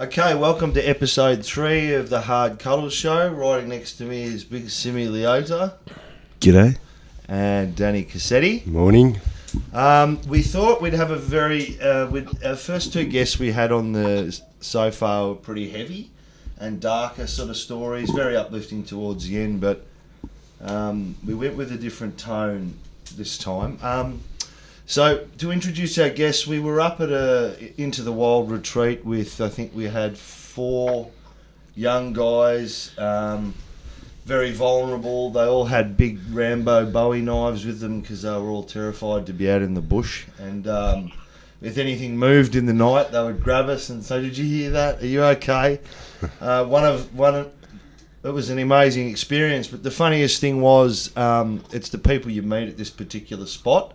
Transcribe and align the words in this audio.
Okay, 0.00 0.36
welcome 0.36 0.72
to 0.74 0.80
episode 0.80 1.44
three 1.44 1.92
of 1.92 2.08
the 2.08 2.20
Hard 2.20 2.60
Cuddle 2.60 2.88
Show. 2.88 3.32
Right 3.32 3.66
next 3.66 3.94
to 3.94 4.04
me 4.04 4.22
is 4.22 4.44
Big 4.44 4.70
Simi 4.70 5.08
Leota 5.08 5.74
G'day. 6.38 6.78
and 7.26 7.74
Danny 7.74 8.04
Cassetti. 8.04 8.64
Morning. 8.64 9.20
Um, 9.72 10.20
we 10.28 10.42
thought 10.42 10.80
we'd 10.80 10.92
have 10.92 11.10
a 11.10 11.16
very. 11.16 11.80
Uh, 11.80 12.06
we'd, 12.06 12.28
our 12.44 12.54
first 12.54 12.92
two 12.92 13.06
guests 13.06 13.40
we 13.40 13.50
had 13.50 13.72
on 13.72 13.90
the 13.90 14.40
so 14.60 14.92
far 14.92 15.30
were 15.30 15.34
pretty 15.34 15.68
heavy 15.68 16.12
and 16.58 16.80
darker 16.80 17.26
sort 17.26 17.50
of 17.50 17.56
stories, 17.56 18.08
very 18.10 18.36
uplifting 18.36 18.84
towards 18.84 19.26
the 19.26 19.40
end, 19.42 19.60
but 19.60 19.84
um, 20.60 21.16
we 21.26 21.34
went 21.34 21.56
with 21.56 21.72
a 21.72 21.76
different 21.76 22.16
tone 22.16 22.74
this 23.16 23.36
time. 23.36 23.80
Um, 23.82 24.20
so 24.88 25.26
to 25.36 25.52
introduce 25.52 25.98
our 25.98 26.08
guests, 26.08 26.46
we 26.46 26.60
were 26.60 26.80
up 26.80 26.98
at 27.02 27.10
a 27.10 27.74
into 27.76 28.00
the 28.00 28.10
wild 28.10 28.50
retreat 28.50 29.04
with 29.04 29.38
I 29.38 29.50
think 29.50 29.74
we 29.74 29.84
had 29.84 30.16
four 30.16 31.10
young 31.74 32.14
guys, 32.14 32.92
um, 32.96 33.52
very 34.24 34.50
vulnerable. 34.50 35.28
They 35.28 35.44
all 35.44 35.66
had 35.66 35.98
big 35.98 36.18
Rambo 36.30 36.86
Bowie 36.86 37.20
knives 37.20 37.66
with 37.66 37.80
them 37.80 38.00
because 38.00 38.22
they 38.22 38.30
were 38.30 38.48
all 38.48 38.62
terrified 38.62 39.26
to 39.26 39.34
be 39.34 39.50
out 39.50 39.60
in 39.60 39.74
the 39.74 39.82
bush. 39.82 40.24
And 40.38 40.66
um, 40.66 41.12
if 41.60 41.76
anything 41.76 42.16
moved 42.16 42.56
in 42.56 42.64
the 42.64 42.72
night, 42.72 43.12
they 43.12 43.22
would 43.22 43.44
grab 43.44 43.68
us 43.68 43.90
and 43.90 44.02
say, 44.02 44.22
"Did 44.22 44.38
you 44.38 44.46
hear 44.46 44.70
that? 44.70 45.02
Are 45.02 45.06
you 45.06 45.22
okay?" 45.22 45.80
uh, 46.40 46.64
one 46.64 46.86
of 46.86 47.14
one. 47.14 47.50
It 48.24 48.30
was 48.30 48.48
an 48.48 48.58
amazing 48.58 49.10
experience, 49.10 49.68
but 49.68 49.82
the 49.82 49.90
funniest 49.90 50.40
thing 50.40 50.62
was 50.62 51.14
um, 51.14 51.62
it's 51.72 51.90
the 51.90 51.98
people 51.98 52.30
you 52.30 52.40
meet 52.40 52.70
at 52.70 52.78
this 52.78 52.88
particular 52.88 53.44
spot. 53.44 53.94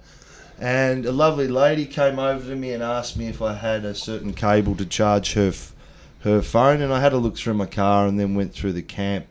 And 0.64 1.06
a 1.06 1.12
lovely 1.12 1.50
lady 1.50 1.86
came 1.86 2.18
over 2.20 2.48
to 2.48 2.56
me 2.56 2.72
and 2.72 2.82
asked 2.82 3.18
me 3.18 3.28
if 3.28 3.42
I 3.42 3.56
had 3.56 3.84
a 3.84 3.94
certain 3.94 4.32
cable 4.32 4.76
to 4.76 4.86
charge 4.86 5.34
her 5.34 5.50
f- 5.50 5.76
her 6.22 6.42
phone, 6.42 6.80
and 6.80 6.94
I 6.94 7.02
had 7.02 7.12
a 7.12 7.18
look 7.18 7.36
through 7.36 7.56
my 7.56 7.66
car 7.66 8.08
and 8.08 8.18
then 8.18 8.34
went 8.34 8.54
through 8.54 8.72
the 8.72 8.82
camp 8.82 9.26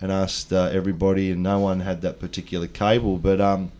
and 0.00 0.12
asked 0.12 0.52
uh, 0.52 0.70
everybody, 0.72 1.32
and 1.32 1.42
no 1.42 1.58
one 1.58 1.80
had 1.80 2.00
that 2.02 2.20
particular 2.20 2.68
cable. 2.68 3.18
But 3.18 3.40
um, 3.40 3.72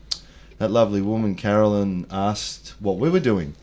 that 0.58 0.72
lovely 0.72 1.00
woman, 1.00 1.36
Carolyn, 1.36 2.05
asked 2.10 2.75
what 2.80 2.98
we 2.98 3.08
were 3.08 3.20
doing, 3.20 3.55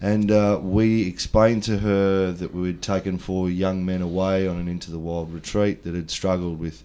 and 0.00 0.32
uh, 0.32 0.58
we 0.60 1.06
explained 1.06 1.62
to 1.62 1.78
her 1.78 2.32
that 2.32 2.52
we 2.52 2.66
had 2.66 2.82
taken 2.82 3.18
four 3.18 3.48
young 3.48 3.86
men 3.86 4.02
away 4.02 4.48
on 4.48 4.56
an 4.56 4.66
into 4.66 4.90
the 4.90 4.98
wild 4.98 5.32
retreat 5.32 5.84
that 5.84 5.94
had 5.94 6.10
struggled 6.10 6.58
with 6.58 6.82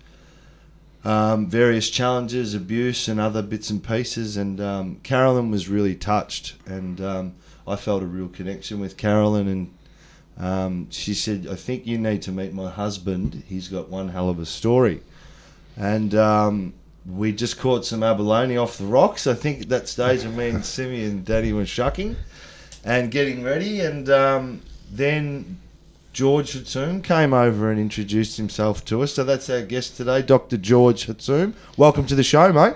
um, 1.03 1.47
various 1.47 1.89
challenges, 1.89 2.53
abuse, 2.53 3.07
and 3.07 3.19
other 3.19 3.41
bits 3.41 3.69
and 3.69 3.83
pieces. 3.83 4.37
And 4.37 4.61
um, 4.61 4.95
Carolyn 5.03 5.51
was 5.51 5.67
really 5.67 5.95
touched, 5.95 6.55
and 6.65 7.01
um, 7.01 7.35
I 7.67 7.75
felt 7.75 8.03
a 8.03 8.07
real 8.07 8.29
connection 8.29 8.79
with 8.79 8.97
Carolyn. 8.97 9.47
And 9.47 9.73
um, 10.37 10.87
she 10.89 11.13
said, 11.13 11.47
"I 11.49 11.55
think 11.55 11.85
you 11.85 11.97
need 11.97 12.21
to 12.23 12.31
meet 12.31 12.53
my 12.53 12.69
husband. 12.69 13.43
He's 13.47 13.67
got 13.67 13.89
one 13.89 14.09
hell 14.09 14.29
of 14.29 14.39
a 14.39 14.45
story." 14.45 15.01
And 15.75 16.13
um, 16.15 16.73
we 17.05 17.31
just 17.31 17.59
caught 17.59 17.85
some 17.85 18.03
abalone 18.03 18.57
off 18.57 18.77
the 18.77 18.85
rocks. 18.85 19.27
I 19.27 19.33
think 19.33 19.63
at 19.63 19.69
that 19.69 19.87
stage, 19.87 20.23
of 20.23 20.35
me 20.35 20.49
and 20.49 20.63
Simi 20.63 21.03
and 21.03 21.25
Danny 21.25 21.51
were 21.51 21.65
shucking 21.65 22.15
and 22.85 23.11
getting 23.11 23.43
ready, 23.43 23.81
and 23.81 24.09
um, 24.09 24.61
then 24.91 25.57
George 26.13 26.53
Hatsum 26.53 27.03
came 27.03 27.33
over 27.33 27.71
and 27.71 27.79
introduced 27.79 28.37
himself 28.37 28.85
to 28.85 29.01
us. 29.01 29.15
So 29.15 29.23
that's 29.23 29.49
our 29.49 29.63
guest 29.63 29.97
today, 29.97 30.21
Dr. 30.21 30.57
George 30.57 31.07
Hatsum. 31.07 31.53
Welcome 31.75 32.05
to 32.05 32.13
the 32.13 32.21
show, 32.21 32.53
mate. 32.53 32.75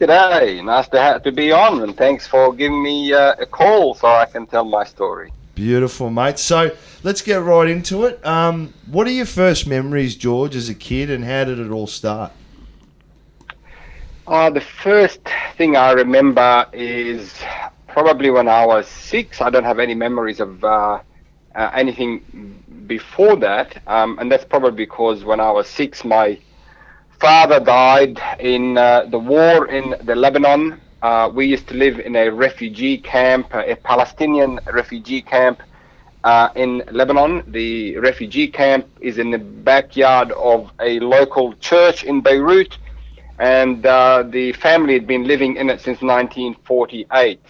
G'day, 0.00 0.64
nice 0.64 0.88
to 0.88 1.00
have 1.00 1.22
to 1.22 1.30
be 1.30 1.52
on, 1.52 1.80
and 1.82 1.96
thanks 1.96 2.26
for 2.26 2.52
giving 2.52 2.82
me 2.82 3.12
uh, 3.12 3.36
a 3.38 3.46
call 3.46 3.94
so 3.94 4.08
I 4.08 4.26
can 4.26 4.48
tell 4.48 4.64
my 4.64 4.82
story. 4.82 5.32
Beautiful, 5.54 6.10
mate. 6.10 6.40
So 6.40 6.74
let's 7.04 7.22
get 7.22 7.36
right 7.36 7.68
into 7.68 8.04
it. 8.06 8.24
Um, 8.26 8.74
what 8.86 9.06
are 9.06 9.12
your 9.12 9.26
first 9.26 9.68
memories, 9.68 10.16
George, 10.16 10.56
as 10.56 10.68
a 10.68 10.74
kid, 10.74 11.08
and 11.08 11.24
how 11.24 11.44
did 11.44 11.60
it 11.60 11.70
all 11.70 11.86
start? 11.86 12.32
Uh, 14.26 14.50
the 14.50 14.60
first 14.60 15.20
thing 15.56 15.76
I 15.76 15.92
remember 15.92 16.66
is 16.72 17.32
probably 17.86 18.30
when 18.30 18.48
I 18.48 18.66
was 18.66 18.88
six. 18.88 19.40
I 19.40 19.50
don't 19.50 19.64
have 19.64 19.78
any 19.78 19.94
memories 19.94 20.40
of 20.40 20.64
uh, 20.64 21.00
uh, 21.54 21.70
anything 21.74 22.22
before 22.86 23.36
that, 23.36 23.82
um, 23.86 24.18
and 24.18 24.30
that's 24.30 24.44
probably 24.44 24.84
because 24.84 25.24
when 25.24 25.40
I 25.40 25.50
was 25.50 25.68
six, 25.68 26.04
my 26.04 26.38
father 27.20 27.60
died 27.60 28.18
in 28.40 28.76
uh, 28.78 29.04
the 29.10 29.18
war 29.18 29.66
in 29.68 29.94
the 30.04 30.14
Lebanon. 30.14 30.80
Uh, 31.02 31.30
we 31.32 31.46
used 31.46 31.66
to 31.68 31.74
live 31.74 31.98
in 32.00 32.16
a 32.16 32.28
refugee 32.30 32.98
camp, 32.98 33.48
a 33.54 33.74
Palestinian 33.76 34.60
refugee 34.72 35.22
camp 35.22 35.62
uh, 36.24 36.48
in 36.56 36.82
Lebanon. 36.90 37.42
The 37.48 37.96
refugee 37.98 38.48
camp 38.48 38.86
is 39.00 39.18
in 39.18 39.30
the 39.30 39.38
backyard 39.38 40.32
of 40.32 40.70
a 40.80 40.98
local 41.00 41.54
church 41.54 42.04
in 42.04 42.20
Beirut, 42.20 42.78
and 43.38 43.84
uh, 43.86 44.24
the 44.28 44.52
family 44.52 44.94
had 44.94 45.06
been 45.06 45.24
living 45.26 45.56
in 45.56 45.70
it 45.70 45.80
since 45.80 46.00
1948. 46.02 47.40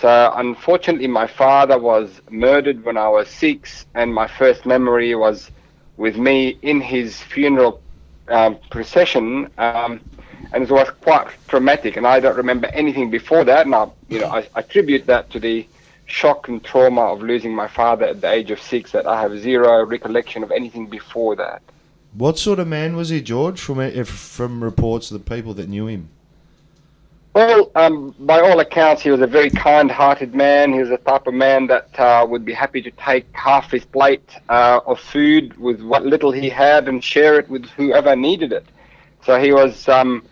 So 0.00 0.32
unfortunately, 0.36 1.08
my 1.08 1.26
father 1.26 1.78
was 1.78 2.20
murdered 2.30 2.84
when 2.84 2.96
I 2.96 3.08
was 3.08 3.28
six, 3.28 3.84
and 3.94 4.14
my 4.14 4.28
first 4.28 4.64
memory 4.64 5.14
was 5.16 5.50
with 5.96 6.16
me 6.16 6.56
in 6.62 6.80
his 6.80 7.20
funeral 7.20 7.80
um, 8.28 8.58
procession, 8.70 9.50
um, 9.58 10.00
and 10.52 10.62
it 10.62 10.70
was 10.70 10.88
quite 11.00 11.26
traumatic. 11.48 11.96
And 11.96 12.06
I 12.06 12.20
don't 12.20 12.36
remember 12.36 12.68
anything 12.68 13.10
before 13.10 13.42
that, 13.44 13.66
and 13.66 13.74
I, 13.74 13.88
you 14.08 14.20
know, 14.20 14.28
I, 14.28 14.46
attribute 14.54 15.06
that 15.06 15.30
to 15.30 15.40
the 15.40 15.66
shock 16.06 16.46
and 16.46 16.62
trauma 16.62 17.02
of 17.02 17.20
losing 17.20 17.52
my 17.52 17.66
father 17.66 18.06
at 18.06 18.20
the 18.20 18.30
age 18.30 18.52
of 18.52 18.62
six. 18.62 18.92
That 18.92 19.04
I 19.04 19.20
have 19.20 19.36
zero 19.40 19.84
recollection 19.84 20.44
of 20.44 20.52
anything 20.52 20.86
before 20.86 21.34
that. 21.36 21.60
What 22.12 22.38
sort 22.38 22.60
of 22.60 22.68
man 22.68 22.94
was 22.94 23.08
he, 23.08 23.20
George, 23.20 23.60
from 23.60 24.04
from 24.04 24.62
reports 24.62 25.10
of 25.10 25.18
the 25.18 25.34
people 25.34 25.54
that 25.54 25.68
knew 25.68 25.88
him? 25.88 26.10
Well, 27.38 27.70
um, 27.76 28.16
by 28.18 28.40
all 28.40 28.58
accounts, 28.58 29.00
he 29.02 29.12
was 29.12 29.20
a 29.20 29.26
very 29.28 29.48
kind-hearted 29.50 30.34
man. 30.34 30.72
He 30.72 30.80
was 30.80 30.88
the 30.88 30.96
type 30.96 31.28
of 31.28 31.34
man 31.34 31.68
that 31.68 31.88
uh, 31.96 32.26
would 32.28 32.44
be 32.44 32.52
happy 32.52 32.82
to 32.82 32.90
take 32.90 33.26
half 33.32 33.70
his 33.70 33.84
plate 33.84 34.28
uh, 34.48 34.80
of 34.84 34.98
food 34.98 35.56
with 35.56 35.80
what 35.80 36.04
little 36.04 36.32
he 36.32 36.48
had 36.48 36.88
and 36.88 37.04
share 37.04 37.38
it 37.38 37.48
with 37.48 37.64
whoever 37.76 38.16
needed 38.16 38.52
it. 38.52 38.66
So 39.24 39.38
he 39.38 39.52
was, 39.52 39.88
um, 39.88 40.26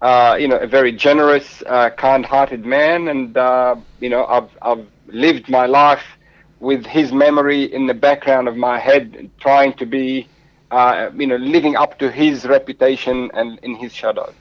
uh, 0.00 0.36
you 0.38 0.46
know, 0.46 0.58
a 0.58 0.68
very 0.68 0.92
generous, 0.92 1.60
uh, 1.66 1.90
kind-hearted 1.90 2.64
man, 2.64 3.08
and 3.08 3.36
uh, 3.36 3.74
you 3.98 4.08
know, 4.08 4.24
I've 4.24 4.50
I've 4.62 4.86
lived 5.08 5.48
my 5.48 5.66
life 5.66 6.06
with 6.60 6.86
his 6.86 7.10
memory 7.12 7.64
in 7.64 7.88
the 7.88 7.94
background 7.94 8.46
of 8.46 8.56
my 8.56 8.78
head, 8.78 9.28
trying 9.40 9.72
to 9.72 9.86
be, 9.86 10.28
uh, 10.70 11.10
you 11.16 11.26
know, 11.26 11.36
living 11.36 11.74
up 11.74 11.98
to 11.98 12.12
his 12.12 12.44
reputation 12.46 13.28
and 13.34 13.58
in 13.64 13.74
his 13.74 13.92
shadow. 13.92 14.32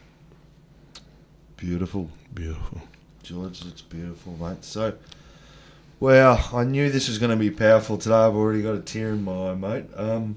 Beautiful. 1.64 2.10
Beautiful. 2.34 2.82
George, 3.24 3.64
it's 3.66 3.82
beautiful, 3.82 4.34
mate. 4.34 4.66
So, 4.66 4.96
well, 6.02 6.50
I 6.52 6.66
knew 6.66 6.90
this 6.90 7.08
was 7.08 7.20
going 7.20 7.32
to 7.32 7.38
be 7.38 7.50
powerful 7.50 7.98
today. 7.98 8.16
I've 8.16 8.36
already 8.36 8.62
got 8.62 8.76
a 8.76 8.82
tear 8.82 9.12
in 9.12 9.24
my 9.24 9.52
eye, 9.52 9.56
mate. 9.56 9.86
Um, 9.96 10.36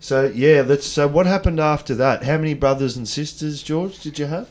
so 0.00 0.24
yeah, 0.34 0.64
let's. 0.66 0.84
So 0.84 1.06
what 1.06 1.26
happened 1.26 1.60
after 1.60 1.94
that? 1.94 2.24
How 2.24 2.38
many 2.38 2.54
brothers 2.54 2.96
and 2.96 3.06
sisters, 3.06 3.62
George, 3.62 4.00
did 4.00 4.18
you 4.18 4.26
have? 4.26 4.48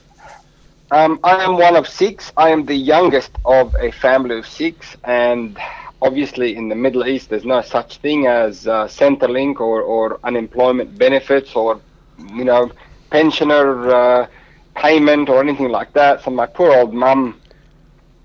Um, 0.91 1.19
I 1.25 1.43
am 1.43 1.57
one 1.57 1.75
of 1.75 1.89
six. 1.89 2.31
I 2.37 2.51
am 2.51 2.63
the 2.63 2.75
youngest 2.77 3.31
of 3.43 3.75
a 3.77 3.91
family 3.91 4.37
of 4.37 4.47
six, 4.47 4.95
and 5.03 5.59
obviously 6.01 6.55
in 6.55 6.69
the 6.69 6.75
Middle 6.75 7.05
East, 7.05 7.27
there's 7.27 7.43
no 7.43 7.61
such 7.61 7.97
thing 7.97 8.27
as 8.27 8.65
uh, 8.65 8.85
Centrelink 8.85 9.59
or, 9.59 9.81
or 9.81 10.21
unemployment 10.23 10.97
benefits 10.97 11.53
or 11.53 11.81
you 12.33 12.45
know 12.45 12.71
pensioner 13.11 13.89
uh, 13.89 14.27
payment 14.77 15.29
or 15.29 15.41
anything 15.41 15.69
like 15.69 15.91
that. 15.93 16.23
So 16.23 16.31
my 16.31 16.45
poor 16.45 16.71
old 16.73 16.93
mum, 16.93 17.41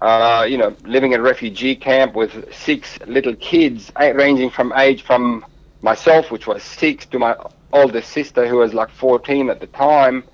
uh, 0.00 0.46
you 0.48 0.58
know, 0.58 0.76
living 0.84 1.12
in 1.12 1.20
a 1.20 1.22
refugee 1.22 1.74
camp 1.74 2.14
with 2.14 2.52
six 2.54 2.98
little 3.06 3.34
kids, 3.36 3.90
ranging 3.98 4.50
from 4.50 4.72
age 4.76 5.02
from 5.02 5.44
myself, 5.80 6.30
which 6.30 6.46
was 6.46 6.62
six, 6.62 7.06
to 7.06 7.18
my 7.18 7.34
older 7.72 8.02
sister, 8.02 8.46
who 8.46 8.56
was 8.58 8.74
like 8.74 8.90
14 8.90 9.50
at 9.50 9.60
the 9.60 9.66
time. 9.68 10.24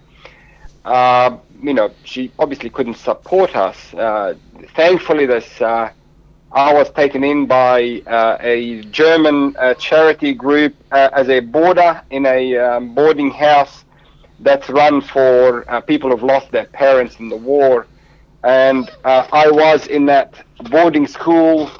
Uh, 0.84 1.38
you 1.62 1.74
know, 1.74 1.90
she 2.04 2.32
obviously 2.38 2.70
couldn't 2.70 2.96
support 2.96 3.54
us. 3.56 3.94
Uh, 3.94 4.34
thankfully, 4.74 5.26
this 5.26 5.60
uh, 5.60 5.90
I 6.52 6.72
was 6.72 6.90
taken 6.90 7.24
in 7.24 7.46
by 7.46 8.02
uh, 8.06 8.38
a 8.40 8.82
German 8.84 9.54
uh, 9.58 9.74
charity 9.74 10.32
group 10.32 10.74
as 10.90 11.28
a 11.28 11.40
boarder 11.40 12.02
in 12.10 12.24
a 12.26 12.56
um, 12.56 12.94
boarding 12.94 13.30
house 13.30 13.84
that's 14.40 14.68
run 14.68 15.00
for 15.00 15.64
uh, 15.70 15.80
people 15.80 16.10
who've 16.10 16.22
lost 16.22 16.50
their 16.50 16.66
parents 16.66 17.18
in 17.20 17.28
the 17.28 17.36
war. 17.36 17.86
And 18.44 18.90
uh, 19.04 19.26
I 19.32 19.50
was 19.50 19.86
in 19.86 20.06
that 20.06 20.34
boarding 20.70 21.06
school 21.06 21.70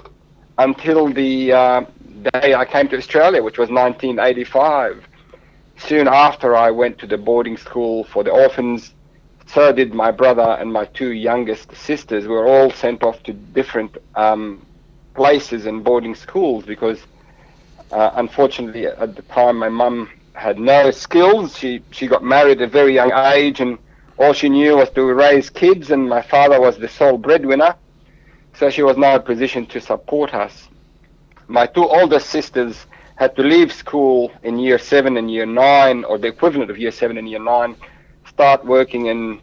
until 0.58 1.12
the 1.12 1.52
uh, 1.52 1.80
day 2.32 2.54
I 2.54 2.64
came 2.64 2.88
to 2.88 2.96
Australia, 2.96 3.42
which 3.42 3.58
was 3.58 3.70
1985. 3.70 5.06
Soon 5.76 6.08
after, 6.08 6.54
I 6.56 6.70
went 6.70 6.98
to 6.98 7.06
the 7.06 7.16
boarding 7.18 7.56
school 7.56 8.04
for 8.04 8.22
the 8.24 8.30
orphans. 8.30 8.94
So 9.46 9.72
did 9.72 9.94
my 9.94 10.10
brother 10.10 10.56
and 10.60 10.72
my 10.72 10.84
two 10.86 11.10
youngest 11.12 11.74
sisters. 11.74 12.24
We 12.26 12.34
were 12.34 12.46
all 12.48 12.70
sent 12.70 13.02
off 13.02 13.22
to 13.24 13.32
different 13.32 13.96
um, 14.14 14.66
places 15.14 15.66
and 15.66 15.84
boarding 15.84 16.14
schools 16.14 16.64
because 16.66 17.00
Uh, 17.90 18.10
unfortunately, 18.16 18.86
at 18.86 19.14
the 19.16 19.22
time, 19.22 19.56
my 19.58 19.68
mum 19.68 20.08
had 20.38 20.58
no 20.58 20.90
skills. 20.90 21.58
She 21.58 21.82
she 21.90 22.06
got 22.06 22.22
married 22.22 22.60
at 22.60 22.68
a 22.68 22.70
very 22.70 22.94
young 22.94 23.12
age, 23.12 23.60
and 23.60 23.78
all 24.18 24.32
she 24.32 24.48
knew 24.48 24.76
was 24.76 24.90
to 24.90 25.02
raise 25.04 25.50
kids. 25.50 25.90
And 25.90 26.08
my 26.08 26.22
father 26.22 26.60
was 26.60 26.78
the 26.78 26.88
sole 26.88 27.18
breadwinner, 27.18 27.74
so 28.54 28.70
she 28.70 28.82
was 28.82 28.96
not 28.96 29.14
in 29.14 29.20
a 29.20 29.24
position 29.24 29.66
to 29.66 29.80
support 29.80 30.32
us. 30.34 30.68
My 31.48 31.66
two 31.66 31.86
older 31.88 32.20
sisters 32.20 32.86
had 33.16 33.34
to 33.36 33.42
leave 33.42 33.72
school 33.72 34.30
in 34.44 34.58
year 34.58 34.78
seven 34.78 35.16
and 35.16 35.30
year 35.30 35.46
nine, 35.46 36.04
or 36.04 36.18
the 36.18 36.28
equivalent 36.28 36.70
of 36.70 36.78
year 36.78 36.92
seven 36.92 37.18
and 37.18 37.28
year 37.28 37.40
nine, 37.40 37.74
start 38.26 38.64
working 38.64 39.06
in 39.06 39.40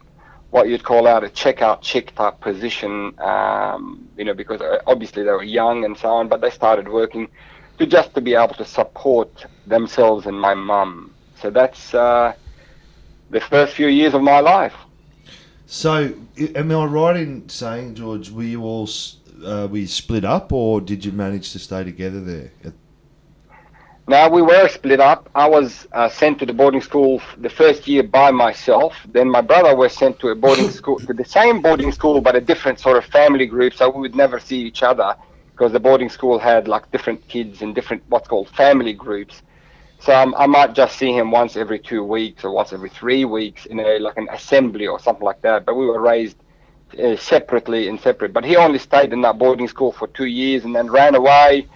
what 0.50 0.68
you'd 0.68 0.84
call 0.84 1.06
out 1.06 1.24
a 1.24 1.28
checkout 1.28 1.82
chick 1.82 2.14
type 2.14 2.40
position, 2.40 3.12
um, 3.20 4.08
you 4.16 4.24
know, 4.24 4.32
because 4.32 4.62
uh, 4.62 4.78
obviously 4.86 5.22
they 5.22 5.30
were 5.30 5.42
young 5.42 5.84
and 5.84 5.94
so 5.98 6.08
on, 6.08 6.28
but 6.28 6.40
they 6.40 6.48
started 6.48 6.88
working 6.88 7.28
to 7.78 7.86
just 7.86 8.14
to 8.14 8.20
be 8.20 8.34
able 8.34 8.54
to 8.54 8.64
support 8.64 9.46
themselves 9.66 10.26
and 10.26 10.40
my 10.40 10.54
mum. 10.54 11.14
So 11.40 11.50
that's 11.50 11.94
uh, 11.94 12.34
the 13.30 13.40
first 13.40 13.74
few 13.74 13.88
years 13.88 14.14
of 14.14 14.22
my 14.22 14.40
life. 14.40 14.74
So, 15.66 16.14
am 16.54 16.70
I 16.70 16.84
right 16.84 17.16
in 17.16 17.48
saying, 17.48 17.96
George, 17.96 18.30
were 18.30 18.44
you 18.44 18.62
all 18.62 18.88
uh, 19.44 19.66
we 19.70 19.86
split 19.86 20.24
up, 20.24 20.52
or 20.52 20.80
did 20.80 21.04
you 21.04 21.12
manage 21.12 21.52
to 21.52 21.58
stay 21.58 21.82
together 21.84 22.20
there? 22.20 22.52
Now 24.08 24.28
we 24.30 24.40
were 24.40 24.68
split 24.68 25.00
up. 25.00 25.28
I 25.34 25.48
was 25.48 25.88
uh, 25.90 26.08
sent 26.08 26.38
to 26.38 26.46
the 26.46 26.52
boarding 26.52 26.80
school 26.80 27.20
the 27.38 27.50
first 27.50 27.88
year 27.88 28.04
by 28.04 28.30
myself. 28.30 28.94
Then 29.08 29.28
my 29.28 29.40
brother 29.40 29.74
was 29.74 29.92
sent 29.92 30.20
to 30.20 30.28
a 30.28 30.36
boarding 30.36 30.70
school, 30.80 31.00
to 31.00 31.12
the 31.12 31.24
same 31.24 31.60
boarding 31.60 31.90
school, 31.90 32.20
but 32.20 32.36
a 32.36 32.40
different 32.40 32.78
sort 32.78 32.96
of 32.98 33.04
family 33.06 33.46
group. 33.46 33.74
So 33.74 33.90
we 33.90 34.00
would 34.02 34.14
never 34.14 34.38
see 34.38 34.60
each 34.60 34.84
other 34.84 35.16
because 35.56 35.72
the 35.72 35.80
boarding 35.80 36.10
school 36.10 36.38
had 36.38 36.68
like 36.68 36.90
different 36.92 37.26
kids 37.28 37.62
in 37.62 37.72
different 37.72 38.02
what's 38.08 38.28
called 38.28 38.48
family 38.50 38.92
groups. 38.92 39.42
So 40.00 40.14
um, 40.14 40.34
I 40.36 40.46
might 40.46 40.74
just 40.74 40.98
see 40.98 41.12
him 41.16 41.30
once 41.30 41.56
every 41.56 41.78
two 41.78 42.04
weeks 42.04 42.44
or 42.44 42.50
once 42.52 42.74
every 42.74 42.90
three 42.90 43.24
weeks 43.24 43.64
in 43.64 43.80
a 43.80 43.98
like 43.98 44.18
an 44.18 44.28
assembly 44.30 44.86
or 44.86 45.00
something 45.00 45.24
like 45.24 45.40
that. 45.42 45.64
But 45.64 45.76
we 45.76 45.86
were 45.86 46.00
raised 46.00 46.36
uh, 47.02 47.16
separately 47.16 47.88
and 47.88 47.98
separate. 47.98 48.34
But 48.34 48.44
he 48.44 48.56
only 48.56 48.78
stayed 48.78 49.14
in 49.14 49.22
that 49.22 49.38
boarding 49.38 49.66
school 49.66 49.92
for 49.92 50.08
two 50.08 50.26
years 50.26 50.64
and 50.64 50.76
then 50.76 50.90
ran 50.90 51.14
away 51.14 51.66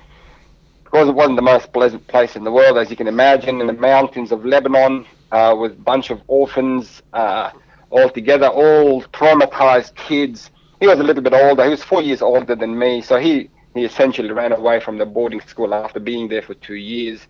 because 0.85 1.09
it 1.09 1.15
wasn't 1.15 1.37
the 1.37 1.43
most 1.43 1.73
pleasant 1.73 2.07
place 2.09 2.37
in 2.37 2.45
the 2.45 2.51
world, 2.51 2.77
as 2.77 2.91
you 2.91 2.97
can 2.97 3.07
imagine, 3.07 3.61
in 3.61 3.67
the 3.69 3.73
mountains 3.73 4.33
of 4.33 4.45
Lebanon, 4.45 5.07
uh, 5.33 5.55
with 5.59 5.73
a 5.73 5.83
bunch 5.83 6.11
of 6.11 6.21
orphans 6.27 7.03
uh, 7.13 7.51
all 7.91 8.11
together, 8.11 8.49
all 8.49 9.03
traumatized 9.05 9.95
kids. 9.95 10.51
He 10.81 10.87
was 10.89 10.99
a 10.99 11.03
little 11.03 11.23
bit 11.23 11.33
older. 11.33 11.65
He 11.65 11.71
was 11.71 11.85
four 11.85 12.03
years 12.03 12.23
older 12.23 12.57
than 12.57 12.77
me, 12.77 13.03
so 13.03 13.19
he, 13.19 13.51
he 13.75 13.85
essentially 13.85 14.31
ran 14.31 14.53
away 14.53 14.81
from 14.81 14.99
the 14.99 15.07
boarding 15.07 15.41
school 15.43 15.75
after 15.75 16.01
being 16.01 16.29
there 16.29 16.43
for 16.43 16.55
two 16.55 16.75
years 16.75 17.27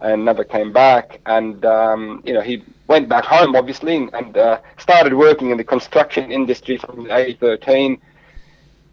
and 0.00 0.24
never 0.24 0.44
came 0.44 0.72
back. 0.72 1.20
And 1.26 1.64
um, 1.64 2.22
you 2.24 2.32
know, 2.32 2.40
he 2.40 2.62
went 2.86 3.08
back 3.08 3.24
home, 3.24 3.56
obviously, 3.56 3.96
and, 3.96 4.36
uh, 4.36 4.60
started 4.78 5.14
working 5.14 5.50
in 5.50 5.56
the 5.56 5.64
construction 5.64 6.30
industry 6.30 6.78
from 6.78 7.10
age 7.10 7.38
13. 7.38 8.00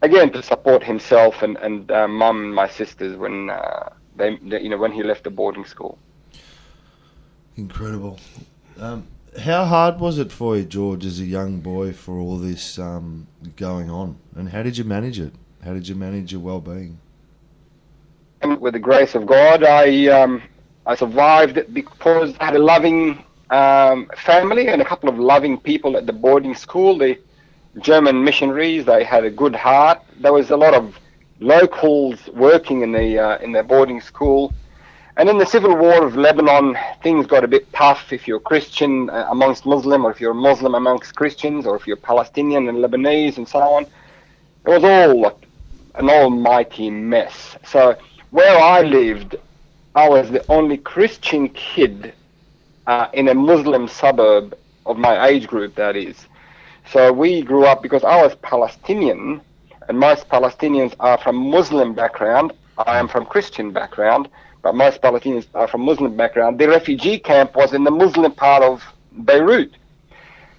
Again, 0.01 0.31
to 0.33 0.43
support 0.43 0.83
himself 0.83 1.41
and 1.41 1.57
and 1.57 1.89
uh, 1.91 2.07
mum 2.07 2.45
and 2.45 2.55
my 2.55 2.67
sisters 2.67 3.17
when 3.17 3.49
uh, 3.49 3.89
they, 4.15 4.37
they, 4.37 4.61
you 4.61 4.69
know, 4.69 4.77
when 4.77 4.91
he 4.91 5.03
left 5.03 5.23
the 5.23 5.29
boarding 5.29 5.65
school. 5.65 5.97
Incredible. 7.55 8.19
Um, 8.77 9.07
how 9.39 9.65
hard 9.65 9.99
was 9.99 10.17
it 10.17 10.31
for 10.31 10.57
you, 10.57 10.63
George, 10.63 11.05
as 11.05 11.19
a 11.19 11.25
young 11.25 11.59
boy, 11.59 11.93
for 11.93 12.19
all 12.19 12.37
this 12.37 12.77
um, 12.77 13.27
going 13.55 13.89
on, 13.89 14.17
and 14.35 14.49
how 14.49 14.63
did 14.63 14.77
you 14.77 14.83
manage 14.83 15.19
it? 15.19 15.33
How 15.65 15.73
did 15.73 15.87
you 15.87 15.95
manage 15.95 16.31
your 16.31 16.41
well-being? 16.41 16.99
With 18.59 18.73
the 18.73 18.79
grace 18.79 19.15
of 19.15 19.25
God, 19.25 19.63
I 19.63 20.05
um, 20.09 20.43
I 20.85 20.93
survived 20.93 21.73
because 21.73 22.35
I 22.39 22.45
had 22.45 22.55
a 22.55 22.59
loving 22.59 23.25
um, 23.49 24.07
family 24.15 24.67
and 24.67 24.79
a 24.79 24.85
couple 24.85 25.09
of 25.09 25.17
loving 25.17 25.59
people 25.59 25.97
at 25.97 26.05
the 26.05 26.13
boarding 26.13 26.53
school. 26.53 26.99
The 26.99 27.17
German 27.79 28.23
missionaries, 28.23 28.85
they 28.85 29.03
had 29.03 29.23
a 29.23 29.31
good 29.31 29.55
heart. 29.55 30.03
There 30.19 30.31
was 30.31 30.51
a 30.51 30.55
lot 30.55 30.75
of 30.75 30.99
locals 31.39 32.19
working 32.35 32.81
in 32.81 32.91
the 32.91 33.17
uh, 33.17 33.37
in 33.39 33.51
the 33.51 33.63
boarding 33.63 34.01
school. 34.01 34.53
And 35.17 35.27
in 35.29 35.39
the 35.39 35.47
civil 35.47 35.75
war 35.75 36.05
of 36.05 36.15
Lebanon, 36.15 36.77
things 37.01 37.25
got 37.25 37.43
a 37.43 37.47
bit 37.47 37.71
tough 37.73 38.13
if 38.13 38.27
you're 38.27 38.39
Christian 38.39 39.09
uh, 39.09 39.29
amongst 39.31 39.65
Muslim, 39.65 40.05
or 40.05 40.11
if 40.11 40.21
you're 40.21 40.35
Muslim 40.35 40.75
amongst 40.75 41.15
Christians, 41.15 41.65
or 41.65 41.75
if 41.75 41.87
you're 41.87 41.97
Palestinian 41.97 42.69
and 42.69 42.77
Lebanese, 42.77 43.37
and 43.37 43.47
so 43.47 43.59
on. 43.59 43.87
It 44.67 44.69
was 44.69 44.83
all 44.83 45.39
an 45.97 46.09
almighty 46.09 46.89
mess. 46.89 47.57
So 47.65 47.95
where 48.31 48.57
I 48.57 48.81
lived, 48.81 49.35
I 49.95 50.09
was 50.09 50.29
the 50.29 50.45
only 50.51 50.77
Christian 50.77 51.49
kid 51.49 52.13
uh, 52.87 53.07
in 53.13 53.29
a 53.29 53.33
Muslim 53.33 53.87
suburb 53.87 54.57
of 54.85 54.97
my 54.97 55.27
age 55.27 55.47
group, 55.47 55.75
that 55.75 55.95
is. 55.95 56.27
So 56.91 57.11
we 57.11 57.41
grew 57.41 57.65
up 57.65 57.81
because 57.81 58.03
I 58.03 58.21
was 58.21 58.35
Palestinian, 58.35 59.41
and 59.87 59.99
most 59.99 60.29
Palestinians 60.29 60.93
are 60.99 61.17
from 61.17 61.35
Muslim 61.35 61.93
background. 61.93 62.53
I 62.77 62.99
am 62.99 63.07
from 63.07 63.25
Christian 63.25 63.71
background, 63.71 64.27
but 64.61 64.75
most 64.75 65.01
Palestinians 65.01 65.47
are 65.55 65.67
from 65.67 65.81
Muslim 65.81 66.15
background. 66.15 66.59
The 66.59 66.67
refugee 66.67 67.17
camp 67.17 67.55
was 67.55 67.73
in 67.73 67.83
the 67.83 67.91
Muslim 67.91 68.31
part 68.33 68.63
of 68.63 68.83
Beirut. 69.11 69.71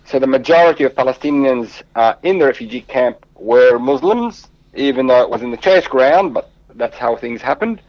So 0.07 0.19
the 0.19 0.27
majority 0.27 0.85
of 0.85 0.95
Palestinians 0.95 1.83
uh, 1.95 2.15
in 2.23 2.39
the 2.39 2.47
refugee 2.47 2.83
camp 2.83 3.27
were 3.35 3.79
Muslims, 3.79 4.49
even 4.77 5.07
though 5.07 5.23
it 5.23 5.31
was 5.31 5.43
in 5.43 5.51
the 5.51 5.57
church 5.57 5.89
ground, 5.89 6.35
but 6.35 6.51
that's 6.75 6.97
how 6.97 7.17
things 7.17 7.43
happened. 7.43 7.81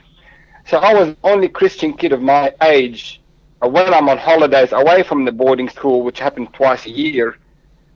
So 0.65 0.77
I 0.77 0.93
was 0.93 1.09
the 1.09 1.17
only 1.23 1.47
Christian 1.47 1.93
kid 1.93 2.11
of 2.11 2.21
my 2.21 2.53
age 2.61 3.21
uh, 3.61 3.69
when 3.69 3.93
I'm 3.93 4.09
on 4.09 4.17
holidays 4.17 4.71
away 4.71 5.03
from 5.03 5.25
the 5.25 5.31
boarding 5.31 5.69
school, 5.69 6.03
which 6.03 6.19
happened 6.19 6.53
twice 6.53 6.85
a 6.85 6.89
year, 6.89 7.37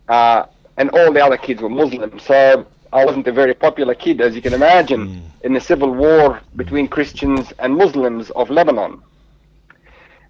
uh, 0.08 0.46
and 0.78 0.90
all 0.92 1.12
the 1.12 1.24
other 1.24 1.38
kids 1.38 1.62
were 1.62 1.70
Muslim. 1.70 2.20
So 2.20 2.66
I 2.94 3.06
wasn't 3.06 3.28
a 3.28 3.32
very 3.32 3.54
popular 3.54 3.94
kid, 3.94 4.22
as 4.22 4.36
you 4.36 4.42
can 4.42 4.54
imagine, 4.54 5.10
in 5.42 5.54
the 5.54 5.62
civil 5.62 5.92
war 5.92 6.42
between 6.56 6.88
Christians 6.88 7.52
and 7.60 7.76
Muslims 7.76 8.30
of 8.32 8.50
Lebanon. 8.50 9.02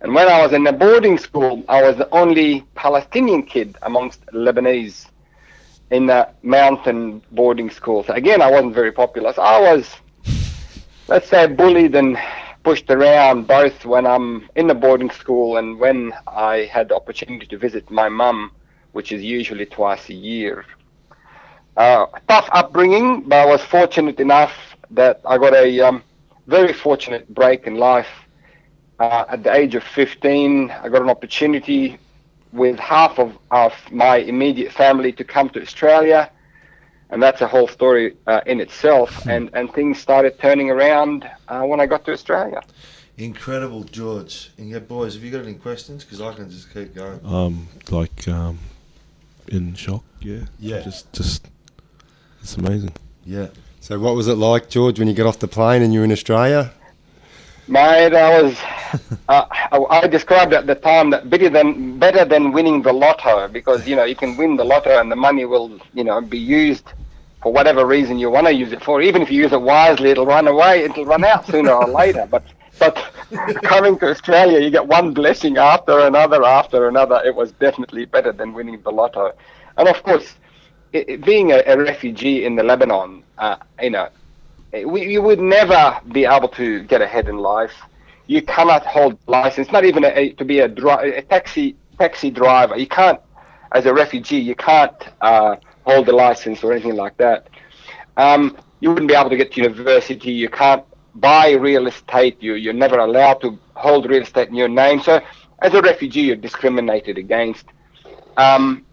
And 0.02 0.16
when 0.16 0.28
I 0.28 0.42
was 0.42 0.52
in 0.54 0.63
the 0.63 0.74
boarding 0.74 1.18
school, 1.19 1.63
I 1.69 1.84
was 1.84 1.96
the 1.96 2.10
only 2.12 2.66
Palestinian 2.74 3.44
kid 3.44 3.78
amongst 3.84 4.25
Lebanese 4.34 5.11
in 5.92 6.08
the 6.08 6.28
mountain 6.42 7.22
boarding 7.32 7.70
school. 7.70 8.04
So 8.04 8.14
again, 8.14 8.42
I 8.42 8.50
wasn't 8.50 8.74
very 8.74 8.92
popular. 8.92 9.34
So 9.34 9.42
I 9.42 9.60
was, 9.60 9.94
let's 11.08 11.30
say, 11.30 11.48
bullied 11.48 11.96
and 11.96 12.18
pushed 12.64 12.90
around 12.90 13.48
both 13.48 13.86
when 13.86 14.06
I'm 14.08 14.50
in 14.56 14.68
the 14.68 14.74
boarding 14.75 15.12
school 15.12 15.58
and 15.58 15.80
when 15.80 16.13
I 16.27 16.70
had 16.72 16.89
the 16.89 16.96
opportunity 16.96 17.46
to 17.48 17.58
visit 17.58 17.89
my 17.92 18.08
mum, 18.10 18.51
which 18.94 19.12
is 19.12 19.22
usually 19.22 19.65
twice 19.65 20.10
a 20.10 20.13
year. 20.13 20.65
Uh, 21.75 22.06
tough 22.27 22.50
upbringing, 22.54 23.24
but 23.27 23.39
I 23.39 23.46
was 23.46 23.62
fortunate 23.63 24.20
enough 24.20 24.54
that 24.92 25.22
I 25.25 25.38
got 25.38 25.54
a 25.54 25.80
um, 25.82 26.04
very 26.48 26.74
fortunate 26.74 27.34
break 27.34 27.68
in 27.68 27.75
life. 27.75 28.10
Uh, 29.00 29.25
at 29.30 29.44
the 29.44 29.54
age 29.54 29.75
of 29.75 29.84
15, 29.84 30.70
I 30.70 30.88
got 30.89 31.01
an 31.01 31.10
opportunity 31.10 31.98
with 32.53 32.79
half 32.79 33.20
of, 33.20 33.38
of 33.51 33.74
my 33.91 34.17
immediate 34.17 34.72
family 34.72 35.12
to 35.13 35.24
come 35.24 35.50
to 35.50 35.62
Australia. 35.62 36.29
And 37.10 37.22
that's 37.22 37.41
a 37.41 37.48
whole 37.48 37.67
story 37.67 38.15
uh, 38.27 38.41
in 38.46 38.62
itself. 38.62 39.27
And, 39.27 39.50
and 39.53 39.74
things 39.74 40.00
started 40.00 40.39
turning 40.39 40.70
around 40.70 41.29
uh, 41.48 41.63
when 41.63 41.79
I 41.79 41.86
got 41.86 42.05
to 42.05 42.13
Australia. 42.13 42.62
Incredible, 43.17 43.84
George. 43.84 44.51
And 44.58 44.70
yeah, 44.70 44.79
boys, 44.79 45.15
have 45.15 45.24
you 45.24 45.31
got 45.31 45.43
any 45.43 45.55
questions? 45.55 46.03
Because 46.03 46.22
I 46.22 46.34
can 46.34 46.50
just 46.50 46.74
keep 46.74 46.96
going. 46.96 47.20
Um, 47.25 47.67
like 47.89 48.27
um, 48.27 48.60
in 49.50 49.75
shock. 49.75 50.03
Yeah. 50.22 50.46
Yeah. 50.60 50.81
Just, 50.81 51.12
just, 51.13 51.48
it's 52.41 52.55
amazing. 52.55 52.93
Yeah. 53.25 53.48
So, 53.81 54.00
what 54.00 54.15
was 54.15 54.27
it 54.27 54.36
like, 54.36 54.70
George, 54.70 55.00
when 55.00 55.08
you 55.08 55.13
got 55.13 55.25
off 55.25 55.39
the 55.39 55.48
plane 55.48 55.81
and 55.81 55.93
you're 55.93 56.03
in 56.03 56.12
Australia? 56.12 56.72
Mate, 57.68 58.13
I 58.13 58.41
was. 58.41 58.58
Uh, 59.30 59.46
I, 59.50 59.77
I 60.01 60.08
described 60.08 60.53
at 60.53 60.68
the 60.68 60.75
time 60.75 61.12
that 61.12 61.30
better 61.30 61.50
than 61.50 61.98
better 61.98 62.25
than 62.25 62.51
winning 62.51 62.82
the 62.82 62.91
lotto 62.91 63.48
because 63.48 63.88
you 63.88 63.96
know 63.96 64.03
you 64.03 64.15
can 64.18 64.36
win 64.36 64.58
the 64.58 64.65
lotto 64.65 65.00
and 65.00 65.10
the 65.10 65.15
money 65.15 65.46
will 65.46 65.80
you 65.94 66.03
know 66.03 66.20
be 66.20 66.38
used 66.38 66.91
for 67.41 67.53
whatever 67.53 67.86
reason 67.86 68.20
you 68.20 68.30
want 68.30 68.48
to 68.48 68.53
use 68.53 68.74
it 68.74 68.84
for. 68.84 69.01
Even 69.01 69.22
if 69.22 69.32
you 69.32 69.41
use 69.41 69.53
it 69.53 69.62
wisely, 69.62 70.10
it'll 70.10 70.25
run 70.25 70.48
away. 70.48 70.84
It'll 70.84 71.06
run 71.06 71.24
out 71.24 71.46
sooner 71.48 71.72
or 71.72 71.88
later. 71.88 72.27
But 72.30 72.44
but 72.80 72.96
coming 73.63 73.98
to 74.00 74.10
Australia, 74.10 74.60
you 74.60 74.70
get 74.70 74.88
one 74.88 75.13
blessing 75.13 75.58
after 75.58 76.00
another 76.00 76.44
after 76.44 76.88
another. 76.89 77.22
It 77.24 77.36
was 77.36 77.53
definitely 77.53 78.06
better 78.06 78.34
than 78.34 78.53
winning 78.53 78.82
the 78.82 78.91
lotto. 78.91 79.32
And 79.77 79.88
of 79.88 80.03
course, 80.03 80.36
it, 80.91 81.08
it, 81.10 81.25
being 81.25 81.51
a, 81.51 81.63
a 81.65 81.77
refugee 81.77 82.44
in 82.46 82.56
the 82.56 82.63
Lebanon, 82.63 83.24
uh, 83.38 83.56
you 83.82 83.91
know, 83.91 84.10
we, 84.74 85.08
you 85.08 85.22
would 85.22 85.40
never 85.40 86.00
be 86.12 86.25
able 86.25 86.50
to 86.50 86.84
get 86.84 87.01
ahead 87.01 87.28
in 87.28 87.38
life. 87.38 87.74
You 88.28 88.42
cannot 88.42 88.86
hold 88.86 89.18
license, 89.28 89.72
not 89.72 89.84
even 89.86 90.04
a, 90.06 90.10
a, 90.10 90.30
to 90.34 90.46
be 90.46 90.60
a, 90.60 90.68
dri- 90.68 91.18
a 91.18 91.22
taxi 91.22 91.75
taxi 92.00 92.30
driver. 92.32 92.78
You 92.78 92.88
can't, 92.88 93.20
as 93.74 93.86
a 93.86 93.94
refugee, 93.94 94.38
you 94.40 94.56
can't 94.56 94.94
uh, 95.22 95.56
hold 95.86 96.08
a 96.10 96.16
license 96.16 96.63
or 96.63 96.72
anything 96.74 96.96
like 96.96 97.18
that. 97.18 97.50
Um, 98.18 98.58
you 98.80 98.90
wouldn't 98.90 99.10
be 99.10 99.16
able 99.16 99.30
to 99.30 99.38
get 99.38 99.51
to 99.54 99.62
university. 99.62 100.32
You 100.32 100.50
can't 100.50 100.84
buy 101.16 101.51
real 101.51 101.88
estate. 101.88 102.38
You 102.42 102.54
you're 102.56 102.74
never 102.74 102.98
allowed 103.00 103.42
to 103.42 103.60
hold 103.75 104.10
real 104.10 104.22
estate 104.24 104.50
in 104.50 104.56
your 104.56 104.70
name. 104.70 105.01
So 105.01 105.22
as 105.62 105.74
a 105.74 105.82
refugee, 105.82 106.22
you're 106.22 106.36
discriminated 106.36 107.18
against. 107.18 107.66
Um, 108.38 108.86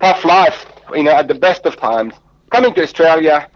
tough 0.00 0.24
life, 0.24 0.66
you 0.94 1.02
know, 1.04 1.12
at 1.12 1.28
the 1.28 1.34
best 1.34 1.66
of 1.66 1.76
times. 1.76 2.14
Coming 2.50 2.74
to 2.74 2.82
Australia, 2.82 3.48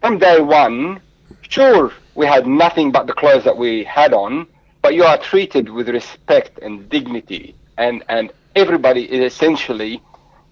from 0.00 0.18
day 0.18 0.40
one, 0.40 1.00
sure, 1.50 1.92
we 2.14 2.26
had 2.26 2.46
nothing 2.46 2.90
but 2.90 3.06
the 3.06 3.12
clothes 3.12 3.44
that 3.44 3.56
we 3.56 3.84
had 3.84 4.14
on, 4.14 4.46
but 4.82 4.94
you 4.94 5.04
are 5.04 5.18
treated 5.18 5.68
with 5.68 5.88
respect 5.88 6.58
and 6.60 6.88
dignity, 6.88 7.54
and, 7.76 8.02
and 8.08 8.32
everybody 8.56 9.02
is 9.12 9.32
essentially 9.32 10.02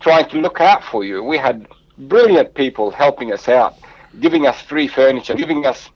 trying 0.01 0.29
to 0.29 0.39
look 0.39 0.61
out 0.61 0.85
for 0.85 1.05
you. 1.05 1.23
We 1.25 1.39
had 1.39 1.67
brilliant 1.97 2.55
people 2.55 2.91
helping 2.91 3.33
us 3.33 3.49
out, 3.49 3.75
giving 4.21 4.47
us 4.47 4.61
free 4.63 4.89
furniture, 4.89 5.35
giving 5.35 5.65
us 5.67 5.89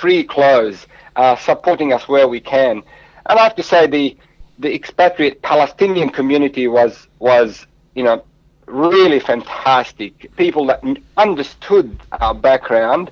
free 0.00 0.24
clothes, 0.24 0.86
uh, 1.16 1.36
supporting 1.36 1.92
us 1.92 2.08
where 2.08 2.28
we 2.28 2.40
can. 2.40 2.82
And 3.26 3.38
I 3.38 3.42
have 3.42 3.56
to 3.56 3.62
say, 3.62 3.86
the 3.86 4.16
the 4.58 4.74
expatriate 4.74 5.40
Palestinian 5.42 6.10
community 6.10 6.68
was 6.68 7.08
was 7.18 7.66
you 7.94 8.04
know 8.04 8.22
really 8.66 9.20
fantastic. 9.20 10.34
People 10.36 10.66
that 10.66 10.82
understood 11.16 11.98
our 12.12 12.34
background, 12.34 13.10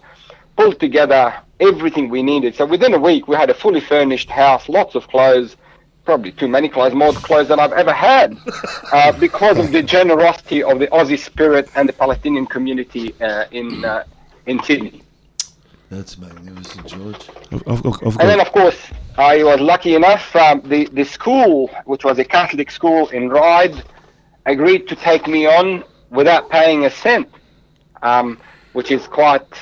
pulled 0.59 0.81
together 0.81 1.33
everything 1.61 2.09
we 2.09 2.21
needed. 2.21 2.53
So 2.57 2.67
within 2.67 2.93
a 2.93 2.99
week, 2.99 3.29
we 3.29 3.37
had 3.37 3.49
a 3.49 3.55
fully 3.55 3.81
furnished 3.81 4.29
house, 4.29 4.69
lots 4.69 4.97
of 4.97 5.07
clothes, 5.07 5.57
probably 6.05 6.33
too 6.33 6.49
many 6.49 6.69
clothes, 6.69 6.95
more 6.95 7.12
clothes 7.12 7.49
than 7.49 7.61
I've 7.61 7.73
ever 7.73 7.93
had, 7.93 8.37
uh, 8.93 9.12
because 9.12 9.57
of 9.59 9.71
the 9.71 9.83
generosity 9.85 10.65
of 10.65 10.81
the 10.81 10.88
Aussie 10.88 11.19
spirit 11.19 11.71
and 11.77 11.88
the 11.88 11.93
Palestinian 11.93 12.47
community 12.47 13.15
uh, 13.21 13.45
in 13.53 13.85
uh, 13.85 14.03
in 14.47 14.61
Sydney. 14.65 15.03
That's 15.91 16.19
magnificent, 16.19 16.87
George. 16.87 17.23
I've, 17.53 17.62
I've, 17.69 17.87
I've 17.87 18.17
And 18.21 18.29
then, 18.29 18.41
of 18.41 18.50
course, 18.53 18.81
I 19.17 19.43
was 19.45 19.61
lucky 19.61 19.95
enough. 19.95 20.35
Um, 20.35 20.61
the 20.65 20.81
the 21.00 21.05
school, 21.05 21.69
which 21.85 22.05
was 22.05 22.19
a 22.19 22.25
Catholic 22.25 22.71
school 22.73 23.07
in 23.11 23.29
Ryde, 23.29 23.81
agreed 24.45 24.88
to 24.88 24.97
take 24.97 25.29
me 25.29 25.47
on 25.47 25.85
without 26.11 26.50
paying 26.50 26.85
a 26.85 26.91
cent, 26.91 27.29
um, 28.03 28.41
which 28.73 28.91
is 28.91 29.07
quite 29.07 29.53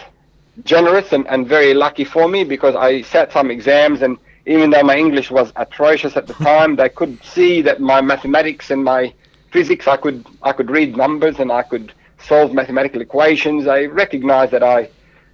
generous 0.65 1.13
and, 1.13 1.27
and 1.29 1.47
very 1.47 1.75
lucky 1.75 2.05
for 2.05 2.29
me 2.29 2.45
because 2.45 2.75
I 2.75 3.03
sat 3.03 3.33
some 3.33 3.51
exams 3.51 4.03
and 4.03 4.19
even 4.47 4.71
though 4.71 4.83
my 4.83 4.97
English 4.97 5.31
was 5.31 5.53
atrocious 5.57 6.17
at 6.17 6.27
the 6.27 6.35
time, 6.53 6.77
they 6.77 6.89
could 6.89 7.23
see 7.25 7.61
that 7.63 7.81
my 7.81 8.01
mathematics 8.01 8.71
and 8.71 8.83
my 8.83 9.13
physics, 9.51 9.87
I 9.89 9.97
could 9.97 10.27
I 10.43 10.53
could 10.53 10.71
read 10.71 10.97
numbers 10.97 11.39
and 11.39 11.51
I 11.51 11.63
could 11.63 11.93
solve 12.19 12.53
mathematical 12.53 13.01
equations. 13.01 13.65
They 13.65 13.87
recognized 13.87 14.53
that 14.53 14.63
I 14.63 14.91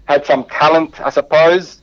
had 0.06 0.26
some 0.26 0.44
talent, 0.44 1.00
I 1.00 1.10
suppose, 1.10 1.80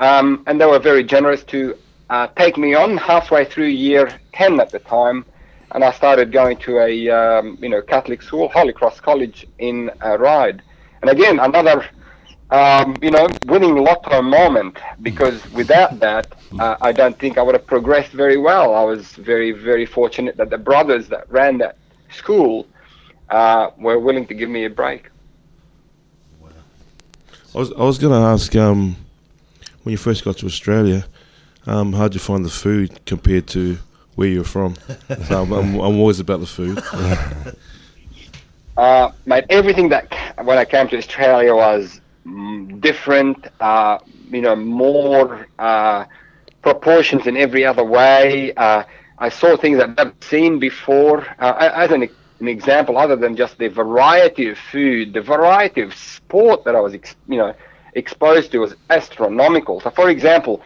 um, 0.00 0.42
and 0.46 0.60
they 0.60 0.66
were 0.66 0.78
very 0.78 1.04
generous 1.04 1.42
to 1.44 1.76
uh, 2.10 2.26
take 2.36 2.56
me 2.58 2.74
on 2.74 2.96
halfway 2.96 3.44
through 3.44 3.66
year 3.66 4.10
10 4.32 4.60
at 4.60 4.70
the 4.70 4.78
time. 4.80 5.24
And 5.72 5.82
I 5.82 5.90
started 5.92 6.30
going 6.30 6.58
to 6.58 6.78
a 6.78 7.10
um, 7.10 7.58
you 7.60 7.68
know 7.68 7.82
Catholic 7.82 8.22
school, 8.22 8.48
Holy 8.48 8.72
Cross 8.72 9.00
College 9.00 9.46
in 9.58 9.90
uh, 10.04 10.18
Ryde. 10.18 10.62
And 11.02 11.10
again, 11.10 11.40
another 11.40 11.84
um, 12.54 12.96
you 13.02 13.10
know 13.10 13.26
winning 13.46 13.76
lotto 13.76 14.22
moment 14.22 14.78
because 15.02 15.38
without 15.52 15.98
that, 16.06 16.26
uh, 16.58 16.76
I 16.80 16.92
don't 16.92 17.18
think 17.18 17.38
I 17.38 17.42
would 17.42 17.54
have 17.54 17.66
progressed 17.66 18.12
very 18.12 18.36
well. 18.36 18.74
I 18.74 18.84
was 18.84 19.02
very 19.32 19.50
very 19.50 19.86
fortunate 19.86 20.36
that 20.36 20.50
the 20.50 20.58
brothers 20.58 21.08
that 21.08 21.30
ran 21.30 21.58
that 21.58 21.76
school 22.10 22.66
uh, 23.30 23.70
were 23.76 23.98
willing 23.98 24.26
to 24.26 24.34
give 24.34 24.48
me 24.48 24.64
a 24.64 24.70
break. 24.70 25.10
I 27.54 27.58
was, 27.58 27.72
I 27.72 27.82
was 27.84 27.98
going 27.98 28.12
to 28.12 28.18
ask, 28.18 28.56
um, 28.56 28.96
when 29.84 29.92
you 29.92 29.96
first 29.96 30.24
got 30.24 30.38
to 30.38 30.46
Australia, 30.46 31.06
um, 31.66 31.92
how'd 31.92 32.12
you 32.14 32.18
find 32.20 32.44
the 32.44 32.50
food 32.50 33.04
compared 33.06 33.46
to 33.48 33.78
where 34.16 34.28
you're 34.28 34.42
from? 34.42 34.74
So 35.28 35.42
I'm, 35.42 35.52
I'm, 35.52 35.74
I'm 35.74 35.96
always 36.00 36.18
about 36.18 36.40
the 36.40 36.46
food. 36.46 36.82
Uh, 38.76 39.12
mate, 39.24 39.44
everything 39.50 39.88
that 39.88 40.12
when 40.42 40.58
I 40.58 40.64
came 40.64 40.88
to 40.88 40.98
Australia 40.98 41.54
was 41.54 42.00
mm, 42.00 42.03
different. 42.80 43.46
Uh, 43.60 43.98
you 44.30 44.40
know, 44.40 44.56
more 44.56 45.46
uh, 45.58 46.04
proportions 46.62 47.26
in 47.26 47.36
every 47.36 47.64
other 47.64 47.84
way. 47.84 48.52
Uh, 48.54 48.82
I 49.18 49.28
saw 49.28 49.56
things 49.56 49.80
I've 49.80 49.96
never 49.96 50.12
seen 50.20 50.58
before. 50.58 51.26
Uh, 51.38 51.70
as 51.74 51.90
an, 51.92 52.08
an 52.40 52.48
example, 52.48 52.98
other 52.98 53.16
than 53.16 53.36
just 53.36 53.58
the 53.58 53.68
variety 53.68 54.48
of 54.50 54.58
food, 54.58 55.12
the 55.12 55.20
variety 55.20 55.82
of 55.82 55.94
sport 55.94 56.64
that 56.64 56.74
I 56.74 56.80
was, 56.80 56.94
ex- 56.94 57.16
you 57.28 57.36
know, 57.36 57.54
exposed 57.94 58.50
to 58.52 58.58
was 58.58 58.74
astronomical. 58.90 59.80
So, 59.80 59.90
for 59.90 60.10
example, 60.10 60.62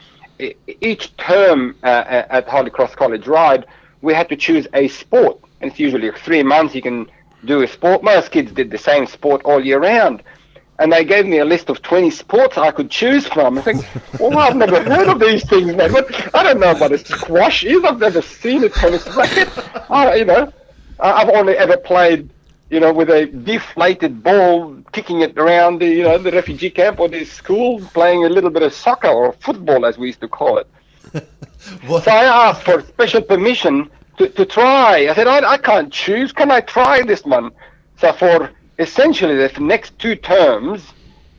each 0.80 1.16
term 1.16 1.76
uh, 1.82 2.24
at 2.30 2.48
Holy 2.48 2.70
Cross 2.70 2.94
College 2.94 3.26
Ryde, 3.26 3.66
we 4.00 4.14
had 4.14 4.28
to 4.28 4.36
choose 4.36 4.66
a 4.74 4.88
sport, 4.88 5.40
and 5.60 5.70
it's 5.70 5.80
usually 5.80 6.10
three 6.12 6.42
months. 6.42 6.74
You 6.74 6.82
can 6.82 7.10
do 7.44 7.62
a 7.62 7.66
sport. 7.68 8.02
Most 8.02 8.30
kids 8.30 8.52
did 8.52 8.70
the 8.70 8.78
same 8.78 9.06
sport 9.06 9.42
all 9.44 9.64
year 9.64 9.80
round. 9.80 10.22
And 10.80 10.92
they 10.92 11.04
gave 11.04 11.26
me 11.26 11.38
a 11.38 11.44
list 11.44 11.70
of 11.70 11.82
20 11.82 12.10
sports 12.10 12.56
I 12.56 12.70
could 12.70 12.90
choose 12.90 13.26
from. 13.26 13.58
I 13.58 13.62
think, 13.62 13.84
well, 14.20 14.38
I've 14.38 14.54
never 14.54 14.80
heard 14.82 15.08
of 15.08 15.18
these 15.18 15.44
things, 15.48 15.74
man. 15.74 15.92
But 15.92 16.34
I 16.34 16.42
don't 16.44 16.60
know 16.60 16.74
what 16.74 16.92
a 16.92 16.98
squash 16.98 17.64
is. 17.64 17.82
I've 17.84 17.98
never 17.98 18.22
seen 18.22 18.62
a 18.62 18.68
tennis 18.68 19.06
racket. 19.16 19.48
I, 19.90 20.14
you 20.16 20.24
know, 20.24 20.52
I've 21.00 21.28
only 21.30 21.54
ever 21.54 21.76
played, 21.76 22.30
you 22.70 22.78
know, 22.78 22.92
with 22.92 23.10
a 23.10 23.26
deflated 23.26 24.22
ball, 24.22 24.76
kicking 24.92 25.22
it 25.22 25.36
around 25.36 25.80
the, 25.80 25.86
you 25.88 26.04
know, 26.04 26.16
the 26.18 26.30
refugee 26.30 26.70
camp 26.70 27.00
or 27.00 27.08
the 27.08 27.24
school, 27.24 27.80
playing 27.92 28.24
a 28.24 28.28
little 28.28 28.50
bit 28.50 28.62
of 28.62 28.72
soccer 28.72 29.08
or 29.08 29.32
football, 29.32 29.84
as 29.84 29.98
we 29.98 30.06
used 30.06 30.20
to 30.20 30.28
call 30.28 30.58
it. 30.58 30.68
What? 31.86 32.04
So 32.04 32.12
I 32.12 32.48
asked 32.50 32.62
for 32.62 32.82
special 32.82 33.20
permission 33.20 33.90
to, 34.18 34.28
to 34.28 34.46
try. 34.46 35.08
I 35.08 35.14
said, 35.14 35.26
I, 35.26 35.52
I 35.52 35.58
can't 35.58 35.92
choose. 35.92 36.32
Can 36.32 36.50
I 36.50 36.60
try 36.60 37.02
this 37.02 37.24
one? 37.24 37.50
So 37.98 38.12
for 38.12 38.50
essentially 38.78 39.34
the 39.34 39.60
next 39.60 39.98
two 39.98 40.14
terms, 40.14 40.92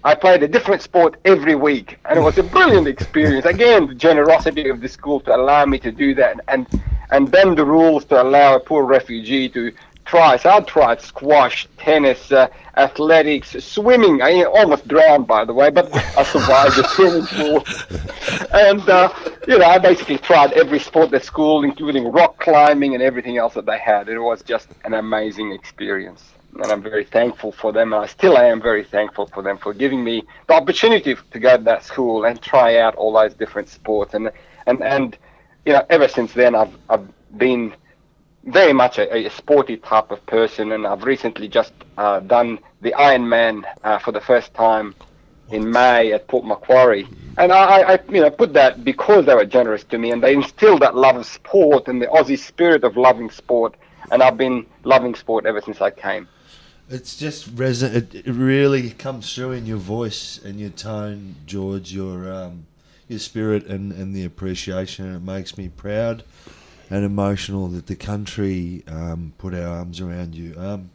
I 0.03 0.15
played 0.15 0.43
a 0.43 0.48
different 0.48 0.81
sport 0.81 1.17
every 1.25 1.55
week. 1.55 1.98
And 2.05 2.19
it 2.19 2.22
was 2.22 2.38
a 2.38 2.43
brilliant 2.43 2.88
experience. 2.96 3.46
Again, 3.46 3.88
the 3.88 3.96
generosity 3.96 4.69
of 4.69 4.81
the 4.81 4.88
school 4.88 5.19
to 5.22 5.36
allow 5.36 5.65
me 5.65 5.79
to 5.79 5.91
do 5.91 6.13
that 6.15 6.39
and, 6.48 6.67
and 7.12 7.29
bend 7.29 7.58
the 7.58 7.65
rules 7.65 8.05
to 8.05 8.22
allow 8.22 8.55
a 8.55 8.60
poor 8.60 8.84
refugee 8.84 9.50
to 9.50 9.72
try. 10.05 10.38
So 10.38 10.50
I 10.50 10.62
tried 10.62 11.01
squash, 11.01 11.67
tennis, 11.77 12.31
uh, 12.31 12.48
athletics, 12.77 13.51
swimming. 13.63 14.22
I 14.22 14.43
almost 14.43 14.88
drowned, 14.88 15.27
by 15.27 15.46
the 15.46 15.53
way, 15.53 15.69
but 15.69 15.93
I 16.17 16.24
survived 16.24 16.77
the 16.77 16.88
swimming 16.88 17.25
pool. 17.27 17.65
And, 18.51 18.88
uh, 18.89 19.13
you 19.48 19.60
know, 19.60 19.65
I 19.65 19.77
basically 19.77 20.17
tried 20.17 20.53
every 20.53 20.79
sport 20.79 21.13
at 21.13 21.24
school, 21.24 21.63
including 21.63 22.12
rock 22.12 22.39
climbing 22.39 22.93
and 22.93 23.03
everything 23.03 23.38
else 23.38 23.53
that 23.53 23.65
they 23.65 23.77
had. 23.77 24.10
It 24.10 24.17
was 24.19 24.41
just 24.41 24.69
an 24.86 24.93
amazing 24.93 25.51
experience. 25.51 26.24
And 26.56 26.72
I'm 26.72 26.82
very 26.82 27.06
thankful 27.06 27.51
for 27.51 27.72
them. 27.72 27.94
And 27.94 28.03
I 28.03 28.08
still 28.08 28.38
am 28.38 28.62
very 28.62 28.84
thankful 28.84 29.27
for 29.27 29.44
them 29.44 29.58
for 29.58 29.74
giving 29.74 30.03
me 30.03 30.24
the 30.48 30.53
opportunity 30.53 31.15
to 31.15 31.39
go 31.39 31.58
to 31.58 31.63
that 31.63 31.84
school 31.84 32.25
and 32.25 32.41
try 32.41 32.77
out 32.77 32.96
all 32.96 33.13
those 33.13 33.34
different 33.34 33.70
sports. 33.70 34.13
And, 34.13 34.32
and, 34.65 34.84
and 34.84 35.18
you 35.65 35.74
know, 35.74 35.86
ever 35.89 36.08
since 36.08 36.34
then, 36.34 36.56
I've, 36.56 36.75
I've 36.89 37.08
been 37.38 37.74
very 38.46 38.74
much 38.74 38.98
a, 38.98 39.27
a 39.27 39.29
sporty 39.29 39.77
type 39.77 40.12
of 40.12 40.25
person, 40.25 40.72
and 40.72 40.88
I've 40.88 41.03
recently 41.03 41.48
just 41.48 41.74
uh, 41.98 42.20
done 42.22 42.60
the 42.82 42.91
Ironman 42.94 43.63
uh, 43.84 44.00
for 44.00 44.12
the 44.12 44.22
first 44.22 44.53
time 44.53 44.96
in 45.51 45.70
May 45.70 46.13
at 46.13 46.27
Port 46.27 46.46
Macquarie, 46.46 47.08
and 47.38 47.51
I, 47.51 47.94
I, 47.94 48.00
you 48.10 48.22
know, 48.22 48.29
put 48.29 48.53
that 48.53 48.84
because 48.84 49.25
they 49.25 49.36
were 49.36 49.46
generous 49.46 49.84
to 49.86 49.98
me, 49.98 50.12
and 50.12 50.24
they 50.24 50.34
instilled 50.34 50.82
that 50.82 50.96
love 50.96 51.15
of 51.18 51.25
sport 51.25 51.88
and 51.88 52.01
the 52.01 52.08
Aussie 52.08 52.38
spirit 52.38 52.84
of 52.84 52.98
loving 52.98 53.29
sport, 53.29 53.75
and 54.12 54.22
I've 54.22 54.38
been 54.38 54.65
loving 54.84 55.15
sport 55.15 55.46
ever 55.46 55.62
since 55.62 55.82
I 55.82 55.91
came. 55.91 56.27
It's 56.89 57.15
just 57.15 57.55
reson- 57.55 57.93
it, 57.93 58.15
it 58.15 58.31
really 58.31 58.91
comes 58.91 59.34
through 59.34 59.51
in 59.51 59.65
your 59.65 59.77
voice 59.77 60.39
and 60.43 60.60
your 60.60 60.72
tone, 60.72 61.36
George. 61.46 61.93
Your 61.93 62.31
um, 62.31 62.65
your 63.08 63.19
spirit 63.19 63.65
and, 63.65 63.91
and 63.91 64.15
the 64.15 64.25
appreciation. 64.25 65.15
It 65.15 65.22
makes 65.22 65.58
me 65.58 65.69
proud 65.69 66.24
and 66.89 67.05
emotional 67.05 67.67
that 67.69 67.88
the 67.88 67.96
country 67.96 68.84
um, 68.88 69.34
put 69.38 69.53
our 69.53 69.67
arms 69.67 70.00
around 70.01 70.36
you. 70.36 70.55
Um, 70.58 70.89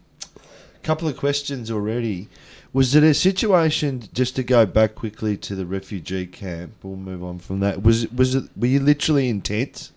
couple 0.85 1.07
of 1.07 1.17
questions 1.17 1.71
already. 1.71 2.27
Was 2.71 2.93
it 2.93 3.03
a 3.03 3.13
situation 3.13 4.03
just 4.13 4.35
to 4.35 4.43
go 4.43 4.65
back 4.67 4.93
quickly 4.93 5.35
to 5.37 5.55
the 5.55 5.65
refugee 5.65 6.27
camp? 6.27 6.73
We'll 6.83 6.95
move 6.95 7.23
on 7.23 7.39
from 7.39 7.59
that. 7.61 7.81
Was 7.81 8.07
was 8.11 8.35
it? 8.35 8.49
Were 8.55 8.67
you 8.67 8.79
literally 8.79 9.27
in 9.27 9.41
tents? 9.41 9.91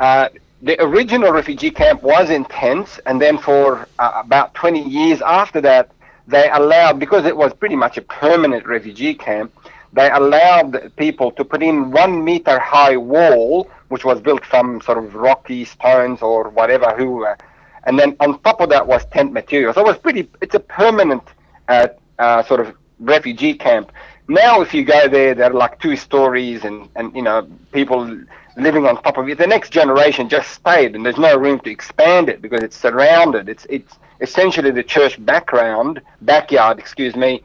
Uh, 0.00 0.28
the 0.62 0.80
original 0.82 1.32
refugee 1.32 1.70
camp 1.70 2.02
was 2.02 2.30
in 2.30 2.44
tents, 2.46 2.98
and 3.06 3.20
then 3.20 3.38
for 3.38 3.88
uh, 3.98 4.22
about 4.24 4.54
20 4.54 4.82
years 4.82 5.22
after 5.22 5.60
that, 5.60 5.90
they 6.26 6.50
allowed, 6.50 6.98
because 6.98 7.24
it 7.24 7.36
was 7.36 7.54
pretty 7.54 7.76
much 7.76 7.96
a 7.96 8.02
permanent 8.02 8.66
refugee 8.66 9.14
camp, 9.14 9.52
they 9.92 10.10
allowed 10.10 10.92
people 10.96 11.30
to 11.32 11.44
put 11.44 11.62
in 11.62 11.90
one 11.90 12.22
meter 12.22 12.58
high 12.58 12.96
wall, 12.96 13.70
which 13.88 14.04
was 14.04 14.20
built 14.20 14.44
from 14.44 14.80
sort 14.82 14.98
of 14.98 15.14
rocky 15.14 15.64
stones 15.64 16.20
or 16.20 16.50
whatever, 16.50 16.94
who, 16.96 17.24
uh, 17.24 17.36
and 17.84 17.98
then 17.98 18.14
on 18.20 18.38
top 18.40 18.60
of 18.60 18.68
that 18.68 18.86
was 18.86 19.06
tent 19.06 19.32
material. 19.32 19.72
So 19.72 19.80
it 19.80 19.86
was 19.86 19.96
pretty, 19.96 20.28
it's 20.42 20.54
a 20.54 20.60
permanent 20.60 21.22
uh, 21.68 21.88
uh, 22.18 22.42
sort 22.42 22.60
of 22.60 22.74
refugee 22.98 23.54
camp. 23.54 23.92
Now, 24.28 24.60
if 24.60 24.74
you 24.74 24.84
go 24.84 25.08
there, 25.08 25.34
there 25.34 25.50
are 25.50 25.54
like 25.54 25.80
two 25.80 25.96
stories, 25.96 26.64
and 26.64 26.88
and 26.96 27.16
you 27.16 27.22
know 27.22 27.48
people 27.72 28.20
living 28.58 28.86
on 28.86 29.00
top 29.02 29.16
of 29.18 29.28
it. 29.28 29.38
The 29.38 29.46
next 29.46 29.70
generation 29.70 30.28
just 30.28 30.50
stayed, 30.50 30.94
and 30.94 31.04
there's 31.04 31.18
no 31.18 31.36
room 31.36 31.60
to 31.60 31.70
expand 31.70 32.28
it 32.28 32.42
because 32.42 32.62
it's 32.62 32.76
surrounded. 32.76 33.48
It's 33.48 33.66
it's 33.70 33.98
essentially 34.20 34.70
the 34.70 34.82
church 34.82 35.24
background 35.24 36.00
backyard, 36.22 36.78
excuse 36.78 37.16
me, 37.16 37.42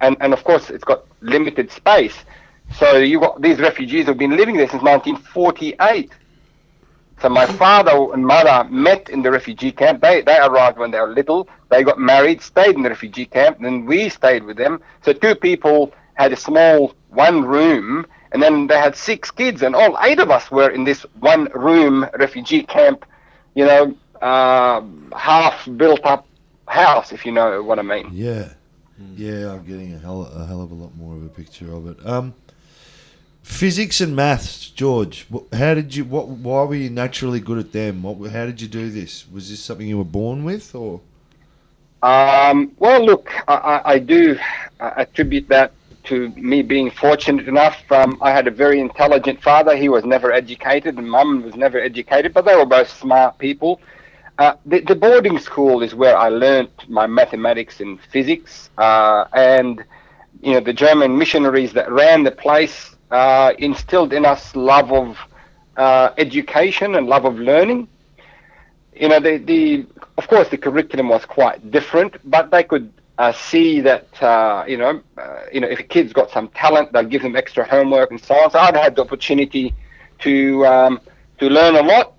and 0.00 0.16
and 0.20 0.32
of 0.32 0.44
course 0.44 0.70
it's 0.70 0.84
got 0.84 1.04
limited 1.20 1.70
space. 1.70 2.16
So 2.78 2.96
you 2.96 3.20
got 3.20 3.40
these 3.42 3.58
refugees 3.60 4.06
have 4.06 4.18
been 4.18 4.36
living 4.36 4.56
there 4.56 4.68
since 4.68 4.82
1948. 4.82 6.12
So 7.20 7.28
my 7.28 7.46
father 7.46 8.12
and 8.12 8.26
mother 8.26 8.68
met 8.70 9.08
in 9.08 9.22
the 9.22 9.30
refugee 9.30 9.72
camp. 9.72 10.02
They 10.02 10.22
they 10.22 10.38
arrived 10.38 10.78
when 10.78 10.90
they 10.90 11.00
were 11.00 11.12
little. 11.12 11.48
They 11.70 11.82
got 11.82 11.98
married, 11.98 12.42
stayed 12.42 12.74
in 12.74 12.82
the 12.82 12.90
refugee 12.90 13.26
camp, 13.26 13.58
and 13.58 13.66
then 13.66 13.86
we 13.86 14.08
stayed 14.08 14.44
with 14.44 14.56
them. 14.56 14.80
So 15.02 15.12
two 15.12 15.34
people 15.34 15.92
had 16.14 16.32
a 16.32 16.36
small 16.36 16.94
one 17.10 17.44
room, 17.44 18.06
and 18.34 18.42
then 18.42 18.66
they 18.66 18.76
had 18.76 18.96
six 18.96 19.30
kids, 19.30 19.62
and 19.62 19.76
all 19.76 19.96
eight 20.02 20.18
of 20.18 20.28
us 20.30 20.50
were 20.50 20.68
in 20.68 20.82
this 20.82 21.02
one 21.20 21.44
room 21.54 22.04
refugee 22.18 22.64
camp. 22.64 23.06
You 23.54 23.64
know, 23.64 23.96
uh, 24.20 24.82
half 25.16 25.68
built 25.76 26.00
up 26.04 26.26
house, 26.66 27.12
if 27.12 27.24
you 27.24 27.30
know 27.30 27.62
what 27.62 27.78
I 27.78 27.82
mean. 27.82 28.10
Yeah, 28.12 28.48
yeah, 29.14 29.52
I'm 29.52 29.64
getting 29.64 29.94
a 29.94 29.98
hell, 29.98 30.22
a 30.22 30.44
hell 30.46 30.62
of 30.62 30.72
a 30.72 30.74
lot 30.74 30.96
more 30.96 31.14
of 31.14 31.24
a 31.24 31.28
picture 31.28 31.72
of 31.72 31.86
it. 31.86 32.04
Um, 32.04 32.34
physics 33.44 34.00
and 34.00 34.16
maths, 34.16 34.68
George. 34.68 35.28
How 35.52 35.74
did 35.74 35.94
you? 35.94 36.04
What? 36.04 36.26
Why 36.26 36.64
were 36.64 36.74
you 36.74 36.90
naturally 36.90 37.38
good 37.38 37.58
at 37.58 37.70
them? 37.70 38.02
What? 38.02 38.32
How 38.32 38.46
did 38.46 38.60
you 38.60 38.66
do 38.66 38.90
this? 38.90 39.30
Was 39.30 39.48
this 39.48 39.60
something 39.60 39.86
you 39.86 39.98
were 39.98 40.04
born 40.04 40.42
with, 40.42 40.74
or? 40.74 41.00
Um, 42.02 42.72
well, 42.80 43.02
look, 43.02 43.32
I, 43.46 43.54
I, 43.54 43.92
I 43.92 43.98
do 44.00 44.36
uh, 44.80 44.90
attribute 44.96 45.48
that 45.48 45.72
to 46.04 46.28
me 46.30 46.62
being 46.62 46.90
fortunate 46.90 47.48
enough. 47.48 47.76
Um, 47.90 48.18
I 48.20 48.30
had 48.30 48.46
a 48.46 48.50
very 48.50 48.80
intelligent 48.80 49.42
father. 49.42 49.76
He 49.76 49.88
was 49.88 50.04
never 50.04 50.32
educated, 50.32 50.96
and 50.98 51.08
mum 51.08 51.42
was 51.42 51.54
never 51.56 51.80
educated, 51.80 52.32
but 52.34 52.44
they 52.44 52.56
were 52.56 52.66
both 52.66 52.88
smart 52.88 53.38
people. 53.38 53.80
Uh, 54.38 54.54
the, 54.66 54.80
the 54.80 54.94
boarding 54.94 55.38
school 55.38 55.82
is 55.82 55.94
where 55.94 56.16
I 56.16 56.28
learnt 56.28 56.70
my 56.88 57.06
mathematics 57.06 57.80
and 57.80 58.00
physics, 58.00 58.70
uh, 58.78 59.24
and 59.32 59.84
you 60.42 60.52
know 60.54 60.60
the 60.60 60.72
German 60.72 61.16
missionaries 61.16 61.72
that 61.74 61.90
ran 61.90 62.24
the 62.24 62.32
place 62.32 62.96
uh, 63.10 63.52
instilled 63.58 64.12
in 64.12 64.24
us 64.24 64.54
love 64.56 64.92
of 64.92 65.18
uh, 65.76 66.10
education 66.18 66.96
and 66.96 67.06
love 67.06 67.24
of 67.24 67.36
learning 67.38 67.88
you 68.94 69.08
know, 69.08 69.20
the, 69.20 69.38
the 69.38 69.86
of 70.18 70.28
course 70.28 70.48
the 70.48 70.58
curriculum 70.58 71.08
was 71.08 71.24
quite 71.24 71.70
different, 71.70 72.16
but 72.30 72.50
they 72.50 72.62
could 72.62 72.92
uh, 73.18 73.32
see 73.32 73.80
that 73.80 74.22
uh, 74.22 74.64
you 74.66 74.76
know, 74.76 75.00
uh, 75.18 75.40
you 75.52 75.60
know, 75.60 75.68
if 75.68 75.78
a 75.80 75.82
kid's 75.82 76.12
got 76.12 76.30
some 76.30 76.48
talent, 76.48 76.92
they'll 76.92 77.04
give 77.04 77.22
them 77.22 77.36
extra 77.36 77.64
homework 77.64 78.10
and 78.10 78.20
so 78.20 78.34
on. 78.34 78.50
So 78.50 78.58
I'd 78.58 78.76
had 78.76 78.96
the 78.96 79.02
opportunity 79.02 79.74
to 80.20 80.66
um, 80.66 81.00
to 81.38 81.48
learn 81.48 81.76
a 81.76 81.82
lot. 81.82 82.12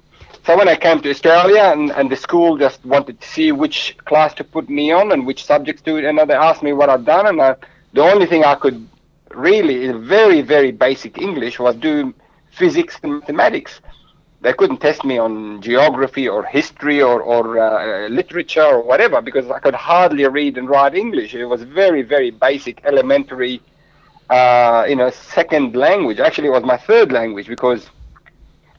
So 0.45 0.55
when 0.55 0.69
I 0.69 0.75
came 0.75 1.01
to 1.01 1.09
Australia 1.09 1.63
and, 1.73 1.91
and 1.91 2.09
the 2.09 2.15
school 2.15 2.55
just 2.57 2.85
wanted 2.85 3.19
to 3.19 3.27
see 3.27 3.51
which 3.51 3.97
class 4.05 4.33
to 4.35 4.43
put 4.43 4.69
me 4.69 4.91
on 4.91 5.11
and 5.11 5.25
which 5.25 5.43
subjects 5.43 5.81
to 5.83 5.97
and 6.07 6.19
they 6.19 6.35
asked 6.35 6.61
me 6.61 6.71
what 6.71 6.89
I'd 6.89 7.03
done, 7.03 7.25
and 7.27 7.41
I, 7.41 7.55
the 7.93 8.01
only 8.01 8.27
thing 8.27 8.43
I 8.43 8.55
could 8.55 8.87
really, 9.31 9.85
in 9.85 10.05
very 10.07 10.41
very 10.41 10.71
basic 10.71 11.17
English, 11.17 11.59
was 11.59 11.75
do 11.75 12.13
physics 12.51 12.97
and 13.03 13.19
mathematics 13.19 13.81
they 14.45 14.53
couldn't 14.53 14.77
test 14.77 15.03
me 15.03 15.17
on 15.17 15.59
geography 15.59 16.27
or 16.29 16.43
history 16.43 17.01
or, 17.01 17.19
or 17.23 17.57
uh, 17.57 18.07
literature 18.09 18.61
or 18.61 18.83
whatever 18.83 19.19
because 19.19 19.49
I 19.49 19.57
could 19.57 19.73
hardly 19.73 20.23
read 20.27 20.59
and 20.59 20.69
write 20.69 20.93
English. 20.93 21.33
It 21.33 21.45
was 21.45 21.63
very, 21.63 22.03
very 22.03 22.29
basic, 22.29 22.85
elementary, 22.85 23.59
uh, 24.29 24.85
you 24.87 24.97
know, 24.97 25.09
second 25.09 25.75
language. 25.75 26.19
Actually, 26.19 26.49
it 26.49 26.51
was 26.51 26.63
my 26.63 26.77
third 26.77 27.11
language 27.11 27.47
because 27.47 27.89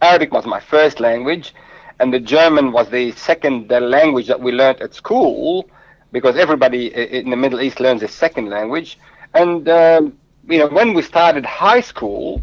Arabic 0.01 0.33
was 0.33 0.47
my 0.47 0.61
first 0.61 1.01
language 1.01 1.53
and 1.99 2.15
the 2.15 2.21
German 2.21 2.71
was 2.71 2.89
the 2.91 3.11
second 3.11 3.69
language 3.69 4.29
that 4.29 4.41
we 4.41 4.53
learned 4.53 4.81
at 4.81 4.95
school 4.95 5.69
because 6.13 6.37
everybody 6.37 6.95
in 6.95 7.29
the 7.29 7.37
Middle 7.37 7.61
East 7.61 7.81
learns 7.81 8.05
a 8.05 8.09
second 8.09 8.51
language. 8.51 9.01
And, 9.35 9.69
um, 9.69 10.17
you 10.49 10.59
know, 10.61 10.69
when 10.69 10.95
we 10.95 11.03
started 11.03 11.45
high 11.45 11.81
school, 11.81 12.41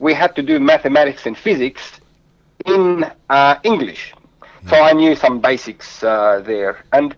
we 0.00 0.12
had 0.12 0.34
to 0.34 0.42
do 0.42 0.58
mathematics 0.58 1.24
and 1.26 1.38
physics 1.38 2.00
in 2.64 3.04
uh, 3.30 3.56
English. 3.62 4.14
So 4.68 4.76
I 4.76 4.92
knew 4.92 5.14
some 5.14 5.40
basics 5.40 6.02
uh, 6.02 6.42
there. 6.44 6.84
And 6.92 7.14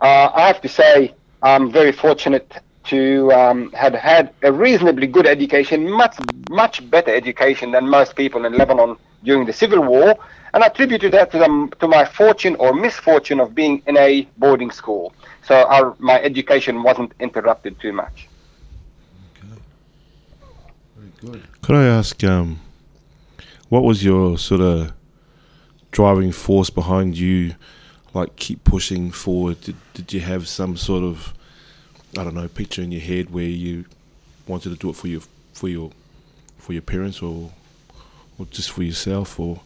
uh, 0.00 0.30
I 0.34 0.46
have 0.46 0.60
to 0.62 0.68
say, 0.68 1.14
I'm 1.42 1.70
very 1.70 1.92
fortunate 1.92 2.50
to 2.84 3.30
um, 3.32 3.70
had 3.72 3.94
had 3.94 4.32
a 4.42 4.50
reasonably 4.50 5.06
good 5.06 5.26
education, 5.26 5.90
much 5.90 6.16
much 6.48 6.88
better 6.90 7.14
education 7.14 7.70
than 7.70 7.88
most 7.88 8.16
people 8.16 8.46
in 8.46 8.54
Lebanon 8.54 8.96
during 9.22 9.44
the 9.44 9.52
civil 9.52 9.82
war, 9.82 10.16
and 10.54 10.64
I 10.64 10.68
attributed 10.68 11.12
that 11.12 11.30
to 11.32 11.38
them 11.38 11.70
to 11.80 11.86
my 11.86 12.04
fortune 12.04 12.56
or 12.56 12.72
misfortune 12.72 13.40
of 13.40 13.54
being 13.54 13.82
in 13.86 13.96
a 13.98 14.26
boarding 14.38 14.70
school. 14.70 15.12
So 15.42 15.54
our, 15.54 15.94
my 15.98 16.20
education 16.22 16.82
wasn't 16.82 17.12
interrupted 17.20 17.78
too 17.80 17.92
much. 17.92 18.28
Okay. 19.36 19.60
Very 20.96 21.12
good. 21.20 21.42
Could 21.62 21.76
I 21.76 21.84
ask, 21.84 22.22
um, 22.24 22.60
what 23.68 23.84
was 23.84 24.04
your 24.04 24.38
sort 24.38 24.60
of 24.60 24.92
driving 25.90 26.32
force 26.32 26.70
behind 26.70 27.16
you, 27.18 27.54
like 28.14 28.36
keep 28.36 28.64
pushing 28.64 29.10
forward? 29.10 29.60
Did, 29.60 29.76
did 29.94 30.12
you 30.12 30.20
have 30.20 30.48
some 30.48 30.76
sort 30.76 31.04
of, 31.04 31.34
I 32.18 32.24
don't 32.24 32.34
know, 32.34 32.48
picture 32.48 32.82
in 32.82 32.92
your 32.92 33.00
head 33.02 33.30
where 33.30 33.44
you 33.44 33.84
wanted 34.46 34.70
to 34.70 34.76
do 34.76 34.90
it 34.90 34.96
for 34.96 35.08
your 35.08 35.20
for 35.52 35.68
your 35.68 35.90
for 36.58 36.72
your 36.72 36.82
parents 36.82 37.20
or 37.22 37.50
or 38.38 38.46
just 38.50 38.70
for 38.70 38.82
yourself 38.82 39.38
or? 39.38 39.60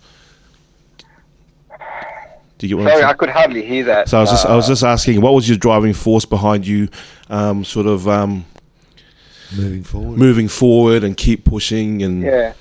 Do 2.59 2.69
you 2.69 2.77
get 2.77 2.83
what 2.85 2.93
I'm 2.93 2.99
Sorry. 2.99 3.11
I 3.11 3.15
could 3.15 3.29
hardly 3.31 3.65
hear 3.67 3.85
that. 3.85 4.09
So 4.09 4.19
I 4.19 4.21
was 4.21 4.31
just 4.31 4.47
I 4.47 4.55
was 4.55 4.67
Uh, 4.67 4.69
just 4.69 4.85
asking, 4.85 5.21
what 5.21 5.35
was 5.35 5.49
your 5.49 5.59
driving 5.59 5.93
force 5.95 6.25
behind 6.25 6.65
you, 6.67 6.89
um, 7.29 7.65
sort 7.65 7.87
of 7.87 8.07
um, 8.09 8.45
Moving 9.57 9.83
forward. 9.85 10.19
moving 10.19 10.49
forward 10.49 11.03
and 11.05 11.17
keep 11.17 11.45
pushing 11.45 12.03
and 12.03 12.23
Yeah. 12.23 12.53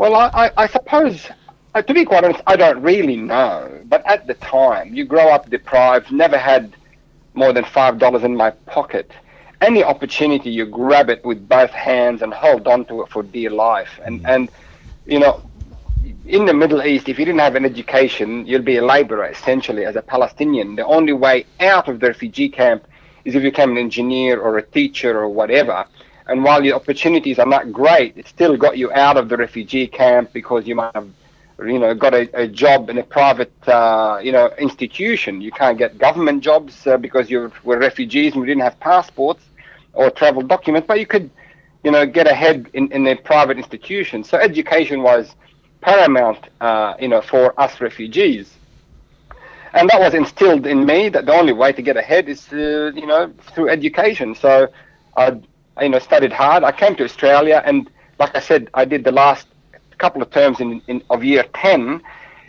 Well, 0.00 0.14
I, 0.14 0.30
I, 0.46 0.50
I 0.56 0.66
suppose, 0.66 1.28
uh, 1.74 1.82
to 1.82 1.92
be 1.92 2.06
quite 2.06 2.24
honest, 2.24 2.40
I 2.46 2.56
don't 2.56 2.80
really 2.80 3.18
know. 3.18 3.82
But 3.84 4.02
at 4.06 4.26
the 4.26 4.32
time, 4.32 4.94
you 4.94 5.04
grow 5.04 5.28
up 5.28 5.50
deprived, 5.50 6.10
never 6.10 6.38
had 6.38 6.74
more 7.34 7.52
than 7.52 7.64
$5 7.64 8.24
in 8.24 8.34
my 8.34 8.48
pocket. 8.64 9.12
Any 9.60 9.84
opportunity, 9.84 10.48
you 10.48 10.64
grab 10.64 11.10
it 11.10 11.22
with 11.22 11.46
both 11.46 11.68
hands 11.68 12.22
and 12.22 12.32
hold 12.32 12.66
on 12.66 12.86
to 12.86 13.02
it 13.02 13.10
for 13.10 13.22
dear 13.22 13.50
life. 13.50 14.00
And, 14.02 14.26
and 14.26 14.48
you 15.04 15.18
know, 15.18 15.42
in 16.24 16.46
the 16.46 16.54
Middle 16.54 16.82
East, 16.82 17.10
if 17.10 17.18
you 17.18 17.26
didn't 17.26 17.40
have 17.40 17.54
an 17.56 17.66
education, 17.66 18.46
you'll 18.46 18.62
be 18.62 18.78
a 18.78 18.82
laborer 18.82 19.26
essentially 19.26 19.84
as 19.84 19.96
a 19.96 20.02
Palestinian. 20.02 20.76
The 20.76 20.86
only 20.86 21.12
way 21.12 21.44
out 21.60 21.88
of 21.88 22.00
the 22.00 22.06
refugee 22.06 22.48
camp 22.48 22.86
is 23.26 23.34
if 23.34 23.42
you 23.42 23.50
become 23.50 23.72
an 23.72 23.76
engineer 23.76 24.40
or 24.40 24.56
a 24.56 24.62
teacher 24.62 25.20
or 25.20 25.28
whatever. 25.28 25.84
And 26.30 26.44
while 26.44 26.64
your 26.64 26.76
opportunities 26.76 27.38
are 27.38 27.46
not 27.46 27.72
great, 27.72 28.16
it 28.16 28.28
still 28.28 28.56
got 28.56 28.78
you 28.78 28.92
out 28.92 29.16
of 29.18 29.28
the 29.28 29.36
refugee 29.36 29.86
camp 29.88 30.32
because 30.32 30.66
you 30.66 30.76
might 30.76 30.94
have, 30.94 31.08
you 31.60 31.78
know, 31.78 31.94
got 31.94 32.14
a, 32.14 32.30
a 32.34 32.46
job 32.48 32.88
in 32.90 32.98
a 32.98 33.02
private, 33.04 33.52
uh, 33.68 34.20
you 34.22 34.32
know, 34.32 34.50
institution. 34.58 35.40
You 35.42 35.52
can't 35.52 35.78
get 35.78 35.98
government 35.98 36.42
jobs 36.42 36.86
uh, 36.86 36.96
because 36.98 37.30
you 37.30 37.52
were 37.64 37.78
refugees 37.78 38.32
and 38.32 38.42
we 38.42 38.46
didn't 38.46 38.62
have 38.62 38.78
passports 38.80 39.44
or 39.92 40.10
travel 40.10 40.42
documents, 40.42 40.86
but 40.86 41.00
you 41.00 41.06
could, 41.06 41.30
you 41.84 41.90
know, 41.90 42.06
get 42.06 42.26
ahead 42.28 42.70
in, 42.74 42.90
in 42.92 43.06
a 43.08 43.16
private 43.16 43.58
institution. 43.58 44.24
So 44.24 44.38
education 44.38 45.02
was 45.02 45.34
paramount, 45.80 46.48
uh, 46.60 46.94
you 47.00 47.08
know, 47.08 47.20
for 47.22 47.58
us 47.60 47.80
refugees. 47.80 48.56
And 49.74 49.88
that 49.90 50.00
was 50.00 50.14
instilled 50.14 50.66
in 50.66 50.86
me 50.86 51.08
that 51.10 51.26
the 51.26 51.34
only 51.34 51.52
way 51.52 51.72
to 51.72 51.82
get 51.82 51.96
ahead 51.96 52.28
is, 52.28 52.52
uh, 52.52 52.92
you 52.94 53.06
know, 53.06 53.32
through 53.54 53.68
education. 53.70 54.34
So 54.34 54.68
I, 55.16 55.40
you 55.80 55.88
know, 55.88 55.98
studied 55.98 56.32
hard. 56.32 56.64
I 56.64 56.72
came 56.72 56.94
to 56.96 57.04
Australia, 57.04 57.62
and 57.64 57.90
like 58.18 58.34
I 58.36 58.40
said, 58.40 58.68
I 58.74 58.84
did 58.84 59.04
the 59.04 59.12
last 59.12 59.46
couple 59.98 60.22
of 60.22 60.30
terms 60.30 60.60
in, 60.60 60.82
in 60.88 61.02
of 61.10 61.24
year 61.24 61.44
ten. 61.54 62.02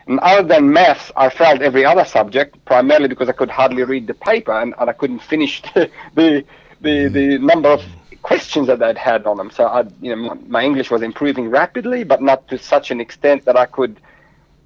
And 0.08 0.20
other 0.20 0.48
than 0.48 0.74
maths, 0.74 1.12
I 1.16 1.30
failed 1.30 1.62
every 1.62 1.86
other 1.86 2.04
subject, 2.06 2.64
primarily 2.66 3.08
because 3.08 3.30
I 3.30 3.34
could 3.34 3.50
hardly 3.52 3.84
read 3.84 4.08
the 4.08 4.16
paper 4.16 4.52
and, 4.52 4.74
and 4.80 4.90
I 4.90 4.94
couldn't 4.94 5.20
finish 5.20 5.62
the, 5.74 5.90
the 6.16 6.44
the 6.82 7.08
the 7.08 7.38
number 7.38 7.70
of 7.70 7.84
questions 8.22 8.68
that 8.68 8.82
I'd 8.82 8.98
had 8.98 9.26
on 9.26 9.38
them. 9.38 9.52
So 9.52 9.66
I, 9.66 9.82
you 10.02 10.16
know, 10.16 10.16
my, 10.16 10.36
my 10.48 10.64
English 10.64 10.92
was 10.92 11.02
improving 11.02 11.50
rapidly, 11.50 12.04
but 12.04 12.22
not 12.22 12.48
to 12.50 12.58
such 12.58 12.92
an 12.92 13.00
extent 13.02 13.46
that 13.46 13.58
I 13.58 13.66
could 13.66 14.00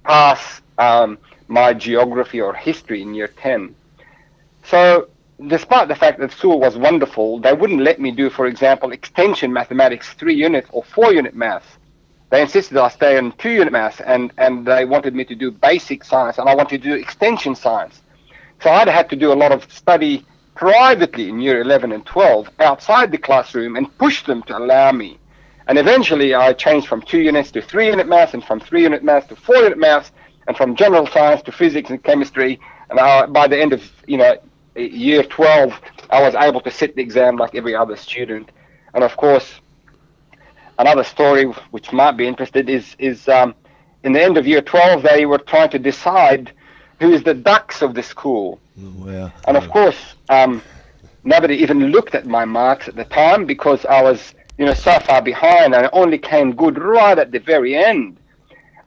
pass 0.04 0.60
um, 0.78 1.18
my 1.48 1.72
geography 1.74 2.40
or 2.40 2.54
history 2.54 3.02
in 3.02 3.14
year 3.14 3.28
10. 3.28 3.74
So, 4.64 5.08
despite 5.46 5.88
the 5.88 5.94
fact 5.94 6.18
that 6.20 6.32
school 6.32 6.58
was 6.58 6.76
wonderful, 6.76 7.40
they 7.40 7.52
wouldn't 7.52 7.82
let 7.82 8.00
me 8.00 8.10
do, 8.10 8.30
for 8.30 8.46
example, 8.46 8.92
extension 8.92 9.52
mathematics, 9.52 10.12
three 10.14 10.34
units 10.34 10.68
or 10.72 10.82
four 10.84 11.12
unit 11.12 11.34
maths. 11.34 11.66
They 12.30 12.42
insisted 12.42 12.76
I 12.76 12.88
stay 12.88 13.18
in 13.18 13.32
two 13.32 13.50
unit 13.50 13.72
maths, 13.72 14.00
and, 14.00 14.32
and 14.38 14.66
they 14.66 14.84
wanted 14.84 15.14
me 15.14 15.24
to 15.26 15.34
do 15.34 15.50
basic 15.50 16.02
science, 16.04 16.38
and 16.38 16.48
I 16.48 16.54
wanted 16.54 16.82
to 16.82 16.88
do 16.90 16.94
extension 16.94 17.54
science. 17.54 18.02
So 18.62 18.70
I'd 18.70 18.88
had 18.88 19.10
to 19.10 19.16
do 19.16 19.32
a 19.32 19.34
lot 19.34 19.52
of 19.52 19.70
study 19.72 20.24
privately 20.54 21.28
in 21.28 21.38
year 21.40 21.60
11 21.60 21.92
and 21.92 22.04
12 22.06 22.50
outside 22.60 23.12
the 23.12 23.18
classroom 23.18 23.76
and 23.76 23.96
push 23.98 24.24
them 24.24 24.42
to 24.44 24.56
allow 24.56 24.90
me. 24.90 25.18
And 25.68 25.78
eventually 25.78 26.34
I 26.34 26.52
changed 26.54 26.88
from 26.88 27.02
two 27.02 27.20
units 27.20 27.50
to 27.52 27.60
three 27.62 27.88
unit 27.88 28.08
maths 28.08 28.34
and 28.34 28.42
from 28.42 28.60
three 28.60 28.82
unit 28.82 29.04
maths 29.04 29.28
to 29.28 29.36
four 29.36 29.56
unit 29.56 29.78
maths 29.78 30.12
and 30.48 30.56
from 30.56 30.74
general 30.74 31.06
science 31.08 31.42
to 31.42 31.52
physics 31.52 31.90
and 31.90 32.02
chemistry. 32.02 32.58
And 32.88 32.98
I, 32.98 33.26
by 33.26 33.46
the 33.48 33.60
end 33.60 33.72
of, 33.74 33.82
you 34.06 34.16
know, 34.16 34.36
year 34.76 35.22
12, 35.22 35.80
I 36.10 36.22
was 36.22 36.34
able 36.34 36.60
to 36.62 36.70
sit 36.70 36.96
the 36.96 37.02
exam 37.02 37.36
like 37.36 37.54
every 37.54 37.74
other 37.74 37.96
student. 37.96 38.50
And 38.94 39.02
of 39.02 39.16
course, 39.16 39.60
another 40.78 41.04
story 41.04 41.44
which 41.70 41.92
might 41.92 42.12
be 42.12 42.26
interested 42.26 42.68
is, 42.68 42.96
is 42.98 43.28
um, 43.28 43.54
in 44.04 44.12
the 44.12 44.22
end 44.22 44.36
of 44.36 44.46
year 44.46 44.62
12, 44.62 45.02
they 45.02 45.26
were 45.26 45.38
trying 45.38 45.70
to 45.70 45.78
decide 45.78 46.52
who 47.00 47.12
is 47.12 47.22
the 47.22 47.34
dux 47.34 47.82
of 47.82 47.94
the 47.94 48.02
school. 48.02 48.60
Wow. 48.76 49.32
And 49.46 49.56
of 49.56 49.68
course, 49.70 50.14
um, 50.28 50.62
nobody 51.24 51.56
even 51.56 51.88
looked 51.88 52.14
at 52.14 52.26
my 52.26 52.44
marks 52.44 52.88
at 52.88 52.96
the 52.96 53.04
time 53.04 53.44
because 53.46 53.84
I 53.84 54.02
was, 54.02 54.34
you 54.58 54.64
know, 54.64 54.74
so 54.74 54.98
far 55.00 55.22
behind, 55.22 55.74
and 55.74 55.86
I 55.86 55.90
only 55.92 56.18
came 56.18 56.54
good 56.54 56.78
right 56.78 57.18
at 57.18 57.32
the 57.32 57.40
very 57.40 57.76
end. 57.76 58.18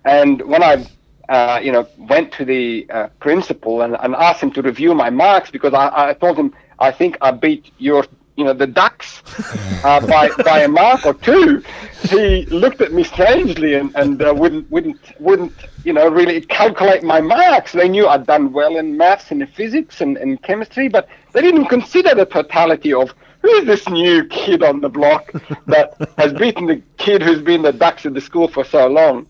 And 0.06 0.42
when 0.42 0.64
I, 0.64 0.86
uh, 1.30 1.60
you 1.62 1.72
know, 1.72 1.88
went 1.98 2.34
to 2.34 2.44
the 2.44 2.88
uh, 2.90 3.08
principal 3.20 3.84
and, 3.84 3.96
and 4.00 4.16
asked 4.16 4.42
him 4.42 4.52
to 4.52 4.62
review 4.64 4.96
my 4.96 5.10
marks 5.12 5.52
because 5.52 5.74
I, 5.74 6.10
I 6.10 6.14
told 6.14 6.38
him 6.38 6.54
I 6.80 6.92
think 6.92 7.18
I 7.22 7.32
beat 7.32 7.72
your 7.78 8.06
you 8.36 8.46
know 8.46 8.54
the 8.54 8.66
dux 8.66 9.22
uh, 9.84 10.00
by 10.08 10.30
by 10.44 10.62
a 10.62 10.68
mark 10.68 11.06
or 11.06 11.14
two. 11.14 11.62
He 12.04 12.46
looked 12.48 12.82
at 12.82 12.94
me 12.94 13.04
strangely 13.04 13.76
and 13.76 13.96
and 13.96 14.22
uh, 14.22 14.34
wouldn't 14.34 14.72
wouldn't 14.72 15.00
wouldn't 15.20 15.54
you 15.84 15.94
know 15.94 16.10
really 16.10 16.42
calculate 16.42 17.04
my 17.04 17.22
marks. 17.22 17.74
They 17.74 17.90
knew 17.90 18.08
I'd 18.08 18.26
done 18.26 18.52
well 18.52 18.78
in 18.78 18.98
maths 18.98 19.30
and 19.30 19.42
in 19.42 19.48
physics 19.50 20.02
and, 20.02 20.18
and 20.18 20.42
chemistry, 20.42 20.88
but 20.88 21.08
they 21.34 21.42
didn't 21.42 21.66
consider 21.66 22.16
the 22.16 22.26
totality 22.26 22.92
of 22.92 23.14
who 23.44 23.50
is 23.50 23.66
this 23.66 23.88
new 23.88 24.26
kid 24.26 24.64
on 24.64 24.82
the 24.82 24.90
block 24.90 25.32
that 25.68 25.94
has 26.18 26.34
beaten 26.34 26.66
the 26.66 26.82
kid 26.98 27.22
who's 27.22 27.42
been 27.42 27.62
the 27.62 27.72
dux 27.72 28.04
of 28.06 28.16
the 28.16 28.22
school 28.22 28.48
for 28.48 28.64
so 28.64 28.88
long. 28.88 29.28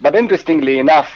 But 0.00 0.14
interestingly 0.14 0.78
enough, 0.78 1.10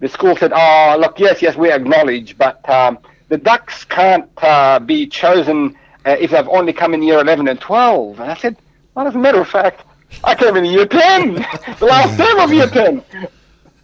the 0.00 0.08
school 0.08 0.36
said, 0.36 0.52
"Oh, 0.54 0.96
look, 0.98 1.18
yes, 1.18 1.42
yes, 1.42 1.56
we 1.56 1.70
acknowledge, 1.70 2.36
but." 2.38 2.68
Um, 2.68 2.98
the 3.28 3.38
dux 3.38 3.84
can't 3.84 4.30
uh, 4.42 4.78
be 4.78 5.06
chosen 5.06 5.76
uh, 6.04 6.16
if 6.20 6.30
they've 6.30 6.48
only 6.48 6.72
come 6.72 6.94
in 6.94 7.02
year 7.02 7.20
11 7.20 7.48
and 7.48 7.60
12. 7.60 8.20
And 8.20 8.30
I 8.30 8.34
said, 8.36 8.56
well, 8.94 9.06
as 9.06 9.14
a 9.14 9.18
matter 9.18 9.40
of 9.40 9.48
fact, 9.48 9.82
I 10.22 10.34
came 10.34 10.56
in 10.56 10.64
year 10.64 10.86
10, 10.86 11.34
the 11.78 11.86
last 11.86 12.16
term 12.16 12.38
of 12.38 12.52
year 12.52 12.68
10. 12.68 13.02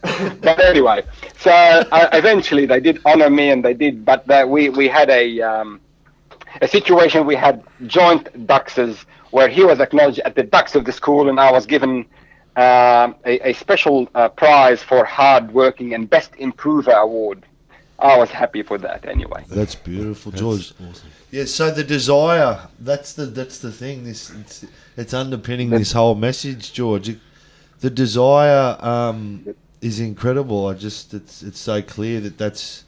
but 0.41 0.61
anyway, 0.61 1.05
so 1.39 1.51
uh, 1.51 2.09
eventually 2.13 2.67
they 2.67 2.81
did 2.81 3.01
honor 3.05 3.31
me 3.31 3.51
and 3.51 3.65
they 3.65 3.75
did, 3.75 4.05
but 4.05 4.29
uh, 4.31 4.45
we, 4.49 4.69
we 4.69 4.89
had 4.89 5.11
a, 5.11 5.41
um, 5.41 5.81
a 6.61 6.69
situation, 6.69 7.27
we 7.27 7.37
had 7.37 7.63
joint 7.87 8.47
duxes 8.47 9.05
where 9.31 9.49
he 9.49 9.65
was 9.65 9.81
acknowledged 9.81 10.21
at 10.21 10.35
the 10.35 10.43
dux 10.43 10.75
of 10.75 10.85
the 10.85 10.93
school 10.93 11.29
and 11.29 11.41
I 11.41 11.51
was 11.51 11.67
given 11.67 12.07
um, 12.57 13.15
a, 13.25 13.51
a, 13.51 13.53
special 13.55 14.09
uh, 14.15 14.29
prize 14.29 14.83
for 14.83 15.05
hard 15.05 15.53
working 15.53 15.95
and 15.95 16.09
best 16.09 16.33
improver 16.37 16.93
award. 16.93 17.45
I 17.99 18.19
was 18.19 18.31
happy 18.31 18.63
for 18.63 18.79
that 18.79 19.07
anyway. 19.07 19.45
That's 19.49 19.75
beautiful, 19.75 20.33
That's 20.33 20.41
George. 20.41 20.73
awesome. 20.73 21.11
Yeah, 21.31 21.45
so 21.45 21.71
the 21.71 21.85
desire, 21.85 22.69
that's 22.81 23.15
the 23.15 23.27
that's 23.27 23.59
the 23.61 23.73
thing. 23.73 24.05
This 24.05 24.31
it's, 24.31 24.67
it's 24.97 25.15
underpinning 25.15 25.71
this 25.71 25.93
whole 25.93 26.15
message, 26.15 26.73
George. 26.73 27.09
It- 27.09 27.21
the 27.83 27.91
desire 27.91 28.77
um, 28.81 29.55
is 29.81 29.99
incredible. 29.99 30.69
I 30.69 30.75
just 30.75 31.13
it's 31.13 31.43
it's 31.43 31.59
so 31.59 31.83
clear 31.83 32.21
that 32.21 32.39
that's 32.39 32.85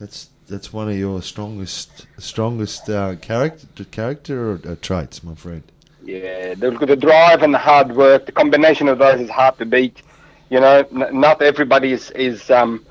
that's 0.00 0.28
that's 0.48 0.72
one 0.72 0.88
of 0.88 0.96
your 0.98 1.22
strongest 1.22 2.06
strongest 2.18 2.90
uh, 2.90 3.14
character 3.16 3.84
character 3.84 4.50
or, 4.50 4.60
uh, 4.66 4.76
traits, 4.82 5.22
my 5.22 5.36
friend. 5.36 5.62
Yeah, 6.02 6.54
the, 6.54 6.70
the 6.72 6.96
drive 6.96 7.42
and 7.42 7.54
the 7.54 7.58
hard 7.58 7.94
work, 7.94 8.26
the 8.26 8.32
combination 8.32 8.88
of 8.88 8.98
those 8.98 9.20
is 9.20 9.30
hard 9.30 9.58
to 9.58 9.66
beat. 9.66 10.02
You 10.50 10.60
know, 10.60 10.84
n- 10.92 11.20
not 11.20 11.42
everybody 11.42 11.92
is 11.92 12.10
is 12.12 12.50
um, 12.50 12.86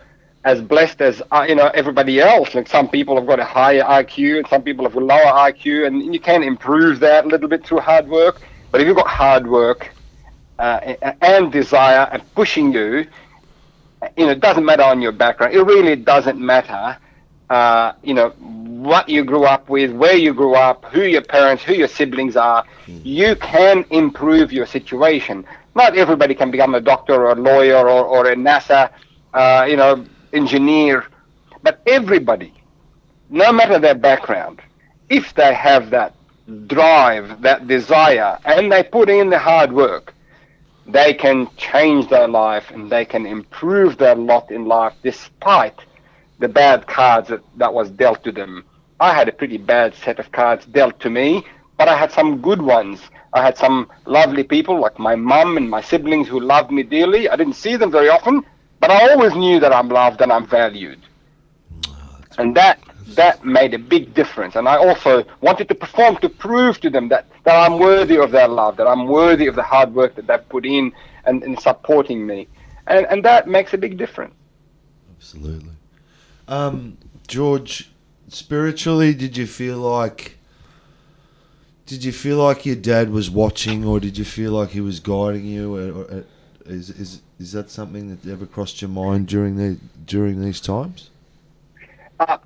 as 0.45 0.61
blessed 0.61 1.01
as 1.01 1.21
uh, 1.31 1.45
you 1.47 1.55
know 1.55 1.67
everybody 1.73 2.19
else. 2.21 2.55
Like 2.55 2.67
some 2.67 2.89
people 2.89 3.15
have 3.17 3.27
got 3.27 3.39
a 3.39 3.45
higher 3.45 3.83
IQ, 3.83 4.37
and 4.39 4.47
some 4.47 4.63
people 4.63 4.85
have 4.85 4.95
a 4.95 4.99
lower 5.01 5.31
IQ, 5.49 5.87
and 5.87 6.13
you 6.13 6.19
can 6.19 6.43
improve 6.43 6.99
that 7.01 7.25
a 7.25 7.27
little 7.27 7.49
bit 7.49 7.65
through 7.65 7.79
hard 7.81 8.07
work. 8.07 8.41
But 8.71 8.81
if 8.81 8.87
you've 8.87 8.95
got 8.97 9.07
hard 9.07 9.47
work 9.47 9.91
uh, 10.59 10.79
and 11.21 11.51
desire 11.51 12.07
and 12.11 12.23
pushing 12.35 12.73
you, 12.73 13.05
you 14.17 14.25
know, 14.25 14.31
it 14.31 14.39
doesn't 14.41 14.65
matter 14.65 14.83
on 14.83 15.01
your 15.01 15.11
background. 15.11 15.53
It 15.53 15.61
really 15.63 15.95
doesn't 15.95 16.39
matter. 16.39 16.97
Uh, 17.51 17.93
you 18.03 18.13
know 18.13 18.29
what 18.39 19.09
you 19.09 19.23
grew 19.23 19.43
up 19.45 19.69
with, 19.69 19.91
where 19.91 20.15
you 20.15 20.33
grew 20.33 20.55
up, 20.55 20.85
who 20.85 21.01
your 21.03 21.21
parents, 21.21 21.63
who 21.63 21.73
your 21.73 21.87
siblings 21.87 22.35
are. 22.37 22.63
You 23.03 23.35
can 23.35 23.85
improve 23.91 24.51
your 24.53 24.65
situation. 24.65 25.45
Not 25.75 25.97
everybody 25.97 26.33
can 26.35 26.51
become 26.51 26.75
a 26.75 26.81
doctor 26.81 27.13
or 27.13 27.31
a 27.31 27.35
lawyer 27.35 27.89
or, 27.89 28.03
or 28.05 28.27
a 28.31 28.35
NASA, 28.35 28.89
uh, 29.33 29.65
you 29.69 29.77
know, 29.77 30.05
engineer, 30.33 31.05
but 31.63 31.81
everybody, 31.87 32.53
no 33.29 33.51
matter 33.51 33.79
their 33.79 33.95
background, 33.95 34.61
if 35.09 35.33
they 35.35 35.53
have 35.53 35.89
that 35.91 36.15
drive, 36.67 37.41
that 37.41 37.67
desire, 37.67 38.37
and 38.45 38.71
they 38.71 38.83
put 38.83 39.09
in 39.09 39.29
the 39.29 39.39
hard 39.39 39.71
work, 39.73 40.13
they 40.85 41.13
can 41.13 41.47
change 41.57 42.07
their 42.09 42.27
life 42.27 42.71
and 42.71 42.89
they 42.91 43.05
can 43.05 43.25
improve 43.25 43.97
their 43.97 44.15
lot 44.15 44.51
in 44.51 44.65
life 44.65 44.93
despite 45.03 45.79
the 46.41 46.49
bad 46.49 46.87
cards 46.87 47.29
that, 47.29 47.41
that 47.57 47.73
was 47.73 47.89
dealt 47.89 48.23
to 48.25 48.31
them. 48.31 48.65
I 48.99 49.13
had 49.13 49.29
a 49.29 49.31
pretty 49.31 49.57
bad 49.57 49.95
set 49.95 50.19
of 50.19 50.31
cards 50.31 50.65
dealt 50.65 50.99
to 50.99 51.09
me, 51.09 51.45
but 51.77 51.87
I 51.87 51.95
had 51.95 52.11
some 52.11 52.41
good 52.41 52.61
ones. 52.61 52.99
I 53.33 53.41
had 53.41 53.57
some 53.57 53.89
lovely 54.05 54.43
people 54.43 54.79
like 54.79 54.99
my 54.99 55.15
mum 55.15 55.57
and 55.57 55.69
my 55.69 55.81
siblings 55.81 56.27
who 56.27 56.39
loved 56.39 56.71
me 56.71 56.83
dearly. 56.83 57.29
I 57.29 57.35
didn't 57.35 57.53
see 57.53 57.75
them 57.77 57.91
very 57.91 58.09
often, 58.09 58.43
but 58.79 58.91
I 58.91 59.11
always 59.11 59.33
knew 59.33 59.59
that 59.59 59.71
I'm 59.71 59.89
loved 59.89 60.21
and 60.21 60.31
I'm 60.31 60.45
valued. 60.45 60.99
And 62.37 62.55
that 62.55 62.79
that 63.15 63.43
made 63.43 63.73
a 63.73 63.79
big 63.79 64.13
difference. 64.13 64.55
And 64.55 64.67
I 64.67 64.77
also 64.77 65.23
wanted 65.41 65.67
to 65.69 65.75
perform 65.75 66.17
to 66.17 66.29
prove 66.29 66.79
to 66.81 66.89
them 66.89 67.09
that, 67.09 67.25
that 67.43 67.55
I'm 67.55 67.79
worthy 67.79 68.17
of 68.17 68.31
their 68.31 68.47
love, 68.47 68.77
that 68.77 68.87
I'm 68.87 69.07
worthy 69.07 69.47
of 69.47 69.55
the 69.55 69.63
hard 69.63 69.93
work 69.93 70.15
that 70.15 70.27
they've 70.27 70.49
put 70.49 70.65
in 70.65 70.93
and, 71.25 71.43
in 71.43 71.57
supporting 71.57 72.25
me. 72.25 72.47
And, 72.87 73.05
and 73.07 73.25
that 73.25 73.47
makes 73.47 73.73
a 73.73 73.77
big 73.77 73.97
difference. 73.97 74.33
Absolutely. 75.17 75.70
Um, 76.51 76.97
George, 77.27 77.89
spiritually, 78.27 79.13
did 79.13 79.37
you 79.37 79.47
feel 79.47 79.77
like 79.77 80.37
did 81.85 82.03
you 82.03 82.11
feel 82.11 82.37
like 82.37 82.65
your 82.65 82.75
dad 82.75 83.09
was 83.09 83.29
watching, 83.29 83.85
or 83.85 84.01
did 84.01 84.17
you 84.17 84.25
feel 84.25 84.51
like 84.51 84.69
he 84.69 84.81
was 84.81 84.99
guiding 84.99 85.45
you? 85.45 85.75
Or, 85.75 86.03
or, 86.03 86.23
is, 86.65 86.89
is 86.89 87.21
is 87.39 87.53
that 87.53 87.69
something 87.69 88.09
that 88.09 88.29
ever 88.29 88.45
crossed 88.45 88.81
your 88.81 88.89
mind 88.89 89.29
during 89.29 89.55
the 89.55 89.77
during 90.05 90.41
these 90.41 90.59
times? 90.59 91.09
Uh, 92.19 92.37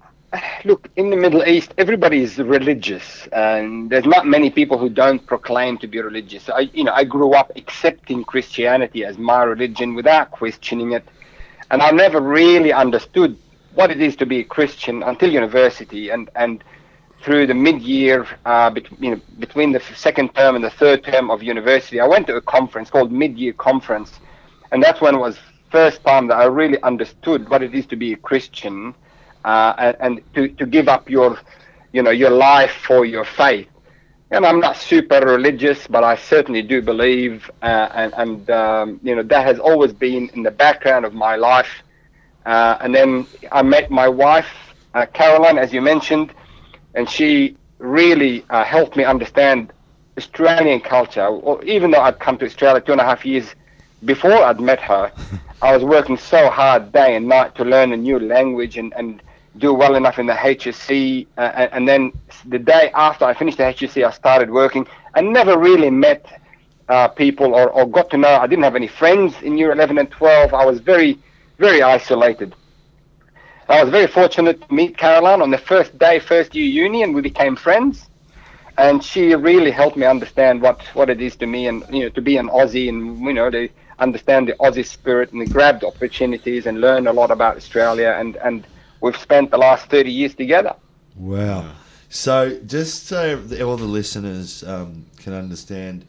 look, 0.66 0.88
in 0.96 1.10
the 1.10 1.18
Middle 1.18 1.44
East, 1.44 1.74
everybody 1.80 2.22
is 2.22 2.38
religious, 2.38 3.28
and 3.34 3.90
there's 3.90 4.06
not 4.06 4.28
many 4.28 4.52
people 4.52 4.78
who 4.78 4.88
don't 4.88 5.26
proclaim 5.26 5.80
to 5.80 5.88
be 5.88 6.00
religious. 6.00 6.48
I, 6.48 6.70
you 6.76 6.84
know, 6.84 6.94
I 6.94 7.06
grew 7.06 7.34
up 7.34 7.52
accepting 7.56 8.24
Christianity 8.24 9.04
as 9.04 9.18
my 9.18 9.42
religion 9.42 9.96
without 9.96 10.30
questioning 10.30 10.92
it, 10.92 11.04
and 11.72 11.82
I 11.82 11.90
never 11.90 12.22
really 12.22 12.72
understood 12.72 13.36
what 13.76 13.92
it 13.92 14.02
is 14.02 14.16
to 14.18 14.26
be 14.26 14.40
a 14.40 14.44
Christian 14.44 15.04
until 15.04 15.32
university, 15.32 16.10
and 16.10 16.30
and 16.36 16.64
through 17.24 17.48
the 17.48 17.54
mid-year, 17.54 18.28
uh, 18.46 18.70
you 19.00 19.12
know, 19.12 19.22
between 19.40 19.72
the 19.72 19.80
second 19.96 20.34
term 20.36 20.56
and 20.56 20.64
the 20.64 20.70
third 20.70 21.04
term 21.04 21.32
of 21.32 21.42
university, 21.42 22.00
I 22.00 22.06
went 22.08 22.28
to 22.28 22.36
a 22.36 22.42
conference 22.42 22.90
called 22.92 23.12
Mid-Year 23.12 23.54
Conference, 23.54 24.20
and 24.72 24.84
that's 24.84 25.02
when 25.02 25.18
was 25.18 25.40
first 25.72 26.04
time 26.04 26.28
that 26.28 26.36
I 26.36 26.46
really 26.46 26.82
understood 26.84 27.50
what 27.50 27.64
it 27.64 27.74
is 27.74 27.86
to 27.88 27.96
be 27.96 28.14
a 28.14 28.18
Christian, 28.18 28.94
uh, 29.44 29.74
and, 29.78 29.98
and 30.00 30.34
to, 30.36 30.48
to 30.50 30.66
give 30.66 30.88
up 30.88 31.10
your, 31.10 31.40
you 31.94 32.04
know, 32.04 32.12
your 32.12 32.30
life 32.30 32.72
for 32.86 33.06
your 33.06 33.26
faith. 33.26 33.68
And 34.32 34.46
I'm 34.46 34.60
not 34.60 34.78
super 34.78 35.20
religious, 35.20 35.88
but 35.88 36.04
I 36.04 36.16
certainly 36.16 36.62
do 36.62 36.82
believe, 36.82 37.50
uh, 37.62 37.90
and, 37.94 38.14
and 38.18 38.50
um, 38.52 39.00
you 39.04 39.16
know, 39.16 39.24
that 39.24 39.46
has 39.46 39.60
always 39.60 39.94
been 39.94 40.30
in 40.30 40.44
the 40.44 40.52
background 40.52 41.06
of 41.06 41.14
my 41.14 41.36
life. 41.36 41.84
Uh, 42.46 42.78
and 42.82 42.94
then 42.94 43.26
I 43.52 43.62
met 43.62 43.90
my 43.90 44.08
wife, 44.08 44.48
uh, 44.94 45.06
Caroline, 45.08 45.58
as 45.58 45.74
you 45.74 45.82
mentioned, 45.82 46.34
and 46.94 47.10
she 47.10 47.58
really 47.80 48.46
uh, 48.50 48.64
helped 48.64 48.96
me 48.96 49.04
understand 49.04 49.74
Australian 50.18 50.80
culture. 50.80 51.26
Or 51.26 51.64
even 51.64 51.92
though 51.92 52.02
I'd 52.02 52.20
come 52.20 52.38
to 52.38 52.46
Australia 52.46 52.82
two 52.82 52.92
and 52.92 53.02
a 53.02 53.04
half 53.04 53.26
years 53.26 53.56
before 54.06 54.34
I'd 54.34 54.60
met 54.60 54.80
her, 54.82 55.12
I 55.62 55.76
was 55.76 55.84
working 55.84 56.18
so 56.18 56.50
hard 56.50 56.92
day 56.92 57.16
and 57.16 57.28
night 57.28 57.56
to 57.56 57.64
learn 57.66 57.92
a 57.94 57.98
new 57.98 58.20
language 58.20 58.78
and, 58.78 58.94
and 58.96 59.22
do 59.58 59.74
well 59.74 59.96
enough 59.96 60.20
in 60.20 60.26
the 60.26 60.34
HSC. 60.34 61.28
Uh, 61.38 61.42
and, 61.42 61.70
and 61.74 61.88
then 61.88 62.14
the 62.46 62.60
day 62.60 62.92
after 62.94 63.26
I 63.26 63.34
finished 63.34 63.58
the 63.58 63.64
HSC, 63.64 64.06
I 64.06 64.12
started 64.12 64.50
working. 64.52 64.88
I 65.14 65.22
never 65.22 65.58
really 65.58 65.90
met 65.90 66.42
uh, 66.90 67.08
people 67.08 67.56
or, 67.56 67.70
or 67.70 67.88
got 67.88 68.10
to 68.12 68.18
know. 68.18 68.36
I 68.36 68.48
didn't 68.48 68.64
have 68.64 68.76
any 68.76 68.88
friends 68.88 69.34
in 69.42 69.58
year 69.58 69.72
11 69.72 69.98
and 69.98 70.12
12. 70.12 70.54
I 70.54 70.66
was 70.66 70.80
very, 70.80 71.18
very 71.58 71.82
isolated. 71.82 72.56
I 73.68 73.84
was 73.84 73.92
very 73.92 74.08
fortunate 74.08 74.62
to 74.68 74.74
meet 74.74 74.98
Caroline 74.98 75.42
on 75.42 75.50
the 75.50 75.58
first 75.58 75.98
day, 75.98 76.20
first 76.20 76.54
year 76.54 76.68
uni, 76.68 77.02
and 77.02 77.16
we 77.16 77.22
became 77.22 77.56
friends. 77.56 78.10
And 78.78 79.04
she 79.04 79.34
really 79.34 79.72
helped 79.72 79.98
me 79.98 80.06
understand 80.06 80.62
what, 80.62 80.82
what 80.94 81.10
it 81.10 81.22
is 81.22 81.36
to 81.38 81.48
me, 81.48 81.68
and 81.68 81.84
you 81.90 82.02
know, 82.04 82.10
to 82.10 82.22
be 82.22 82.38
an 82.38 82.50
Aussie, 82.50 82.90
and 82.90 83.20
you 83.22 83.34
know, 83.34 83.50
to 83.50 83.70
understand 84.00 84.50
the 84.50 84.54
Aussie 84.54 84.86
spirit, 84.86 85.32
and 85.32 85.52
grab 85.52 85.80
the 85.80 85.88
opportunities, 85.88 86.66
and 86.66 86.82
learn 86.82 87.08
a 87.08 87.14
lot 87.14 87.32
about 87.32 87.56
Australia. 87.56 88.16
And 88.20 88.36
and 88.38 88.68
we've 89.02 89.18
spent 89.18 89.52
the 89.52 89.58
last 89.58 89.90
thirty 89.90 90.12
years 90.12 90.36
together. 90.36 90.76
Wow. 91.16 91.72
So, 92.10 92.60
just 92.66 93.08
so 93.08 93.42
all 93.66 93.78
the 93.78 93.86
listeners 93.86 94.64
um, 94.64 95.06
can 95.18 95.34
understand, 95.34 96.06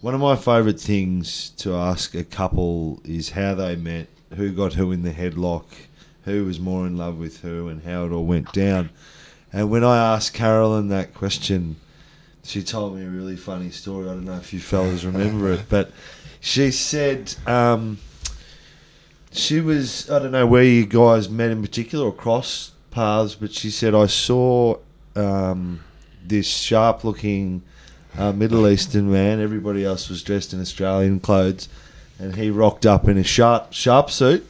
one 0.00 0.14
of 0.14 0.20
my 0.20 0.36
favourite 0.36 0.80
things 0.80 1.50
to 1.58 1.74
ask 1.74 2.14
a 2.14 2.24
couple 2.24 3.00
is 3.04 3.30
how 3.30 3.54
they 3.54 3.76
met, 3.76 4.08
who 4.36 4.52
got 4.52 4.74
who 4.74 4.92
in 4.92 5.02
the 5.02 5.12
headlock, 5.12 5.64
who 6.24 6.44
was 6.44 6.60
more 6.60 6.86
in 6.86 6.96
love 6.96 7.18
with 7.18 7.40
who, 7.40 7.68
and 7.68 7.82
how 7.82 8.06
it 8.06 8.12
all 8.12 8.24
went 8.24 8.52
down. 8.52 8.90
And 9.52 9.70
when 9.70 9.84
I 9.84 10.14
asked 10.14 10.34
Carolyn 10.34 10.88
that 10.88 11.14
question, 11.14 11.76
she 12.42 12.62
told 12.62 12.96
me 12.96 13.04
a 13.04 13.08
really 13.08 13.36
funny 13.36 13.70
story. 13.70 14.08
I 14.08 14.12
don't 14.12 14.24
know 14.24 14.36
if 14.36 14.52
you 14.52 14.60
fellas 14.60 15.04
remember 15.04 15.52
it, 15.52 15.62
but 15.68 15.90
she 16.40 16.70
said 16.70 17.34
um, 17.46 17.98
she 19.32 19.60
was, 19.60 20.10
I 20.10 20.18
don't 20.18 20.32
know 20.32 20.46
where 20.46 20.62
you 20.62 20.86
guys 20.86 21.28
met 21.28 21.50
in 21.50 21.62
particular 21.62 22.06
or 22.06 22.12
crossed 22.12 22.72
paths, 22.90 23.34
but 23.34 23.52
she 23.52 23.70
said, 23.70 23.94
I 23.94 24.06
saw 24.06 24.78
um, 25.16 25.80
this 26.24 26.46
sharp 26.46 27.02
looking 27.02 27.62
uh, 28.16 28.32
Middle 28.32 28.68
Eastern 28.68 29.10
man. 29.10 29.40
Everybody 29.40 29.84
else 29.84 30.08
was 30.08 30.22
dressed 30.22 30.52
in 30.52 30.60
Australian 30.60 31.20
clothes, 31.20 31.68
and 32.18 32.36
he 32.36 32.50
rocked 32.50 32.86
up 32.86 33.08
in 33.08 33.18
a 33.18 33.24
sharp 33.24 33.72
sharp 33.72 34.10
suit, 34.10 34.46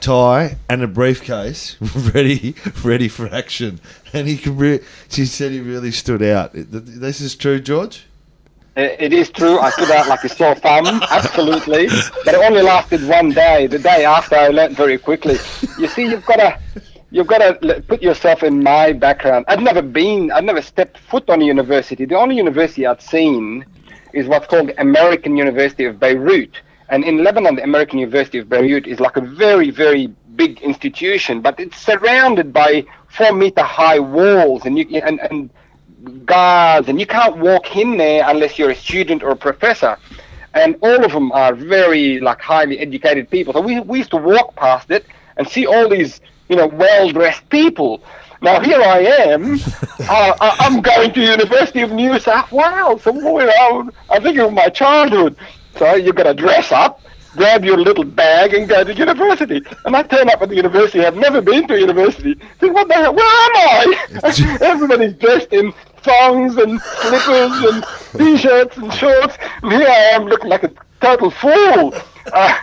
tie, 0.00 0.56
and 0.68 0.82
a 0.82 0.86
briefcase, 0.86 1.76
ready 2.14 2.54
ready 2.84 3.08
for 3.08 3.32
action. 3.32 3.80
And 4.12 4.28
he 4.28 4.36
could. 4.36 4.58
Re- 4.58 4.80
she 5.08 5.26
said 5.26 5.52
he 5.52 5.60
really 5.60 5.92
stood 5.92 6.22
out. 6.22 6.50
This 6.54 7.20
is 7.20 7.34
true, 7.34 7.60
George. 7.60 8.06
It 8.74 9.12
is 9.12 9.28
true. 9.28 9.58
I 9.58 9.68
stood 9.70 9.90
out 9.90 10.08
like 10.08 10.24
a 10.24 10.30
sore 10.30 10.54
thumb, 10.54 10.86
absolutely. 11.10 11.88
But 12.24 12.34
it 12.34 12.40
only 12.40 12.62
lasted 12.62 13.06
one 13.06 13.30
day. 13.30 13.66
The 13.66 13.78
day 13.78 14.06
after, 14.06 14.34
I 14.34 14.48
learned 14.48 14.76
very 14.76 14.96
quickly. 14.96 15.36
You 15.78 15.88
see, 15.88 16.06
you've 16.08 16.24
got 16.24 16.36
to, 16.36 16.58
you've 17.10 17.26
got 17.26 17.60
to 17.60 17.82
put 17.82 18.00
yourself 18.00 18.42
in 18.42 18.62
my 18.62 18.94
background. 18.94 19.44
I'd 19.48 19.60
never 19.60 19.82
been, 19.82 20.32
I'd 20.32 20.44
never 20.44 20.62
stepped 20.62 20.96
foot 20.96 21.28
on 21.28 21.42
a 21.42 21.44
university. 21.44 22.06
The 22.06 22.14
only 22.14 22.36
university 22.36 22.86
I'd 22.86 23.02
seen 23.02 23.66
is 24.14 24.26
what's 24.26 24.46
called 24.46 24.70
American 24.78 25.36
University 25.36 25.84
of 25.84 26.00
Beirut. 26.00 26.60
And 26.92 27.04
in 27.04 27.24
Lebanon, 27.24 27.56
the 27.56 27.62
American 27.64 27.98
University 27.98 28.36
of 28.38 28.50
Beirut 28.50 28.86
is 28.86 29.00
like 29.00 29.16
a 29.16 29.22
very, 29.22 29.70
very 29.70 30.08
big 30.36 30.60
institution, 30.60 31.40
but 31.40 31.58
it's 31.58 31.78
surrounded 31.78 32.52
by 32.52 32.84
four 33.08 33.32
meter 33.32 33.62
high 33.62 33.98
walls, 33.98 34.66
and 34.66 34.78
you 34.78 34.84
and 34.98 35.18
and 35.18 35.48
guards, 36.26 36.90
and 36.90 37.00
you 37.00 37.06
can't 37.06 37.38
walk 37.38 37.74
in 37.76 37.96
there 37.96 38.28
unless 38.28 38.58
you're 38.58 38.70
a 38.70 38.76
student 38.76 39.22
or 39.22 39.30
a 39.30 39.36
professor. 39.36 39.96
And 40.52 40.76
all 40.82 41.02
of 41.02 41.12
them 41.12 41.32
are 41.32 41.54
very 41.54 42.20
like 42.20 42.42
highly 42.42 42.78
educated 42.78 43.30
people. 43.30 43.54
So 43.54 43.62
we, 43.62 43.80
we 43.80 43.98
used 43.98 44.10
to 44.10 44.18
walk 44.18 44.54
past 44.54 44.90
it 44.90 45.06
and 45.38 45.48
see 45.48 45.64
all 45.66 45.88
these, 45.88 46.20
you 46.50 46.56
know, 46.56 46.66
well-dressed 46.66 47.48
people. 47.48 48.02
Now 48.42 48.60
here 48.60 48.82
I 48.82 48.98
am. 49.32 49.54
uh, 50.00 50.34
I- 50.42 50.56
I'm 50.60 50.82
going 50.82 51.10
to 51.14 51.20
University 51.22 51.80
of 51.80 51.90
New 51.92 52.18
South 52.20 52.52
Wales. 52.52 53.02
So 53.02 53.14
you 53.14 53.46
know, 53.46 53.90
I 54.10 54.20
think 54.20 54.38
of 54.38 54.52
my 54.52 54.68
childhood. 54.68 55.36
So 55.76 55.94
you've 55.94 56.16
got 56.16 56.24
to 56.24 56.34
dress 56.34 56.70
up, 56.72 57.00
grab 57.36 57.64
your 57.64 57.78
little 57.78 58.04
bag, 58.04 58.54
and 58.54 58.68
go 58.68 58.84
to 58.84 58.94
university. 58.94 59.62
And 59.84 59.96
I 59.96 60.02
turn 60.02 60.28
up 60.30 60.42
at 60.42 60.48
the 60.48 60.56
university. 60.56 61.04
I've 61.04 61.16
never 61.16 61.40
been 61.40 61.66
to 61.68 61.78
university. 61.78 62.34
Think, 62.58 62.74
what 62.74 62.88
the 62.88 62.94
hell? 62.94 63.14
Where 63.14 63.24
am 63.24 63.94
I? 64.24 64.58
Everybody's 64.60 65.14
dressed 65.14 65.52
in 65.52 65.72
thongs 66.02 66.56
and 66.56 66.80
slippers 66.80 67.72
and 67.72 67.84
t-shirts 68.18 68.76
and 68.76 68.92
shorts. 68.92 69.36
And 69.62 69.72
here 69.72 69.88
I 69.88 70.10
am 70.14 70.24
looking 70.26 70.50
like 70.50 70.64
a 70.64 70.72
total 71.00 71.30
fool. 71.30 71.94
Uh, 72.32 72.54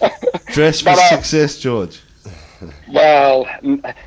Dress 0.52 0.80
for 0.80 0.90
uh, 0.90 1.08
success, 1.08 1.58
George. 1.58 2.00
well, 2.88 3.46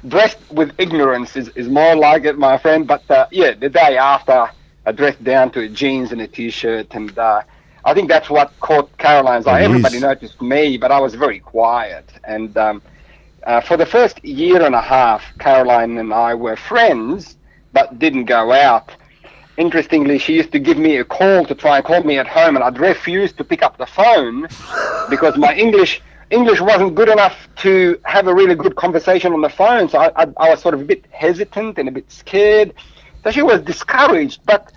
dressed 0.08 0.38
with 0.52 0.74
ignorance 0.80 1.36
is, 1.36 1.50
is 1.50 1.68
more 1.68 1.96
like 1.96 2.26
it, 2.26 2.38
my 2.38 2.58
friend. 2.58 2.88
But 2.88 3.10
uh, 3.10 3.28
yeah, 3.32 3.54
the 3.54 3.70
day 3.70 3.98
after, 3.98 4.50
I 4.86 4.92
dressed 4.92 5.24
down 5.24 5.52
to 5.52 5.68
jeans 5.70 6.12
and 6.12 6.22
a 6.22 6.28
t-shirt, 6.28 6.94
and 6.96 7.18
uh, 7.18 7.42
I 7.90 7.94
think 7.96 8.08
that's 8.08 8.30
what 8.30 8.52
caught 8.60 8.96
Caroline's 9.00 9.48
eye. 9.48 9.62
It 9.62 9.66
Everybody 9.66 9.96
is. 9.96 10.04
noticed 10.04 10.40
me, 10.44 10.78
but 10.78 10.92
I 10.92 11.00
was 11.00 11.16
very 11.16 11.40
quiet. 11.40 12.08
And 12.24 12.56
um, 12.56 12.84
uh, 13.48 13.62
for 13.62 13.78
the 13.78 13.86
first 13.86 14.24
year 14.24 14.62
and 14.62 14.76
a 14.76 14.82
half, 14.82 15.24
Caroline 15.40 15.98
and 15.98 16.14
I 16.14 16.36
were 16.36 16.56
friends, 16.56 17.38
but 17.74 17.98
didn't 17.98 18.26
go 18.26 18.52
out. 18.52 18.92
Interestingly, 19.58 20.20
she 20.20 20.36
used 20.36 20.52
to 20.52 20.60
give 20.60 20.78
me 20.78 20.98
a 20.98 21.04
call 21.04 21.46
to 21.46 21.56
try 21.56 21.78
and 21.78 21.86
call 21.86 22.04
me 22.04 22.20
at 22.20 22.28
home, 22.28 22.56
and 22.58 22.64
I'd 22.64 22.78
refuse 22.78 23.34
to 23.34 23.44
pick 23.44 23.64
up 23.64 23.80
the 23.80 23.88
phone 23.88 24.48
because 25.10 25.36
my 25.36 25.56
English 25.56 26.00
English 26.30 26.62
wasn't 26.62 26.94
good 26.94 27.10
enough 27.10 27.50
to 27.56 28.00
have 28.06 28.28
a 28.28 28.36
really 28.36 28.54
good 28.54 28.76
conversation 28.76 29.34
on 29.34 29.42
the 29.42 29.50
phone. 29.50 29.90
So 29.90 29.98
I, 29.98 30.12
I, 30.16 30.28
I 30.38 30.50
was 30.52 30.62
sort 30.62 30.76
of 30.76 30.82
a 30.82 30.86
bit 30.86 31.06
hesitant 31.10 31.80
and 31.80 31.90
a 31.90 31.92
bit 31.92 32.12
scared. 32.12 32.76
So 33.24 33.32
she 33.32 33.42
was 33.42 33.62
discouraged, 33.62 34.42
but 34.46 34.72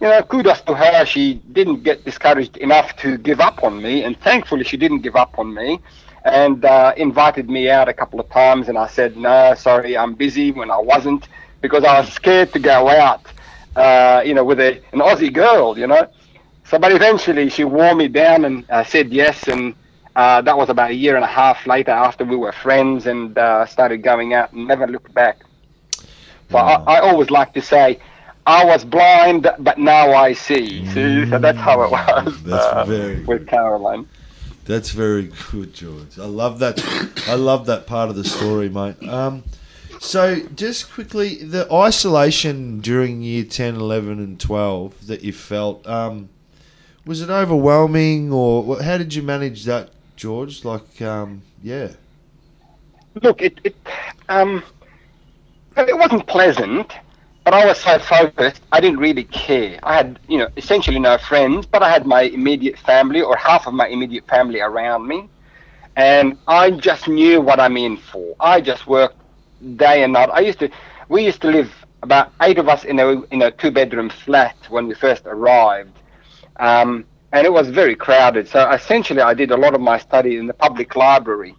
you 0.00 0.08
know, 0.08 0.22
kudos 0.22 0.60
to 0.62 0.74
her. 0.74 1.04
She 1.04 1.34
didn't 1.52 1.82
get 1.82 2.04
discouraged 2.04 2.56
enough 2.58 2.96
to 2.96 3.16
give 3.18 3.40
up 3.40 3.62
on 3.64 3.80
me, 3.82 4.04
and 4.04 4.18
thankfully 4.20 4.64
she 4.64 4.76
didn't 4.76 5.00
give 5.00 5.16
up 5.16 5.38
on 5.38 5.52
me, 5.54 5.80
and 6.24 6.64
uh, 6.64 6.92
invited 6.96 7.48
me 7.48 7.70
out 7.70 7.88
a 7.88 7.94
couple 7.94 8.20
of 8.20 8.28
times, 8.30 8.68
and 8.68 8.78
I 8.78 8.86
said 8.86 9.16
no, 9.16 9.54
sorry, 9.54 9.96
I'm 9.96 10.14
busy 10.14 10.52
when 10.52 10.70
I 10.70 10.78
wasn't 10.78 11.28
because 11.60 11.84
I 11.84 11.98
was 12.00 12.12
scared 12.12 12.52
to 12.52 12.58
go 12.58 12.88
out, 12.88 13.32
uh, 13.76 14.22
you 14.24 14.34
know, 14.34 14.44
with 14.44 14.60
a, 14.60 14.80
an 14.92 15.00
Aussie 15.00 15.32
girl, 15.32 15.78
you 15.78 15.86
know. 15.86 16.08
So, 16.64 16.78
but 16.78 16.92
eventually 16.92 17.48
she 17.48 17.64
wore 17.64 17.94
me 17.94 18.08
down 18.08 18.44
and 18.44 18.64
uh, 18.70 18.84
said 18.84 19.12
yes, 19.12 19.48
and 19.48 19.74
uh, 20.16 20.40
that 20.42 20.56
was 20.56 20.68
about 20.70 20.90
a 20.90 20.94
year 20.94 21.16
and 21.16 21.24
a 21.24 21.28
half 21.28 21.66
later 21.66 21.92
after 21.92 22.24
we 22.24 22.36
were 22.36 22.52
friends 22.52 23.06
and 23.06 23.36
uh, 23.38 23.64
started 23.66 24.02
going 24.02 24.34
out 24.34 24.52
and 24.52 24.66
never 24.66 24.86
looked 24.86 25.12
back. 25.14 25.42
So 26.50 26.58
Wow. 26.58 26.86
I, 26.86 26.96
I 26.96 27.00
always 27.00 27.30
like 27.30 27.52
to 27.54 27.62
say, 27.62 27.98
I 28.48 28.64
was 28.64 28.82
blind, 28.82 29.46
but 29.58 29.76
now 29.78 30.14
I 30.14 30.32
see. 30.32 30.86
See, 30.86 31.28
so 31.28 31.38
that's 31.38 31.58
how 31.58 31.82
it 31.82 31.90
was 31.90 32.42
That's 32.44 32.64
uh, 32.64 32.84
very 32.86 33.22
with 33.24 33.46
Caroline. 33.46 34.08
That's 34.64 34.88
very 34.90 35.30
good, 35.50 35.74
George. 35.74 36.18
I 36.18 36.24
love 36.24 36.58
that. 36.60 36.82
I 37.28 37.34
love 37.34 37.66
that 37.66 37.86
part 37.86 38.08
of 38.08 38.16
the 38.16 38.24
story, 38.24 38.70
mate. 38.70 39.06
Um, 39.06 39.44
so, 40.00 40.40
just 40.54 40.90
quickly, 40.90 41.36
the 41.44 41.70
isolation 41.70 42.80
during 42.80 43.20
year 43.20 43.44
10, 43.44 43.74
11, 43.74 44.18
and 44.18 44.40
12 44.40 45.08
that 45.08 45.22
you 45.22 45.34
felt, 45.34 45.86
um, 45.86 46.30
was 47.04 47.20
it 47.20 47.28
overwhelming 47.28 48.32
or 48.32 48.82
how 48.82 48.96
did 48.96 49.12
you 49.12 49.22
manage 49.22 49.64
that, 49.64 49.90
George? 50.16 50.64
Like, 50.64 51.02
um, 51.02 51.42
yeah. 51.62 51.88
Look, 53.22 53.42
it 53.42 53.60
it 53.62 53.76
um, 54.30 54.62
it 55.76 55.98
wasn't 55.98 56.26
pleasant, 56.26 56.92
but 57.48 57.54
I 57.62 57.64
was 57.64 57.78
so 57.78 57.98
focused, 57.98 58.60
I 58.72 58.78
didn't 58.78 58.98
really 58.98 59.24
care. 59.24 59.80
I 59.82 59.94
had, 59.96 60.18
you 60.28 60.36
know, 60.36 60.48
essentially 60.58 60.98
no 60.98 61.16
friends, 61.16 61.64
but 61.64 61.82
I 61.82 61.88
had 61.88 62.04
my 62.06 62.20
immediate 62.24 62.78
family 62.78 63.22
or 63.22 63.38
half 63.38 63.66
of 63.66 63.72
my 63.72 63.86
immediate 63.88 64.26
family 64.28 64.60
around 64.60 65.08
me, 65.08 65.30
and 65.96 66.36
I 66.46 66.72
just 66.72 67.08
knew 67.08 67.40
what 67.40 67.58
I'm 67.58 67.78
in 67.78 67.96
for. 67.96 68.36
I 68.38 68.60
just 68.60 68.86
worked 68.86 69.16
day 69.76 70.02
and 70.02 70.12
night. 70.12 70.28
I 70.30 70.40
used 70.40 70.58
to, 70.58 70.68
we 71.08 71.24
used 71.24 71.40
to 71.40 71.48
live 71.48 71.72
about 72.02 72.34
eight 72.42 72.58
of 72.58 72.68
us 72.68 72.84
in 72.84 73.00
a 73.00 73.22
in 73.32 73.40
a 73.40 73.50
two 73.50 73.70
bedroom 73.70 74.10
flat 74.10 74.56
when 74.68 74.86
we 74.86 74.92
first 74.92 75.22
arrived. 75.24 75.96
Um, 76.56 77.06
and 77.32 77.46
it 77.46 77.52
was 77.52 77.70
very 77.70 77.96
crowded. 77.96 78.46
So 78.46 78.70
essentially, 78.70 79.22
I 79.22 79.32
did 79.32 79.52
a 79.52 79.56
lot 79.56 79.74
of 79.74 79.80
my 79.80 79.96
study 79.96 80.36
in 80.36 80.48
the 80.48 80.52
public 80.52 80.96
library, 80.96 81.54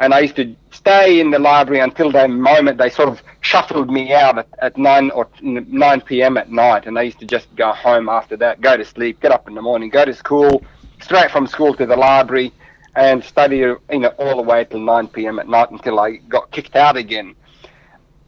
and 0.00 0.14
I 0.14 0.20
used 0.20 0.36
to 0.36 0.54
stay 0.70 1.20
in 1.20 1.30
the 1.30 1.38
library 1.38 1.80
until 1.80 2.10
the 2.12 2.28
moment 2.28 2.78
they 2.78 2.90
sort 2.90 3.08
of 3.08 3.22
shuffled 3.40 3.90
me 3.90 4.12
out 4.12 4.38
at, 4.38 4.48
at 4.60 4.76
nine 4.76 5.10
or 5.10 5.28
nine 5.42 6.00
p.m. 6.00 6.36
at 6.36 6.50
night, 6.50 6.86
and 6.86 6.98
I 6.98 7.02
used 7.02 7.18
to 7.20 7.26
just 7.26 7.54
go 7.56 7.72
home 7.72 8.08
after 8.08 8.36
that, 8.36 8.60
go 8.60 8.76
to 8.76 8.84
sleep, 8.84 9.20
get 9.20 9.32
up 9.32 9.48
in 9.48 9.54
the 9.54 9.62
morning, 9.62 9.90
go 9.90 10.04
to 10.04 10.14
school, 10.14 10.62
straight 11.00 11.30
from 11.30 11.46
school 11.46 11.74
to 11.74 11.86
the 11.86 11.96
library, 11.96 12.52
and 12.96 13.22
study 13.24 13.58
you 13.58 13.78
know 13.90 14.14
all 14.18 14.36
the 14.36 14.42
way 14.42 14.64
till 14.64 14.80
nine 14.80 15.08
p.m. 15.08 15.38
at 15.38 15.48
night 15.48 15.70
until 15.70 15.98
I 15.98 16.16
got 16.28 16.50
kicked 16.50 16.76
out 16.76 16.96
again. 16.96 17.34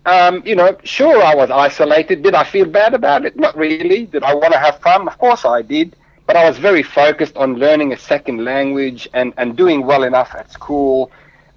Um, 0.07 0.43
you 0.47 0.57
know, 0.57 0.77
sure, 0.83 1.23
I 1.23 1.35
was 1.35 1.51
isolated. 1.51 2.23
Did 2.23 2.35
I 2.35 2.43
feel 2.45 2.65
bad 2.65 2.95
about 2.95 3.27
it? 3.27 3.37
Not 3.37 3.57
really. 3.57 4.07
Did 4.07 4.23
I 4.25 4.35
want 4.35 4.53
to 4.55 4.59
have 4.59 4.81
fun? 4.81 5.07
Of 5.07 5.19
course 5.19 5.45
I 5.45 5.63
did. 5.63 5.95
But 6.27 6.37
I 6.37 6.49
was 6.49 6.59
very 6.59 6.83
focused 6.83 7.37
on 7.37 7.57
learning 7.57 7.93
a 7.93 7.99
second 7.99 8.45
language 8.45 9.09
and, 9.15 9.35
and 9.37 9.57
doing 9.57 9.85
well 9.85 10.05
enough 10.05 10.35
at 10.35 10.51
school. 10.51 11.11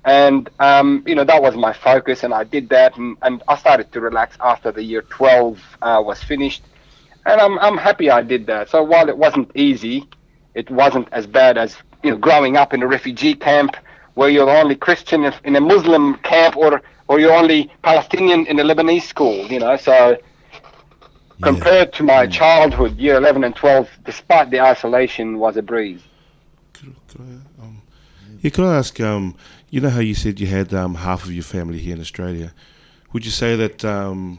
And, 0.06 0.50
um, 0.60 1.04
you 1.08 1.16
know, 1.16 1.24
that 1.24 1.42
was 1.42 1.56
my 1.56 1.72
focus, 1.72 2.24
and 2.24 2.34
I 2.34 2.44
did 2.44 2.70
that. 2.70 2.98
And, 2.98 3.18
and 3.22 3.42
I 3.48 3.58
started 3.58 3.92
to 3.94 4.02
relax 4.02 4.36
after 4.42 4.72
the 4.72 4.84
year 4.84 5.02
12 5.04 5.78
uh, 5.82 6.02
was 6.06 6.22
finished. 6.22 6.64
And 7.26 7.40
I'm, 7.40 7.58
I'm 7.60 7.78
happy 7.78 8.10
I 8.10 8.22
did 8.22 8.46
that. 8.48 8.70
So 8.70 8.84
while 8.84 9.08
it 9.08 9.18
wasn't 9.18 9.52
easy, 9.56 10.08
it 10.56 10.70
wasn't 10.70 11.08
as 11.14 11.26
bad 11.26 11.58
as, 11.58 11.78
you 12.04 12.12
know, 12.12 12.18
growing 12.18 12.58
up 12.58 12.74
in 12.74 12.84
a 12.84 12.88
refugee 12.88 13.34
camp 13.34 13.78
where 14.16 14.30
you're 14.30 14.46
the 14.46 14.58
only 14.58 14.76
Christian 14.76 15.24
in- 15.24 15.56
a 15.56 15.62
Muslim 15.62 16.16
camp 16.18 16.56
or 16.58 16.82
or 17.10 17.20
you're 17.20 17.34
only 17.34 17.70
Palestinian 17.82 18.46
in 18.48 18.60
a 18.60 18.64
Lebanese 18.64 19.04
school, 19.04 19.46
you 19.48 19.60
know. 19.60 19.76
So 19.76 20.18
compared 21.42 21.92
to 21.94 22.04
my 22.04 22.26
childhood, 22.28 22.98
year 22.98 23.18
11 23.18 23.44
and 23.44 23.56
12, 23.56 23.90
despite 24.06 24.50
the 24.52 24.62
isolation, 24.62 25.38
was 25.38 25.58
a 25.58 25.62
breeze. 25.62 26.02
Could, 26.72 26.96
could 27.08 27.22
I, 27.22 27.62
um, 27.62 27.82
yeah, 28.42 28.50
could 28.52 28.66
I 28.66 28.78
ask? 28.78 29.00
Um, 29.02 29.36
you 29.74 29.82
know 29.82 29.90
how 29.90 30.02
you 30.02 30.14
said 30.14 30.40
you 30.40 30.46
had 30.46 30.72
um, 30.72 30.94
half 30.94 31.24
of 31.24 31.34
your 31.34 31.44
family 31.44 31.80
here 31.80 31.96
in 31.96 32.00
Australia. 32.00 32.54
Would 33.12 33.26
you 33.26 33.32
say 33.32 33.56
that 33.56 33.84
um, 33.84 34.38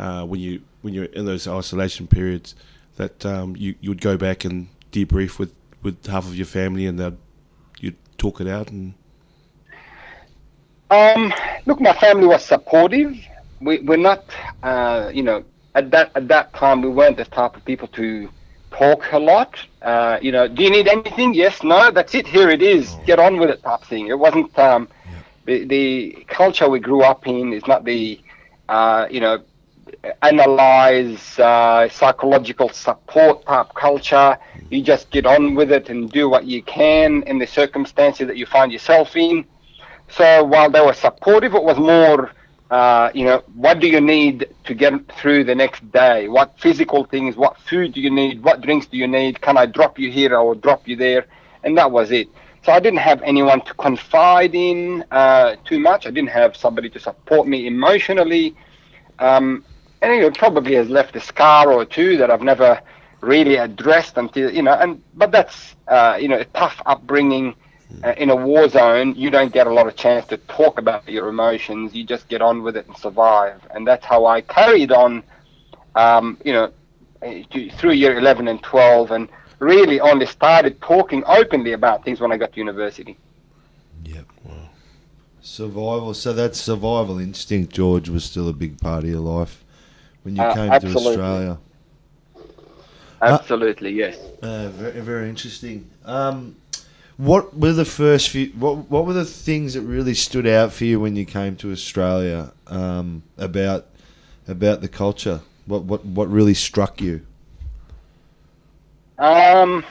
uh, 0.00 0.24
when 0.24 0.40
you 0.40 0.62
when 0.82 0.94
you're 0.94 1.04
in 1.04 1.26
those 1.26 1.46
isolation 1.46 2.08
periods, 2.08 2.56
that 2.96 3.24
um, 3.24 3.54
you 3.54 3.76
you 3.80 3.88
would 3.90 4.00
go 4.00 4.16
back 4.16 4.44
and 4.44 4.66
debrief 4.90 5.38
with, 5.38 5.54
with 5.84 6.04
half 6.06 6.26
of 6.26 6.34
your 6.34 6.44
family, 6.44 6.86
and 6.86 6.98
that 6.98 7.14
you'd 7.78 7.94
talk 8.18 8.40
it 8.40 8.48
out 8.48 8.72
and 8.72 8.94
Um, 10.90 11.32
look, 11.66 11.80
my 11.80 11.92
family 11.92 12.26
was 12.26 12.44
supportive. 12.44 13.14
We, 13.60 13.78
we're 13.78 13.96
not, 14.10 14.24
uh, 14.64 15.12
you 15.14 15.22
know, 15.22 15.44
at 15.76 15.92
that 15.92 16.10
at 16.16 16.26
that 16.26 16.52
time 16.54 16.82
we 16.82 16.88
weren't 16.88 17.16
the 17.16 17.26
type 17.26 17.54
of 17.54 17.64
people 17.64 17.86
to 17.98 18.28
talk 18.70 19.12
a 19.12 19.18
lot. 19.18 19.54
Uh, 19.82 20.18
you 20.20 20.32
know, 20.32 20.48
do 20.48 20.62
you 20.62 20.70
need 20.70 20.88
anything? 20.88 21.34
Yes, 21.34 21.62
no, 21.62 21.90
that's 21.90 22.14
it. 22.14 22.26
Here 22.26 22.48
it 22.50 22.62
is. 22.62 22.96
Get 23.06 23.18
on 23.18 23.38
with 23.38 23.50
it, 23.50 23.62
type 23.62 23.82
thing. 23.84 24.08
It 24.08 24.18
wasn't 24.18 24.56
um, 24.58 24.88
the 25.44 25.64
the 25.66 26.24
culture 26.28 26.68
we 26.68 26.80
grew 26.80 27.02
up 27.02 27.26
in 27.26 27.52
is 27.52 27.66
not 27.66 27.84
the, 27.84 28.20
uh, 28.68 29.06
you 29.10 29.20
know, 29.20 29.38
analyze 30.22 31.38
uh, 31.38 31.88
psychological 31.88 32.68
support 32.70 33.44
type 33.46 33.68
culture. 33.74 34.36
You 34.70 34.82
just 34.82 35.10
get 35.10 35.26
on 35.26 35.54
with 35.54 35.70
it 35.72 35.88
and 35.88 36.10
do 36.10 36.28
what 36.28 36.44
you 36.44 36.62
can 36.62 37.22
in 37.24 37.38
the 37.38 37.46
circumstances 37.46 38.26
that 38.26 38.36
you 38.36 38.46
find 38.46 38.72
yourself 38.72 39.16
in. 39.16 39.44
So 40.08 40.44
while 40.44 40.70
they 40.70 40.80
were 40.80 40.94
supportive, 40.94 41.54
it 41.54 41.62
was 41.62 41.78
more, 41.78 42.32
uh, 42.70 43.10
you 43.14 43.24
know, 43.24 43.42
what 43.54 43.80
do 43.80 43.88
you 43.88 44.00
need 44.00 44.46
to 44.64 44.74
get 44.74 44.92
through 45.16 45.44
the 45.44 45.54
next 45.54 45.90
day? 45.90 46.28
What 46.28 46.58
physical 46.60 47.04
things? 47.04 47.36
What 47.36 47.58
food 47.60 47.94
do 47.94 48.00
you 48.00 48.10
need? 48.10 48.42
What 48.42 48.60
drinks 48.60 48.86
do 48.86 48.96
you 48.96 49.06
need? 49.06 49.40
Can 49.40 49.56
I 49.56 49.66
drop 49.66 49.98
you 49.98 50.10
here 50.10 50.36
or 50.36 50.54
drop 50.54 50.86
you 50.86 50.96
there? 50.96 51.26
And 51.64 51.76
that 51.78 51.90
was 51.90 52.10
it. 52.10 52.28
So 52.64 52.72
I 52.72 52.80
didn't 52.80 52.98
have 52.98 53.22
anyone 53.22 53.62
to 53.62 53.74
confide 53.74 54.54
in 54.54 55.04
uh, 55.10 55.56
too 55.64 55.78
much. 55.78 56.06
I 56.06 56.10
didn't 56.10 56.30
have 56.30 56.56
somebody 56.56 56.90
to 56.90 57.00
support 57.00 57.48
me 57.48 57.66
emotionally. 57.66 58.54
Um, 59.18 59.64
and 60.02 60.12
it 60.12 60.36
probably 60.36 60.74
has 60.74 60.88
left 60.90 61.16
a 61.16 61.20
scar 61.20 61.72
or 61.72 61.84
two 61.84 62.16
that 62.18 62.30
I've 62.30 62.42
never 62.42 62.80
really 63.20 63.56
addressed 63.56 64.16
until, 64.16 64.52
you 64.52 64.62
know, 64.62 64.74
and, 64.74 65.02
but 65.14 65.32
that's, 65.32 65.74
uh, 65.88 66.18
you 66.20 66.28
know, 66.28 66.38
a 66.38 66.44
tough 66.44 66.80
upbringing 66.86 67.54
uh, 68.04 68.14
in 68.16 68.30
a 68.30 68.36
war 68.36 68.68
zone, 68.68 69.14
you 69.16 69.30
don't 69.30 69.52
get 69.52 69.66
a 69.66 69.72
lot 69.72 69.86
of 69.86 69.96
chance 69.96 70.26
to 70.26 70.36
talk 70.36 70.78
about 70.78 71.08
your 71.08 71.28
emotions. 71.28 71.94
You 71.94 72.04
just 72.04 72.28
get 72.28 72.42
on 72.42 72.62
with 72.62 72.76
it 72.76 72.86
and 72.86 72.96
survive. 72.96 73.60
And 73.70 73.86
that's 73.86 74.04
how 74.04 74.26
I 74.26 74.42
carried 74.42 74.92
on, 74.92 75.22
um, 75.94 76.38
you 76.44 76.52
know, 76.52 76.70
eh, 77.22 77.44
through 77.78 77.92
year 77.92 78.18
11 78.18 78.46
and 78.48 78.62
12, 78.62 79.10
and 79.10 79.28
really 79.58 80.00
only 80.00 80.26
started 80.26 80.80
talking 80.80 81.24
openly 81.26 81.72
about 81.72 82.04
things 82.04 82.20
when 82.20 82.30
I 82.30 82.36
got 82.36 82.52
to 82.52 82.58
university. 82.58 83.16
Yep. 84.04 84.26
Survival. 85.40 86.12
So 86.12 86.34
that 86.34 86.54
survival 86.54 87.18
instinct, 87.18 87.72
George, 87.72 88.10
was 88.10 88.24
still 88.24 88.48
a 88.48 88.52
big 88.52 88.78
part 88.80 89.04
of 89.04 89.10
your 89.10 89.20
life 89.20 89.64
when 90.22 90.36
you 90.36 90.42
Uh, 90.42 90.54
came 90.54 90.70
absolutely. 90.70 91.02
to 91.02 91.08
Australia. 91.08 91.58
Absolutely, 93.22 93.92
yes. 93.92 94.18
Uh, 94.42 94.68
very, 94.68 95.00
very 95.00 95.28
interesting. 95.28 95.90
Um, 96.04 96.54
what 97.18 97.56
were 97.58 97.72
the 97.72 97.84
first 97.84 98.30
few? 98.30 98.46
What 98.50 98.90
What 98.90 99.04
were 99.04 99.12
the 99.12 99.24
things 99.24 99.74
that 99.74 99.82
really 99.82 100.14
stood 100.14 100.46
out 100.46 100.72
for 100.72 100.84
you 100.84 101.00
when 101.00 101.16
you 101.16 101.26
came 101.26 101.56
to 101.56 101.72
Australia 101.72 102.52
um, 102.68 103.22
about 103.36 103.86
about 104.46 104.80
the 104.80 104.88
culture? 104.88 105.40
What 105.66 105.82
What 105.82 106.04
What 106.04 106.30
really 106.30 106.54
struck 106.54 107.00
you? 107.00 107.26
Um, 109.18 109.84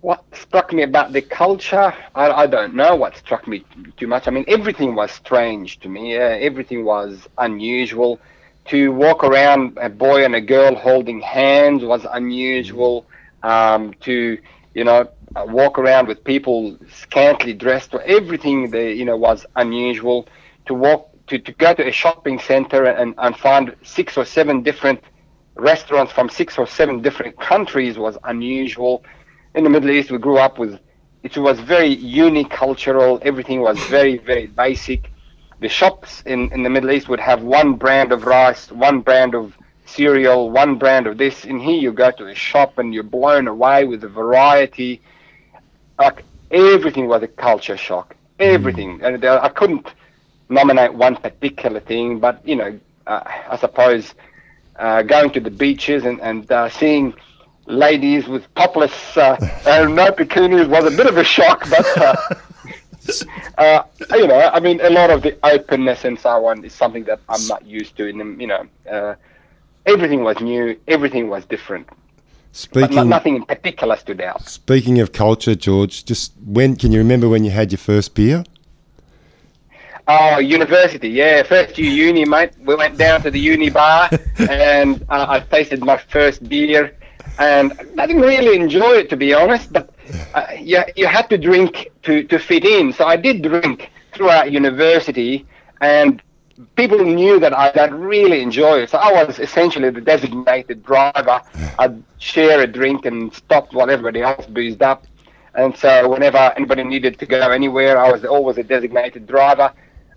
what 0.00 0.24
struck 0.32 0.72
me 0.72 0.82
about 0.82 1.12
the 1.12 1.22
culture, 1.22 1.94
I, 2.16 2.30
I 2.32 2.46
don't 2.48 2.74
know 2.74 2.96
what 2.96 3.16
struck 3.16 3.46
me 3.46 3.64
too 3.96 4.08
much. 4.08 4.26
I 4.26 4.32
mean, 4.32 4.44
everything 4.48 4.96
was 4.96 5.12
strange 5.12 5.78
to 5.80 5.88
me. 5.88 6.16
Uh, 6.16 6.20
everything 6.20 6.84
was 6.84 7.28
unusual. 7.38 8.18
To 8.66 8.90
walk 8.90 9.22
around 9.22 9.78
a 9.80 9.88
boy 9.88 10.24
and 10.24 10.34
a 10.34 10.40
girl 10.40 10.74
holding 10.74 11.20
hands 11.20 11.84
was 11.84 12.04
unusual. 12.10 13.06
Um, 13.44 13.94
to 14.00 14.38
you 14.76 14.84
know 14.84 15.08
walk 15.46 15.78
around 15.78 16.06
with 16.06 16.22
people 16.22 16.76
scantily 17.02 17.54
dressed, 17.54 17.94
everything 18.04 18.70
there 18.70 18.90
you 18.90 19.06
know 19.06 19.16
was 19.16 19.46
unusual. 19.56 20.28
To 20.66 20.74
walk 20.74 21.00
to, 21.28 21.38
to 21.38 21.52
go 21.52 21.72
to 21.74 21.88
a 21.88 21.92
shopping 21.92 22.38
center 22.38 22.84
and, 22.84 23.14
and 23.18 23.36
find 23.36 23.74
six 23.82 24.16
or 24.18 24.24
seven 24.24 24.62
different 24.62 25.00
restaurants 25.54 26.12
from 26.12 26.28
six 26.28 26.58
or 26.58 26.66
seven 26.66 27.00
different 27.00 27.34
countries 27.40 27.96
was 27.98 28.18
unusual. 28.24 29.02
In 29.54 29.64
the 29.64 29.70
Middle 29.70 29.90
East, 29.90 30.10
we 30.10 30.18
grew 30.18 30.38
up 30.38 30.58
with 30.58 30.78
it 31.22 31.36
was 31.38 31.58
very 31.58 31.96
unicultural. 31.96 33.20
Everything 33.22 33.60
was 33.62 33.78
very 33.96 34.18
very 34.18 34.46
basic. 34.46 35.10
The 35.60 35.70
shops 35.70 36.22
in, 36.26 36.52
in 36.52 36.62
the 36.62 36.68
Middle 36.68 36.90
East 36.90 37.08
would 37.08 37.20
have 37.20 37.42
one 37.42 37.76
brand 37.76 38.12
of 38.12 38.26
rice, 38.26 38.70
one 38.70 39.00
brand 39.00 39.34
of 39.34 39.56
cereal, 39.86 40.50
one 40.50 40.76
brand 40.76 41.06
of 41.06 41.18
this. 41.18 41.44
In 41.44 41.58
here, 41.58 41.78
you 41.78 41.92
go 41.92 42.10
to 42.10 42.26
a 42.26 42.34
shop 42.34 42.78
and 42.78 42.92
you're 42.92 43.02
blown 43.02 43.48
away 43.48 43.84
with 43.84 44.00
the 44.02 44.08
variety. 44.08 45.00
Like 45.98 46.24
everything 46.50 47.08
was 47.08 47.22
a 47.22 47.28
culture 47.28 47.76
shock. 47.76 48.14
Everything, 48.38 49.00
and 49.02 49.24
I 49.24 49.48
couldn't 49.48 49.86
nominate 50.50 50.92
one 50.92 51.16
particular 51.16 51.80
thing, 51.80 52.18
but 52.18 52.46
you 52.46 52.56
know, 52.56 52.78
uh, 53.06 53.22
I 53.50 53.56
suppose 53.56 54.14
uh, 54.78 55.02
going 55.02 55.30
to 55.30 55.40
the 55.40 55.50
beaches 55.50 56.04
and, 56.04 56.20
and 56.20 56.50
uh, 56.52 56.68
seeing 56.68 57.14
ladies 57.66 58.28
with 58.28 58.52
topless 58.54 59.16
uh, 59.16 59.36
and 59.66 59.96
no 59.96 60.10
bikinis 60.12 60.68
was 60.68 60.92
a 60.92 60.96
bit 60.96 61.06
of 61.06 61.16
a 61.16 61.24
shock, 61.24 61.64
but 61.70 61.98
uh, 61.98 62.16
uh, 63.58 63.82
you 64.12 64.26
know, 64.26 64.50
I 64.52 64.60
mean, 64.60 64.80
a 64.80 64.90
lot 64.90 65.10
of 65.10 65.22
the 65.22 65.38
openness 65.44 66.04
and 66.04 66.18
so 66.18 66.46
on 66.46 66.64
is 66.64 66.74
something 66.74 67.04
that 67.04 67.20
I'm 67.28 67.46
not 67.48 67.64
used 67.64 67.96
to. 67.96 68.06
In 68.06 68.18
them, 68.18 68.40
you 68.40 68.46
know, 68.48 68.66
uh, 68.90 69.14
everything 69.86 70.22
was 70.22 70.40
new, 70.40 70.76
everything 70.88 71.28
was 71.28 71.44
different, 71.46 71.88
Speaking 72.52 72.96
no, 72.96 73.02
nothing 73.04 73.36
in 73.36 73.44
particular 73.44 73.96
stood 73.96 74.20
out. 74.20 74.42
speaking 74.48 74.98
of 75.00 75.12
culture, 75.12 75.54
George, 75.54 76.04
just 76.04 76.32
when 76.44 76.74
can 76.76 76.90
you 76.92 76.98
remember 76.98 77.28
when 77.28 77.44
you 77.44 77.50
had 77.50 77.70
your 77.70 77.78
first 77.78 78.14
beer? 78.14 78.44
Oh, 80.08 80.38
university, 80.38 81.08
yeah. 81.08 81.42
First 81.42 81.76
year 81.78 81.90
uni, 81.90 82.24
mate. 82.24 82.52
We 82.64 82.76
went 82.76 82.96
down 82.96 83.22
to 83.22 83.30
the 83.30 83.40
uni 83.40 83.70
bar, 83.70 84.08
and 84.38 85.04
uh, 85.08 85.26
I 85.28 85.40
tasted 85.40 85.80
my 85.84 85.96
first 85.98 86.48
beer, 86.48 86.96
and 87.38 87.72
I 87.98 88.06
didn't 88.06 88.22
really 88.22 88.54
enjoy 88.56 88.92
it 89.02 89.10
to 89.10 89.16
be 89.16 89.34
honest. 89.34 89.72
But 89.72 89.90
uh, 90.34 90.46
you 90.58 90.82
you 90.94 91.06
had 91.06 91.28
to 91.30 91.36
drink 91.38 91.90
to 92.04 92.22
to 92.24 92.38
fit 92.38 92.64
in, 92.64 92.92
so 92.92 93.04
I 93.04 93.16
did 93.16 93.42
drink 93.42 93.90
throughout 94.12 94.52
university, 94.52 95.44
and 95.80 96.22
people 96.76 96.98
knew 97.04 97.38
that 97.40 97.52
I 97.52 97.70
that 97.72 97.92
really 97.92 98.42
enjoy 98.42 98.80
it. 98.80 98.90
So 98.90 98.98
I 98.98 99.24
was 99.24 99.38
essentially 99.38 99.90
the 99.90 100.00
designated 100.00 100.82
driver. 100.84 101.42
I'd 101.78 102.02
share 102.18 102.60
a 102.62 102.66
drink 102.66 103.06
and 103.06 103.32
stop 103.34 103.72
while 103.72 103.90
everybody 103.90 104.22
else 104.22 104.46
boozed 104.46 104.82
up. 104.82 105.06
And 105.54 105.76
so 105.76 106.08
whenever 106.08 106.38
anybody 106.56 106.84
needed 106.84 107.18
to 107.18 107.26
go 107.26 107.50
anywhere, 107.50 107.98
I 107.98 108.10
was 108.12 108.24
always 108.24 108.58
a 108.58 108.62
designated 108.62 109.26
driver. 109.26 109.72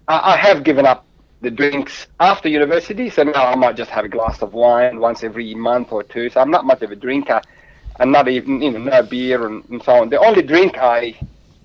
I, 0.08 0.34
I 0.34 0.38
have 0.38 0.64
given 0.64 0.86
up 0.86 1.06
the 1.42 1.50
drinks 1.50 2.08
after 2.20 2.50
university, 2.50 3.10
so 3.10 3.24
now 3.24 3.46
I 3.46 3.56
might 3.56 3.78
just 3.78 3.90
have 3.92 4.04
a 4.04 4.10
glass 4.10 4.42
of 4.42 4.54
wine 4.54 5.00
once 5.00 5.24
every 5.24 5.56
month 5.56 5.92
or 5.92 6.04
two. 6.04 6.30
So 6.30 6.42
I'm 6.42 6.52
not 6.52 6.66
much 6.66 6.82
of 6.82 6.92
a 6.92 6.96
drinker, 6.96 7.42
and 8.00 8.12
not 8.12 8.28
even 8.28 8.62
you 8.62 8.72
know 8.72 8.80
no 8.80 9.04
beer 9.04 9.48
and, 9.48 9.64
and 9.70 9.82
so 9.82 9.94
on. 9.94 10.10
The 10.10 10.20
only 10.20 10.42
drink 10.42 10.78
I 10.78 11.16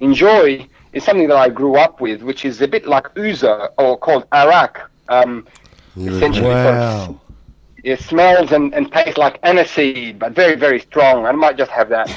enjoy 0.00 0.68
is 0.94 1.04
something 1.04 1.28
that 1.28 1.36
I 1.36 1.48
grew 1.48 1.76
up 1.76 2.00
with, 2.00 2.22
which 2.22 2.44
is 2.44 2.60
a 2.62 2.68
bit 2.68 2.86
like 2.86 3.12
ouzo 3.14 3.68
or 3.78 3.98
called 3.98 4.26
arak. 4.32 4.90
Um, 5.08 5.46
essentially, 5.96 6.48
Wow. 6.54 7.20
it 7.82 8.00
smells 8.00 8.52
and, 8.52 8.72
and 8.74 8.90
tastes 8.90 9.18
like 9.18 9.40
aniseed, 9.42 10.18
but 10.18 10.32
very, 10.32 10.54
very 10.56 10.80
strong. 10.80 11.26
I 11.26 11.32
might 11.32 11.56
just 11.56 11.70
have 11.72 11.88
that 11.90 12.08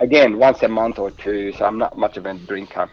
again 0.00 0.38
once 0.38 0.62
a 0.62 0.68
month 0.68 0.98
or 0.98 1.10
two, 1.10 1.52
so 1.52 1.64
I'm 1.64 1.78
not 1.78 1.96
much 1.98 2.16
of 2.16 2.26
a 2.26 2.34
drinker. 2.34 2.88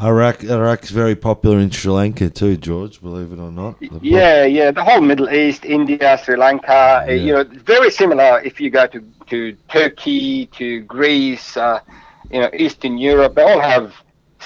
Arak, 0.00 0.44
arak's 0.48 0.90
very 0.90 1.16
popular 1.16 1.58
in 1.58 1.70
Sri 1.70 1.90
Lanka 1.90 2.30
too, 2.30 2.56
George. 2.56 3.00
Believe 3.00 3.32
it 3.32 3.40
or 3.40 3.50
not. 3.50 3.80
The- 3.80 3.90
Yeah, 4.00 4.44
yeah, 4.44 4.70
the 4.70 4.84
whole 4.84 5.00
Middle 5.00 5.28
East, 5.30 5.64
India, 5.64 6.20
Sri 6.22 6.36
Lanka, 6.36 7.04
uh, 7.08 7.10
you 7.10 7.32
know, 7.32 7.42
very 7.42 7.90
similar 7.90 8.40
if 8.44 8.60
you 8.60 8.70
go 8.70 8.86
to, 8.86 9.02
to 9.26 9.56
Turkey, 9.68 10.46
to 10.58 10.82
Greece, 10.82 11.56
uh, 11.56 11.80
you 12.30 12.40
know, 12.40 12.50
Eastern 12.52 12.96
Europe, 12.98 13.34
they 13.34 13.42
all 13.42 13.58
have 13.60 13.92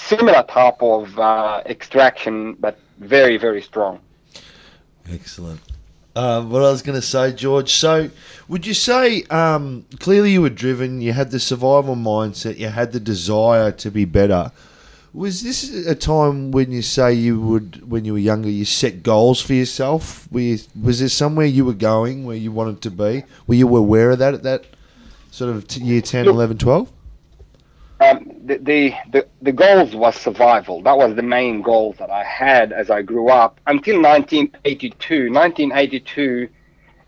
similar 0.07 0.43
type 0.45 0.83
of 0.83 1.19
uh, 1.19 1.63
extraction, 1.67 2.55
but 2.55 2.79
very, 2.99 3.37
very 3.37 3.63
strong. 3.63 4.01
Excellent. 5.11 5.61
Uh, 6.15 6.43
what 6.43 6.63
I 6.63 6.71
was 6.71 6.83
going 6.83 7.01
to 7.01 7.07
say, 7.07 7.33
George. 7.33 7.73
So, 7.73 8.11
would 8.49 8.67
you 8.67 8.75
say 8.75 9.23
um, 9.25 9.87
clearly 9.99 10.33
you 10.33 10.43
were 10.43 10.51
driven? 10.51 11.01
You 11.01 11.13
had 11.13 11.31
the 11.31 11.41
survival 11.41 11.97
mindset. 11.97 12.59
You 12.59 12.69
had 12.69 12.93
the 12.93 13.01
desire 13.01 13.73
to 13.73 13.91
be 13.91 14.05
better. 14.05 14.53
Was 15.15 15.43
this 15.43 15.87
a 15.87 15.95
time 15.95 16.53
when 16.53 16.71
you 16.71 16.81
say 16.81 17.13
you 17.13 17.41
would, 17.41 17.89
when 17.91 18.05
you 18.05 18.13
were 18.15 18.19
younger, 18.19 18.49
you 18.49 18.65
set 18.65 19.03
goals 19.03 19.41
for 19.41 19.53
yourself? 19.55 20.31
Were 20.33 20.41
you, 20.41 20.59
was 20.81 21.01
there 21.01 21.09
somewhere 21.09 21.47
you 21.47 21.65
were 21.67 21.75
going 21.75 22.25
where 22.25 22.37
you 22.37 22.51
wanted 22.53 22.81
to 22.83 22.91
be? 22.91 23.25
Were 23.47 23.55
you 23.55 23.75
aware 23.77 24.11
of 24.11 24.19
that 24.21 24.33
at 24.35 24.43
that 24.45 24.65
sort 25.31 25.55
of 25.55 25.67
t- 25.69 25.83
year 25.83 26.01
10, 26.01 26.25
Look- 26.27 26.35
11, 26.35 26.59
12? 26.59 26.93
Um, 28.03 28.33
the, 28.47 28.59
the, 28.59 28.95
the, 29.13 29.29
the 29.43 29.53
goals 29.53 29.95
was 29.97 30.17
survival. 30.17 30.83
That 30.83 30.99
was 30.99 31.15
the 31.17 31.23
main 31.23 31.63
goals 31.63 31.97
that 31.99 32.11
I 32.11 32.25
had 32.25 32.73
as 32.73 32.91
I 32.91 33.03
grew 33.03 33.31
up 33.31 33.61
until 33.67 33.97
1982. 34.03 35.33
1982, 35.33 36.49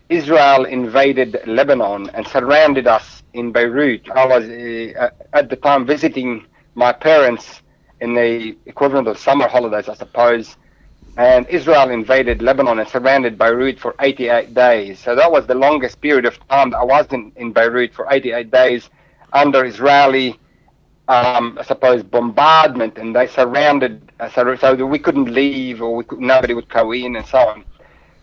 Israel 0.09 0.65
invaded 0.65 1.37
Lebanon 1.47 2.09
and 2.13 2.27
surrounded 2.27 2.87
us 2.87 3.23
in 3.33 3.51
Beirut. 3.51 4.09
I 4.15 4.25
was 4.27 4.45
uh, 4.45 5.09
at 5.33 5.49
the 5.49 5.57
time 5.57 5.85
visiting 5.85 6.47
my 6.75 6.93
parents 6.93 7.63
in 8.01 8.15
the 8.15 8.57
equivalent 8.67 9.07
of 9.09 9.17
summer 9.19 9.47
holidays, 9.47 9.89
I 9.89 9.95
suppose. 9.95 10.57
And 11.17 11.47
Israel 11.49 11.91
invaded 11.91 12.41
Lebanon 12.41 12.79
and 12.79 12.89
surrounded 12.89 13.37
Beirut 13.37 13.79
for 13.79 13.95
88 14.01 14.53
days. 14.53 14.99
So 14.99 15.15
that 15.15 15.31
was 15.31 15.47
the 15.47 15.55
longest 15.55 16.01
period 16.01 16.25
of 16.25 16.39
time 16.49 16.71
that 16.71 16.77
I 16.79 16.85
was 16.85 17.07
in, 17.11 17.33
in 17.37 17.53
Beirut 17.53 17.93
for 17.93 18.07
88 18.11 18.51
days 18.51 18.89
under 19.33 19.65
Israeli 19.65 20.39
um, 21.07 21.57
I 21.59 21.63
suppose, 21.63 22.03
bombardment, 22.03 22.97
and 22.97 23.15
they 23.15 23.27
surrounded, 23.27 24.11
uh, 24.19 24.29
so, 24.29 24.55
so 24.55 24.75
that 24.75 24.85
we 24.85 24.97
couldn't 24.99 25.25
leave, 25.31 25.81
or 25.81 25.95
we 25.95 26.03
could, 26.03 26.19
nobody 26.19 26.53
would 26.53 26.69
go 26.69 26.91
in, 26.93 27.15
and 27.15 27.25
so 27.25 27.37
on. 27.39 27.63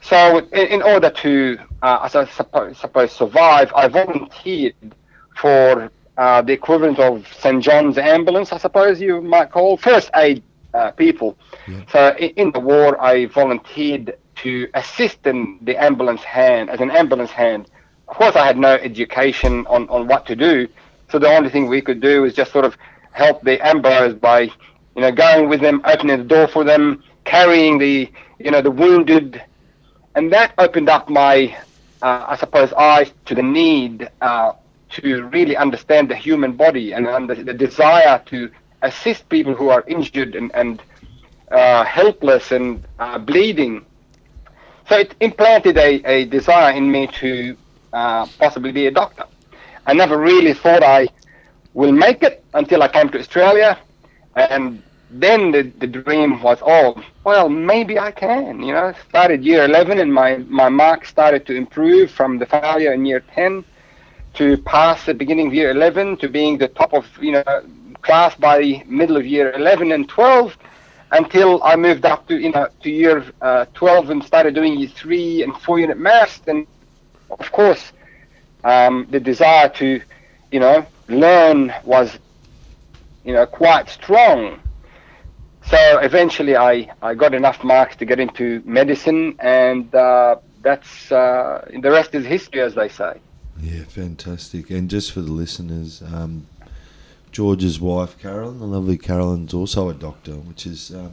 So, 0.00 0.38
in, 0.38 0.66
in 0.66 0.82
order 0.82 1.10
to, 1.10 1.58
uh, 1.82 1.98
I 2.02 2.08
suppose, 2.08 2.76
suppose, 2.78 3.12
survive, 3.12 3.72
I 3.74 3.86
volunteered 3.88 4.74
for 5.36 5.90
uh, 6.16 6.42
the 6.42 6.52
equivalent 6.52 6.98
of 6.98 7.26
St. 7.38 7.62
John's 7.62 7.98
ambulance, 7.98 8.52
I 8.52 8.58
suppose 8.58 9.00
you 9.00 9.20
might 9.20 9.50
call 9.52 9.76
first 9.76 10.10
aid 10.16 10.42
uh, 10.74 10.90
people. 10.90 11.36
So, 11.92 12.16
in, 12.18 12.30
in 12.30 12.52
the 12.52 12.60
war, 12.60 13.00
I 13.00 13.26
volunteered 13.26 14.16
to 14.36 14.68
assist 14.74 15.24
in 15.26 15.58
the 15.62 15.76
ambulance 15.76 16.24
hand 16.24 16.68
as 16.68 16.80
an 16.80 16.90
ambulance 16.90 17.30
hand. 17.30 17.70
Of 18.08 18.16
course, 18.16 18.34
I 18.34 18.44
had 18.44 18.58
no 18.58 18.74
education 18.74 19.66
on, 19.68 19.88
on 19.88 20.08
what 20.08 20.26
to 20.26 20.34
do. 20.36 20.68
So 21.12 21.18
the 21.18 21.28
only 21.28 21.50
thing 21.50 21.68
we 21.68 21.82
could 21.82 22.00
do 22.00 22.24
is 22.24 22.32
just 22.32 22.52
sort 22.52 22.64
of 22.64 22.74
help 23.12 23.42
the 23.42 23.60
ambulance 23.64 24.18
by, 24.18 24.40
you 24.40 25.02
know, 25.02 25.12
going 25.12 25.50
with 25.50 25.60
them, 25.60 25.82
opening 25.84 26.16
the 26.16 26.24
door 26.24 26.48
for 26.48 26.64
them, 26.64 27.04
carrying 27.24 27.76
the, 27.76 28.10
you 28.38 28.50
know, 28.50 28.62
the 28.62 28.70
wounded, 28.70 29.42
and 30.14 30.32
that 30.32 30.54
opened 30.56 30.88
up 30.88 31.10
my, 31.10 31.54
uh, 32.00 32.24
I 32.28 32.36
suppose, 32.36 32.72
eyes 32.72 33.12
to 33.26 33.34
the 33.34 33.42
need 33.42 34.08
uh, 34.22 34.52
to 34.92 35.24
really 35.24 35.54
understand 35.54 36.08
the 36.10 36.16
human 36.16 36.52
body 36.52 36.92
and, 36.92 37.06
the, 37.28 37.34
the 37.34 37.52
desire 37.52 38.22
to 38.26 38.50
assist 38.80 39.28
people 39.28 39.54
who 39.54 39.68
are 39.68 39.84
injured 39.86 40.34
and, 40.34 40.50
and 40.54 40.82
uh, 41.50 41.84
helpless 41.84 42.52
and 42.52 42.82
uh, 42.98 43.18
bleeding. 43.18 43.84
So 44.88 44.96
it 44.98 45.14
implanted 45.20 45.76
a, 45.76 46.02
a 46.10 46.24
desire 46.24 46.72
in 46.74 46.90
me 46.90 47.06
to 47.20 47.54
uh, 47.92 48.26
possibly 48.38 48.72
be 48.72 48.86
a 48.86 48.90
doctor. 48.90 49.26
I 49.86 49.94
never 49.94 50.18
really 50.18 50.54
thought 50.54 50.82
I 50.82 51.08
will 51.74 51.92
make 51.92 52.22
it 52.22 52.44
until 52.54 52.82
I 52.82 52.88
came 52.88 53.08
to 53.10 53.18
Australia, 53.18 53.78
and 54.36 54.82
then 55.10 55.50
the, 55.50 55.62
the 55.78 55.86
dream 55.86 56.40
was, 56.42 56.58
oh, 56.62 57.02
well, 57.24 57.48
maybe 57.48 57.98
I 57.98 58.10
can. 58.10 58.62
You 58.62 58.72
know, 58.72 58.94
started 59.08 59.44
year 59.44 59.64
11, 59.64 59.98
and 59.98 60.12
my 60.12 60.38
my 60.48 60.68
marks 60.68 61.08
started 61.08 61.46
to 61.46 61.54
improve 61.54 62.10
from 62.10 62.38
the 62.38 62.46
failure 62.46 62.92
in 62.92 63.04
year 63.04 63.20
10 63.20 63.64
to 64.34 64.56
pass 64.58 65.04
the 65.04 65.14
beginning 65.14 65.48
of 65.48 65.54
year 65.54 65.70
11 65.70 66.16
to 66.18 66.28
being 66.28 66.56
the 66.56 66.68
top 66.68 66.94
of 66.94 67.06
you 67.20 67.32
know 67.32 67.44
class 68.00 68.34
by 68.34 68.82
middle 68.86 69.16
of 69.16 69.26
year 69.26 69.52
11 69.52 69.92
and 69.92 70.08
12 70.08 70.56
until 71.12 71.62
I 71.62 71.76
moved 71.76 72.04
up 72.04 72.26
to 72.28 72.38
you 72.38 72.50
know 72.50 72.68
to 72.82 72.90
year 72.90 73.24
uh, 73.40 73.66
12 73.74 74.10
and 74.10 74.24
started 74.24 74.54
doing 74.54 74.78
year 74.78 74.88
three 74.88 75.42
and 75.42 75.54
four 75.58 75.78
unit 75.78 75.98
maths. 75.98 76.40
And 76.46 76.66
of 77.30 77.52
course, 77.52 77.92
um, 78.64 79.06
the 79.10 79.20
desire 79.20 79.68
to, 79.70 80.00
you 80.50 80.60
know, 80.60 80.86
learn 81.08 81.72
was, 81.84 82.18
you 83.24 83.32
know, 83.32 83.46
quite 83.46 83.88
strong. 83.88 84.60
So 85.66 85.98
eventually, 85.98 86.56
I, 86.56 86.90
I 87.02 87.14
got 87.14 87.34
enough 87.34 87.62
marks 87.62 87.96
to 87.96 88.04
get 88.04 88.18
into 88.18 88.62
medicine, 88.64 89.36
and 89.38 89.94
uh, 89.94 90.36
that's 90.62 91.12
uh, 91.12 91.68
the 91.80 91.90
rest 91.90 92.14
is 92.14 92.24
history, 92.26 92.60
as 92.60 92.74
they 92.74 92.88
say. 92.88 93.20
Yeah, 93.60 93.84
fantastic. 93.84 94.70
And 94.70 94.90
just 94.90 95.12
for 95.12 95.20
the 95.20 95.30
listeners, 95.30 96.02
um, 96.02 96.46
George's 97.30 97.80
wife, 97.80 98.18
Carolyn, 98.18 98.58
the 98.58 98.66
lovely 98.66 98.98
Carolyn's 98.98 99.54
also 99.54 99.88
a 99.88 99.94
doctor, 99.94 100.32
which 100.32 100.66
is, 100.66 100.90
um, 100.90 101.12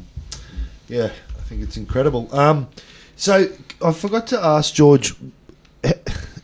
yeah, 0.87 1.11
I 1.37 1.41
think 1.41 1.61
it's 1.61 1.77
incredible. 1.77 2.33
Um, 2.35 2.67
so 3.15 3.47
I 3.83 3.93
forgot 3.93 4.25
to 4.27 4.43
ask 4.43 4.73
George, 4.73 5.13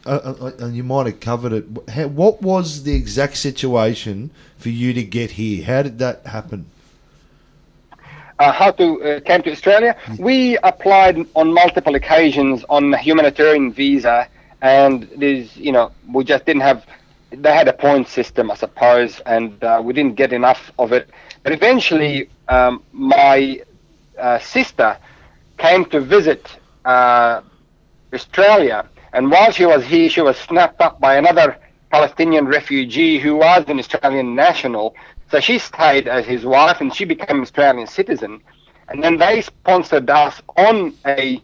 uh, 0.05 0.35
uh, 0.41 0.51
and 0.59 0.75
you 0.75 0.83
might 0.83 1.05
have 1.07 1.19
covered 1.19 1.53
it. 1.53 1.65
How, 1.89 2.07
what 2.07 2.41
was 2.41 2.83
the 2.83 2.95
exact 2.95 3.37
situation 3.37 4.31
for 4.57 4.69
you 4.69 4.93
to 4.93 5.03
get 5.03 5.31
here? 5.31 5.63
How 5.65 5.83
did 5.83 5.99
that 5.99 6.25
happen? 6.25 6.65
uh, 8.39 8.51
how 8.51 8.71
to 8.71 9.01
uh, 9.03 9.19
came 9.21 9.41
to 9.43 9.51
Australia. 9.51 9.95
We 10.19 10.57
applied 10.57 11.25
on 11.35 11.53
multiple 11.53 11.95
occasions 11.95 12.65
on 12.69 12.93
a 12.93 12.97
humanitarian 12.97 13.71
visa, 13.71 14.27
and 14.61 15.09
there's 15.15 15.55
you 15.57 15.71
know 15.71 15.91
we 16.11 16.23
just 16.23 16.45
didn't 16.45 16.61
have. 16.61 16.85
They 17.31 17.53
had 17.53 17.67
a 17.67 17.73
point 17.73 18.07
system, 18.07 18.51
I 18.51 18.55
suppose, 18.55 19.19
and 19.25 19.61
uh, 19.63 19.81
we 19.83 19.93
didn't 19.93 20.15
get 20.15 20.31
enough 20.31 20.71
of 20.79 20.93
it. 20.93 21.09
But 21.43 21.51
eventually, 21.51 22.29
um, 22.47 22.83
my 22.93 23.61
uh, 24.17 24.39
sister 24.39 24.97
came 25.57 25.85
to 25.85 25.99
visit 25.99 26.47
uh, 26.85 27.41
Australia, 28.13 28.87
and 29.15 29.31
while 29.31 29.51
she 29.51 29.65
was 29.65 29.83
here, 29.85 30.09
she 30.09 30.21
was 30.21 30.37
snapped 30.37 30.81
up 30.81 30.99
by 30.99 31.15
another 31.15 31.57
Palestinian 31.91 32.45
refugee 32.47 33.19
who 33.19 33.35
was 33.37 33.65
an 33.67 33.79
Australian 33.79 34.35
national. 34.35 34.95
So 35.31 35.39
she 35.39 35.59
stayed 35.59 36.07
as 36.07 36.25
his 36.25 36.45
wife, 36.45 36.81
and 36.81 36.93
she 36.93 37.05
became 37.05 37.37
an 37.37 37.43
Australian 37.43 37.87
citizen. 37.87 38.41
And 38.89 39.03
then 39.03 39.17
they 39.17 39.41
sponsored 39.41 40.09
us 40.09 40.41
on 40.57 40.93
a, 41.05 41.41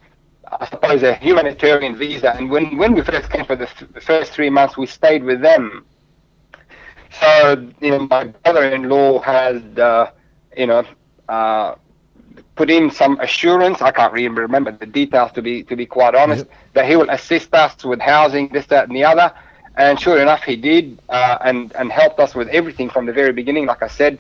I 0.48 0.66
suppose, 0.68 1.04
a 1.04 1.16
humanitarian 1.16 1.96
visa. 1.96 2.34
And 2.36 2.50
when, 2.52 2.78
when 2.78 2.94
we 2.94 3.02
first 3.02 3.30
came 3.32 3.46
for 3.46 3.56
the, 3.56 3.68
th- 3.68 3.92
the 3.94 4.02
first 4.02 4.34
three 4.34 4.50
months, 4.50 4.78
we 4.78 4.86
stayed 4.88 5.24
with 5.24 5.42
them. 5.42 5.86
So 7.12 7.72
you 7.82 7.92
know, 7.92 8.08
my 8.10 8.26
brother-in-law 8.26 9.20
had, 9.22 9.80
uh, 9.80 10.12
you 10.56 10.68
know, 10.68 10.84
uh, 11.30 11.76
put 12.56 12.70
in 12.70 12.90
some 12.92 13.20
assurance. 13.20 13.82
I 13.82 13.92
can't 13.92 14.14
really 14.14 14.28
remember 14.30 14.72
the 14.72 14.86
details 14.86 15.32
to 15.34 15.42
be 15.42 15.64
to 15.64 15.76
be 15.76 15.86
quite 15.86 16.16
honest. 16.16 16.46
That 16.74 16.86
he 16.86 16.96
will 16.96 17.10
assist 17.10 17.54
us 17.54 17.84
with 17.84 18.00
housing, 18.00 18.48
this, 18.50 18.66
that, 18.68 18.88
and 18.88 18.96
the 18.96 19.04
other. 19.04 19.34
And 19.76 20.00
sure 20.00 20.20
enough, 20.22 20.44
he 20.44 20.56
did, 20.56 21.00
uh, 21.10 21.38
and 21.42 21.72
and 21.76 21.92
helped 21.92 22.20
us 22.20 22.36
with 22.36 22.48
everything 22.50 22.90
from 22.90 23.06
the 23.06 23.14
very 23.14 23.34
beginning. 23.34 23.66
Like 23.66 23.84
I 23.84 23.88
said, 23.88 24.20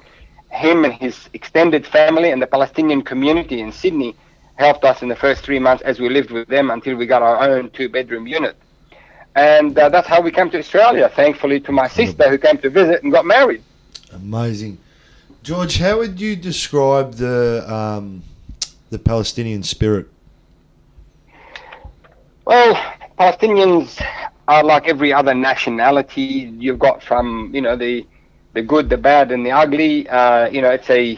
him 0.52 0.86
and 0.86 0.94
his 0.94 1.30
extended 1.34 1.86
family 1.86 2.32
and 2.32 2.42
the 2.42 2.48
Palestinian 2.48 3.02
community 3.02 3.60
in 3.62 3.72
Sydney 3.72 4.16
helped 4.56 4.84
us 4.84 5.02
in 5.02 5.10
the 5.10 5.16
first 5.16 5.44
three 5.44 5.60
months 5.60 5.84
as 5.84 6.00
we 6.00 6.10
lived 6.10 6.32
with 6.32 6.48
them 6.48 6.70
until 6.70 6.96
we 6.96 7.06
got 7.06 7.22
our 7.22 7.38
own 7.50 7.70
two-bedroom 7.72 8.28
unit. 8.28 8.56
And 9.36 9.78
uh, 9.78 9.90
that's 9.90 10.08
how 10.08 10.22
we 10.22 10.32
came 10.32 10.50
to 10.52 10.60
Australia. 10.60 11.10
Thankfully, 11.10 11.60
to 11.62 11.72
my 11.72 11.88
sister 11.88 12.30
who 12.30 12.38
came 12.38 12.58
to 12.60 12.70
visit 12.70 13.04
and 13.04 13.12
got 13.12 13.26
married. 13.26 13.64
Amazing, 14.12 14.78
George. 15.44 15.80
How 15.80 15.98
would 15.98 16.22
you 16.22 16.36
describe 16.36 17.14
the 17.14 17.66
um, 17.68 18.22
the 18.92 19.00
Palestinian 19.00 19.64
spirit? 19.64 20.08
Well, 22.46 22.76
Palestinians 23.18 24.00
are 24.48 24.64
like 24.64 24.88
every 24.88 25.12
other 25.12 25.34
nationality. 25.34 26.54
You've 26.60 26.78
got 26.78 27.02
from 27.02 27.50
you 27.56 27.62
know 27.62 27.76
the 27.76 28.06
the 28.54 28.62
good, 28.62 28.90
the 28.90 28.98
bad, 28.98 29.32
and 29.32 29.44
the 29.44 29.52
ugly. 29.52 30.08
Uh, 30.08 30.48
you 30.50 30.62
know, 30.62 30.70
it's 30.70 30.90
a 30.92 31.18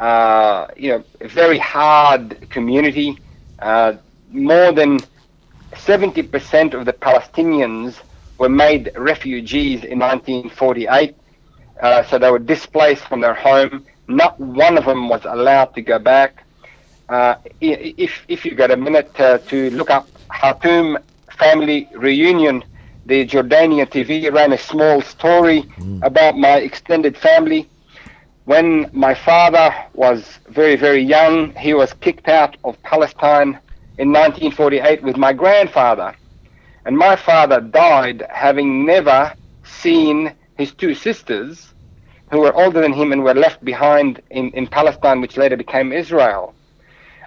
uh, 0.00 0.68
you 0.74 0.90
know 0.92 1.04
a 1.20 1.28
very 1.28 1.58
hard 1.58 2.48
community. 2.48 3.18
Uh, 3.58 3.94
more 4.30 4.72
than 4.72 4.98
seventy 5.76 6.22
percent 6.22 6.72
of 6.72 6.86
the 6.86 6.94
Palestinians 6.94 8.00
were 8.38 8.48
made 8.48 8.92
refugees 8.96 9.84
in 9.84 9.98
1948. 9.98 11.14
Uh, 11.80 12.02
so 12.02 12.18
they 12.18 12.30
were 12.30 12.38
displaced 12.38 13.04
from 13.04 13.20
their 13.20 13.34
home. 13.34 13.84
Not 14.08 14.38
one 14.40 14.76
of 14.78 14.84
them 14.84 15.08
was 15.08 15.24
allowed 15.24 15.74
to 15.74 15.82
go 15.82 15.98
back. 15.98 16.44
Uh, 17.08 17.34
if 17.60 18.24
if 18.28 18.44
you 18.44 18.54
got 18.54 18.70
a 18.70 18.76
minute 18.76 19.10
uh, 19.18 19.38
to 19.50 19.70
look 19.70 19.90
up 19.90 20.08
Khartoum 20.40 20.98
family 21.30 21.88
reunion, 21.94 22.64
the 23.06 23.26
Jordanian 23.26 23.86
TV 23.88 24.32
ran 24.32 24.52
a 24.52 24.58
small 24.58 25.00
story 25.02 25.64
about 26.02 26.36
my 26.36 26.56
extended 26.58 27.16
family. 27.16 27.70
When 28.44 28.90
my 28.92 29.14
father 29.14 29.74
was 29.94 30.38
very 30.48 30.76
very 30.76 31.02
young, 31.02 31.54
he 31.56 31.74
was 31.74 31.92
kicked 31.94 32.28
out 32.28 32.56
of 32.64 32.82
Palestine 32.82 33.60
in 33.98 34.12
1948 34.12 35.02
with 35.02 35.16
my 35.16 35.32
grandfather, 35.32 36.14
and 36.84 36.96
my 36.96 37.16
father 37.16 37.60
died 37.60 38.24
having 38.30 38.84
never 38.86 39.34
seen 39.64 40.34
his 40.58 40.74
two 40.74 40.94
sisters 40.94 41.74
who 42.30 42.40
were 42.40 42.54
older 42.54 42.80
than 42.82 42.92
him 42.92 43.12
and 43.12 43.24
were 43.24 43.34
left 43.34 43.64
behind 43.64 44.22
in, 44.30 44.50
in 44.50 44.66
Palestine, 44.66 45.20
which 45.22 45.38
later 45.38 45.56
became 45.56 45.92
Israel. 45.92 46.54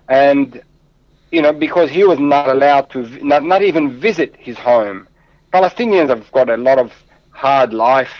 And, 0.09 0.61
you 1.31 1.41
know, 1.41 1.53
because 1.53 1.89
he 1.89 2.03
was 2.03 2.19
not 2.19 2.49
allowed 2.49 2.89
to, 2.91 2.99
not, 3.25 3.43
not 3.43 3.61
even 3.63 3.99
visit 3.99 4.35
his 4.37 4.57
home. 4.57 5.07
Palestinians 5.53 6.09
have 6.09 6.31
got 6.31 6.49
a 6.49 6.57
lot 6.57 6.79
of 6.79 6.91
hard 7.31 7.73
life, 7.73 8.13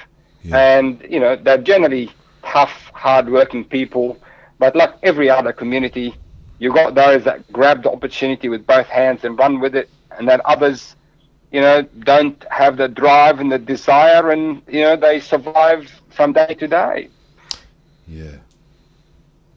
Yeah. 0.43 0.57
and, 0.77 1.05
you 1.09 1.19
know, 1.19 1.35
they're 1.35 1.57
generally 1.73 2.09
tough, 2.43 2.91
hard-working 2.93 3.65
people. 3.65 4.17
But 4.59 4.75
like 4.75 4.93
every 5.03 5.29
other 5.29 5.53
community, 5.53 6.15
you've 6.59 6.73
got 6.75 6.95
those 6.95 7.23
that 7.25 7.51
grab 7.51 7.83
the 7.83 7.91
opportunity 7.91 8.49
with 8.49 8.65
both 8.65 8.87
hands 8.87 9.23
and 9.25 9.37
run 9.37 9.59
with 9.59 9.75
it, 9.75 9.89
and 10.17 10.27
then 10.27 10.41
others, 10.45 10.95
you 11.51 11.61
know, 11.61 11.81
don't 11.81 12.43
have 12.49 12.77
the 12.77 12.87
drive 12.87 13.39
and 13.39 13.51
the 13.51 13.59
desire, 13.59 14.31
and 14.31 14.61
you 14.67 14.81
know 14.81 14.95
they 14.95 15.19
survive 15.19 15.91
from 16.09 16.33
day 16.33 16.55
to 16.55 16.67
day. 16.67 17.09
Yeah. 18.07 18.37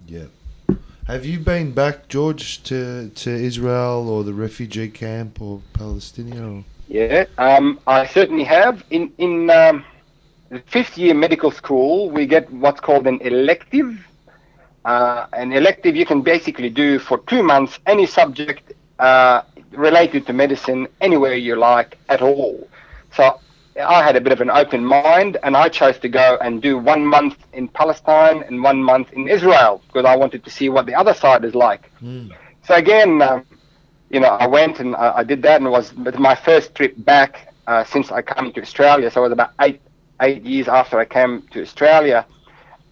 Yeah. 0.07 0.27
Have 1.07 1.27
you 1.27 1.39
been 1.39 1.73
back, 1.73 2.09
George, 2.09 2.63
to, 2.65 3.11
to 3.11 3.31
Israel 3.31 4.09
or 4.09 4.25
the 4.25 4.33
refugee 4.33 4.89
camp 4.89 5.41
or 5.41 5.61
Palestinian? 5.75 6.45
Or? 6.45 6.65
Yeah, 6.89 7.27
um, 7.37 7.79
I 7.87 8.07
certainly 8.07 8.45
have. 8.45 8.85
In 8.91 9.13
in 9.19 9.51
um, 9.51 9.85
the 10.49 10.61
fifth 10.61 10.97
year 10.97 11.15
medical 11.15 11.51
school, 11.51 12.11
we 12.11 12.27
get 12.27 12.51
what's 12.51 12.81
called 12.81 13.07
an 13.07 13.21
elective. 13.21 14.07
Uh, 14.85 15.27
an 15.33 15.53
elective 15.53 15.97
you 15.97 16.05
can 16.05 16.21
basically 16.23 16.69
do 16.69 16.99
for 16.99 17.19
two 17.27 17.43
months 17.43 17.79
any 17.87 18.07
subject 18.07 18.75
uh, 18.99 19.43
related 19.73 20.27
to 20.27 20.33
medicine 20.33 20.87
anywhere 21.01 21.35
you 21.35 21.57
like 21.57 21.99
at 22.09 22.23
all. 22.23 22.69
So 23.17 23.41
I 23.81 24.03
had 24.05 24.17
a 24.17 24.21
bit 24.21 24.33
of 24.33 24.41
an 24.41 24.51
open 24.51 24.85
mind, 24.85 25.37
and 25.43 25.57
I 25.57 25.69
chose 25.69 25.99
to 25.99 26.09
go 26.09 26.39
and 26.41 26.63
do 26.63 26.79
one 26.79 27.05
month 27.05 27.37
in 27.53 27.69
Palestine 27.69 28.43
and 28.45 28.63
one 28.63 28.83
month 28.83 29.13
in 29.13 29.29
Israel 29.29 29.83
because 29.89 30.05
I 30.05 30.17
wanted 30.17 30.45
to 30.45 30.51
see 30.51 30.69
what 30.69 30.87
the 30.87 30.95
other 30.95 31.15
side 31.15 31.45
is 31.45 31.55
like. 31.55 31.91
So 32.67 32.75
again, 32.75 33.21
um, 33.23 33.45
you 34.11 34.21
know, 34.21 34.29
I 34.29 34.47
went 34.47 34.79
and 34.81 34.95
I, 34.95 35.19
I 35.19 35.25
did 35.25 35.43
that, 35.43 35.57
and 35.57 35.67
it 35.67 35.71
was 35.71 35.93
it 35.93 35.99
was 35.99 36.19
my 36.19 36.35
first 36.37 36.75
trip 36.75 36.95
back 36.99 37.53
uh, 37.67 37.85
since 37.85 38.13
I 38.13 38.23
came 38.23 38.53
to 38.53 38.63
Australia. 38.63 39.11
So 39.11 39.21
it 39.21 39.25
was 39.25 39.33
about 39.33 39.53
eight 39.61 39.81
eight 40.21 40.43
years 40.45 40.69
after 40.69 40.99
I 41.01 41.05
came 41.05 41.43
to 41.53 41.63
Australia, 41.63 42.25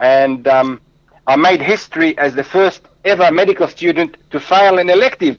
and 0.00 0.48
um, 0.48 0.80
I 1.26 1.36
made 1.36 1.62
history 1.62 2.18
as 2.18 2.34
the 2.34 2.44
first 2.44 2.82
ever 3.04 3.30
medical 3.30 3.68
student 3.68 4.16
to 4.30 4.40
fail 4.40 4.78
an 4.78 4.90
elective, 4.90 5.38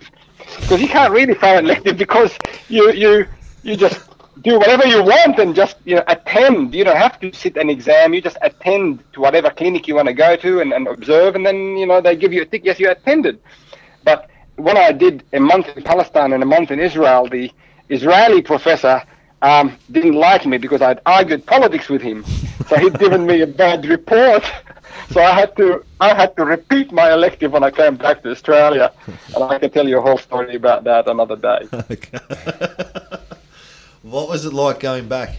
because 0.61 0.81
you 0.81 0.87
can't 0.87 1.11
really 1.11 1.33
fail 1.33 1.57
an 1.57 1.65
elective 1.65 1.97
because 1.97 2.37
you 2.69 2.91
you 2.93 3.27
you 3.63 3.75
just 3.75 4.01
do 4.41 4.57
whatever 4.57 4.85
you 4.85 5.03
want 5.03 5.39
and 5.39 5.55
just 5.55 5.77
you 5.85 5.95
know 5.95 6.03
attend. 6.07 6.73
You 6.73 6.83
don't 6.83 6.97
have 6.97 7.19
to 7.21 7.33
sit 7.33 7.57
an 7.57 7.69
exam. 7.69 8.13
You 8.13 8.21
just 8.21 8.37
attend 8.41 9.03
to 9.13 9.21
whatever 9.21 9.49
clinic 9.49 9.87
you 9.87 9.95
want 9.95 10.07
to 10.07 10.13
go 10.13 10.35
to 10.35 10.61
and, 10.61 10.73
and 10.73 10.87
observe, 10.87 11.35
and 11.35 11.45
then 11.45 11.77
you 11.77 11.85
know 11.85 12.01
they 12.01 12.15
give 12.15 12.33
you 12.33 12.41
a 12.41 12.45
tick. 12.45 12.63
Yes, 12.65 12.79
you 12.79 12.89
attended. 12.89 13.39
But 14.03 14.29
when 14.55 14.77
I 14.77 14.91
did 14.91 15.23
a 15.33 15.39
month 15.39 15.67
in 15.75 15.83
Palestine 15.83 16.33
and 16.33 16.43
a 16.43 16.45
month 16.45 16.71
in 16.71 16.79
Israel, 16.79 17.27
the 17.27 17.51
Israeli 17.89 18.41
professor 18.41 19.03
um, 19.43 19.77
didn't 19.91 20.13
like 20.13 20.45
me 20.45 20.57
because 20.57 20.81
I'd 20.81 21.01
argued 21.05 21.45
politics 21.45 21.89
with 21.89 22.01
him. 22.01 22.23
So 22.67 22.77
he'd 22.77 22.97
given 22.97 23.25
me 23.25 23.41
a 23.41 23.47
bad 23.47 23.85
report. 23.85 24.43
So 25.11 25.21
I 25.21 25.31
had 25.31 25.55
to 25.57 25.83
I 25.99 26.13
had 26.13 26.35
to 26.37 26.45
repeat 26.45 26.91
my 26.91 27.11
elective 27.11 27.51
when 27.51 27.63
I 27.63 27.69
came 27.69 27.95
back 27.97 28.23
to 28.23 28.31
Australia, 28.31 28.91
and 29.35 29.43
I 29.43 29.59
can 29.59 29.69
tell 29.69 29.87
you 29.87 29.97
a 29.99 30.01
whole 30.01 30.17
story 30.17 30.55
about 30.55 30.85
that 30.85 31.07
another 31.07 31.35
day. 31.35 31.67
Okay. 31.91 32.19
what 34.01 34.29
was 34.29 34.45
it 34.45 34.53
like 34.53 34.79
going 34.79 35.07
back? 35.07 35.35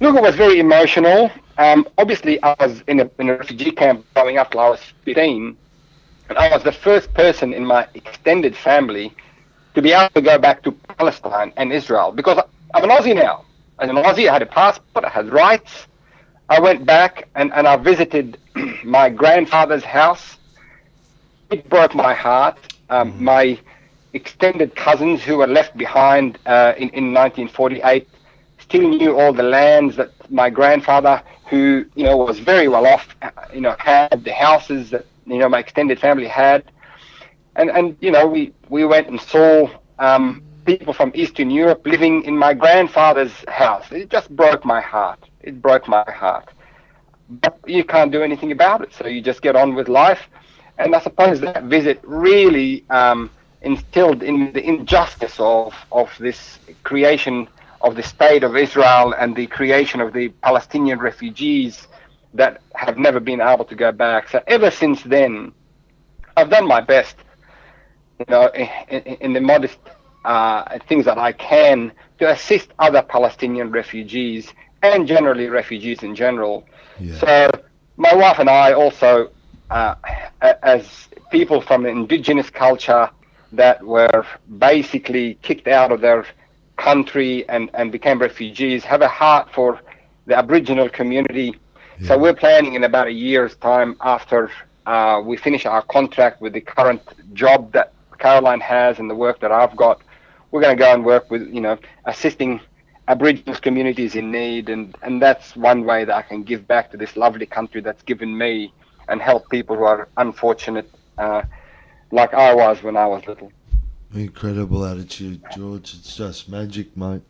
Look, 0.00 0.16
it 0.16 0.22
was 0.22 0.34
very 0.34 0.58
emotional. 0.58 1.30
Um, 1.58 1.86
obviously, 1.96 2.42
I 2.42 2.54
was 2.58 2.82
in 2.88 3.00
a, 3.00 3.10
in 3.18 3.30
a 3.30 3.36
refugee 3.38 3.70
camp 3.70 4.04
growing 4.14 4.36
up 4.36 4.50
till 4.50 4.60
I 4.60 4.68
was 4.68 4.80
15, 5.04 5.56
and 6.28 6.38
I 6.38 6.48
was 6.50 6.62
the 6.64 6.72
first 6.72 7.14
person 7.14 7.54
in 7.54 7.64
my 7.64 7.86
extended 7.94 8.54
family 8.56 9.14
to 9.76 9.82
be 9.82 9.92
able 9.92 10.08
to 10.14 10.22
go 10.22 10.38
back 10.38 10.62
to 10.64 10.72
Palestine 10.72 11.52
and 11.58 11.70
Israel 11.72 12.10
because 12.10 12.38
I'm 12.74 12.84
an 12.84 12.90
Aussie 12.90 13.14
now. 13.14 13.44
As 13.78 13.90
an 13.90 13.96
Aussie, 13.96 14.26
I 14.28 14.32
had 14.32 14.42
a 14.42 14.46
passport, 14.46 15.04
I 15.04 15.10
had 15.10 15.28
rights. 15.30 15.86
I 16.48 16.58
went 16.60 16.86
back 16.86 17.28
and, 17.34 17.52
and 17.52 17.68
I 17.68 17.76
visited 17.76 18.38
my 18.84 19.10
grandfather's 19.10 19.84
house. 19.84 20.38
It 21.50 21.68
broke 21.68 21.94
my 21.94 22.14
heart. 22.14 22.58
Um, 22.88 23.22
My 23.22 23.58
extended 24.14 24.74
cousins 24.74 25.22
who 25.22 25.36
were 25.36 25.46
left 25.46 25.76
behind 25.76 26.38
uh, 26.46 26.72
in, 26.78 26.88
in 27.00 27.12
1948 27.12 28.08
still 28.58 28.88
knew 28.88 29.18
all 29.18 29.34
the 29.34 29.42
lands 29.42 29.96
that 29.96 30.10
my 30.30 30.48
grandfather, 30.48 31.22
who 31.50 31.84
you 31.94 32.04
know 32.04 32.16
was 32.16 32.38
very 32.38 32.66
well 32.68 32.86
off, 32.86 33.14
uh, 33.20 33.30
you 33.52 33.60
know, 33.60 33.76
had 33.78 34.24
the 34.24 34.32
houses 34.32 34.90
that 34.90 35.04
you 35.26 35.38
know 35.38 35.48
my 35.50 35.58
extended 35.58 36.00
family 36.00 36.26
had, 36.26 36.64
and 37.56 37.70
and 37.70 37.96
you 38.00 38.10
know 38.10 38.26
we 38.26 38.52
we 38.68 38.84
went 38.84 39.08
and 39.08 39.20
saw 39.20 39.68
um, 39.98 40.42
people 40.64 40.92
from 40.92 41.10
Eastern 41.14 41.50
Europe 41.50 41.82
living 41.86 42.24
in 42.24 42.36
my 42.36 42.54
grandfather's 42.54 43.32
house. 43.48 43.86
It 43.90 44.10
just 44.10 44.30
broke 44.30 44.64
my 44.64 44.80
heart. 44.80 45.20
It 45.40 45.60
broke 45.60 45.88
my 45.88 46.04
heart. 46.10 46.48
But 47.28 47.58
you 47.66 47.82
can't 47.84 48.12
do 48.12 48.22
anything 48.22 48.52
about 48.52 48.82
it, 48.82 48.94
so 48.94 49.06
you 49.08 49.20
just 49.20 49.42
get 49.42 49.56
on 49.56 49.74
with 49.74 49.88
life. 49.88 50.20
And 50.78 50.94
I 50.94 51.00
suppose 51.00 51.40
that 51.40 51.64
visit 51.64 51.98
really 52.04 52.84
um, 52.90 53.30
instilled 53.62 54.22
in 54.22 54.52
the 54.52 54.62
injustice 54.64 55.36
of 55.40 55.74
of 55.90 56.08
this 56.18 56.58
creation 56.84 57.48
of 57.80 57.94
the 57.96 58.02
state 58.02 58.42
of 58.44 58.56
Israel 58.56 59.14
and 59.18 59.34
the 59.36 59.46
creation 59.46 60.00
of 60.00 60.12
the 60.12 60.28
Palestinian 60.42 60.98
refugees 60.98 61.88
that 62.34 62.60
have 62.74 62.98
never 62.98 63.20
been 63.20 63.40
able 63.40 63.64
to 63.64 63.74
go 63.74 63.92
back. 63.92 64.28
So 64.28 64.42
ever 64.46 64.70
since 64.70 65.02
then, 65.02 65.52
I've 66.36 66.50
done 66.50 66.66
my 66.66 66.80
best, 66.80 67.16
you 68.18 68.24
know, 68.28 68.48
in, 68.48 68.98
in, 69.20 69.32
the 69.32 69.40
modest 69.40 69.78
uh, 70.24 70.78
things 70.88 71.04
that 71.04 71.18
I 71.18 71.32
can 71.32 71.92
to 72.18 72.30
assist 72.30 72.68
other 72.78 73.02
Palestinian 73.02 73.70
refugees 73.70 74.52
and 74.82 75.06
generally 75.06 75.48
refugees 75.48 76.02
in 76.02 76.14
general. 76.14 76.66
Yeah. 76.98 77.18
So 77.18 77.50
my 77.96 78.14
wife 78.14 78.38
and 78.38 78.48
I 78.48 78.72
also, 78.72 79.30
uh, 79.70 79.94
as 80.62 81.08
people 81.30 81.60
from 81.60 81.82
the 81.82 81.88
indigenous 81.88 82.50
culture 82.50 83.10
that 83.52 83.82
were 83.84 84.26
basically 84.58 85.38
kicked 85.42 85.68
out 85.68 85.92
of 85.92 86.00
their 86.00 86.26
country 86.76 87.48
and, 87.48 87.70
and 87.74 87.90
became 87.90 88.18
refugees, 88.18 88.84
have 88.84 89.02
a 89.02 89.08
heart 89.08 89.48
for 89.52 89.80
the 90.26 90.36
Aboriginal 90.36 90.88
community. 90.88 91.54
So 92.04 92.18
we're 92.18 92.34
planning 92.34 92.74
in 92.74 92.84
about 92.84 93.06
a 93.06 93.12
year's 93.12 93.56
time 93.56 93.96
after 94.02 94.50
uh, 94.84 95.22
we 95.24 95.38
finish 95.38 95.64
our 95.64 95.80
contract 95.80 96.42
with 96.42 96.52
the 96.52 96.60
current 96.60 97.00
job 97.32 97.72
that 97.72 97.92
Caroline 98.18 98.60
has 98.60 98.98
and 98.98 99.08
the 99.08 99.14
work 99.14 99.40
that 99.40 99.52
I've 99.52 99.76
got. 99.76 100.00
We're 100.50 100.60
going 100.60 100.76
to 100.76 100.82
go 100.82 100.92
and 100.92 101.04
work 101.04 101.30
with, 101.30 101.42
you 101.48 101.60
know, 101.60 101.78
assisting 102.04 102.60
Aboriginal 103.08 103.56
communities 103.60 104.16
in 104.16 104.32
need, 104.32 104.68
and, 104.68 104.96
and 105.02 105.22
that's 105.22 105.54
one 105.54 105.84
way 105.84 106.04
that 106.04 106.14
I 106.14 106.22
can 106.22 106.42
give 106.42 106.66
back 106.66 106.90
to 106.90 106.96
this 106.96 107.16
lovely 107.16 107.46
country 107.46 107.80
that's 107.80 108.02
given 108.02 108.36
me 108.36 108.72
and 109.08 109.22
help 109.22 109.48
people 109.48 109.76
who 109.76 109.84
are 109.84 110.08
unfortunate, 110.16 110.90
uh, 111.18 111.42
like 112.10 112.34
I 112.34 112.54
was 112.54 112.82
when 112.82 112.96
I 112.96 113.06
was 113.06 113.26
little. 113.26 113.52
Incredible 114.14 114.84
attitude, 114.84 115.42
George. 115.54 115.94
It's 115.94 116.16
just 116.16 116.48
magic, 116.48 116.96
mate. 116.96 117.22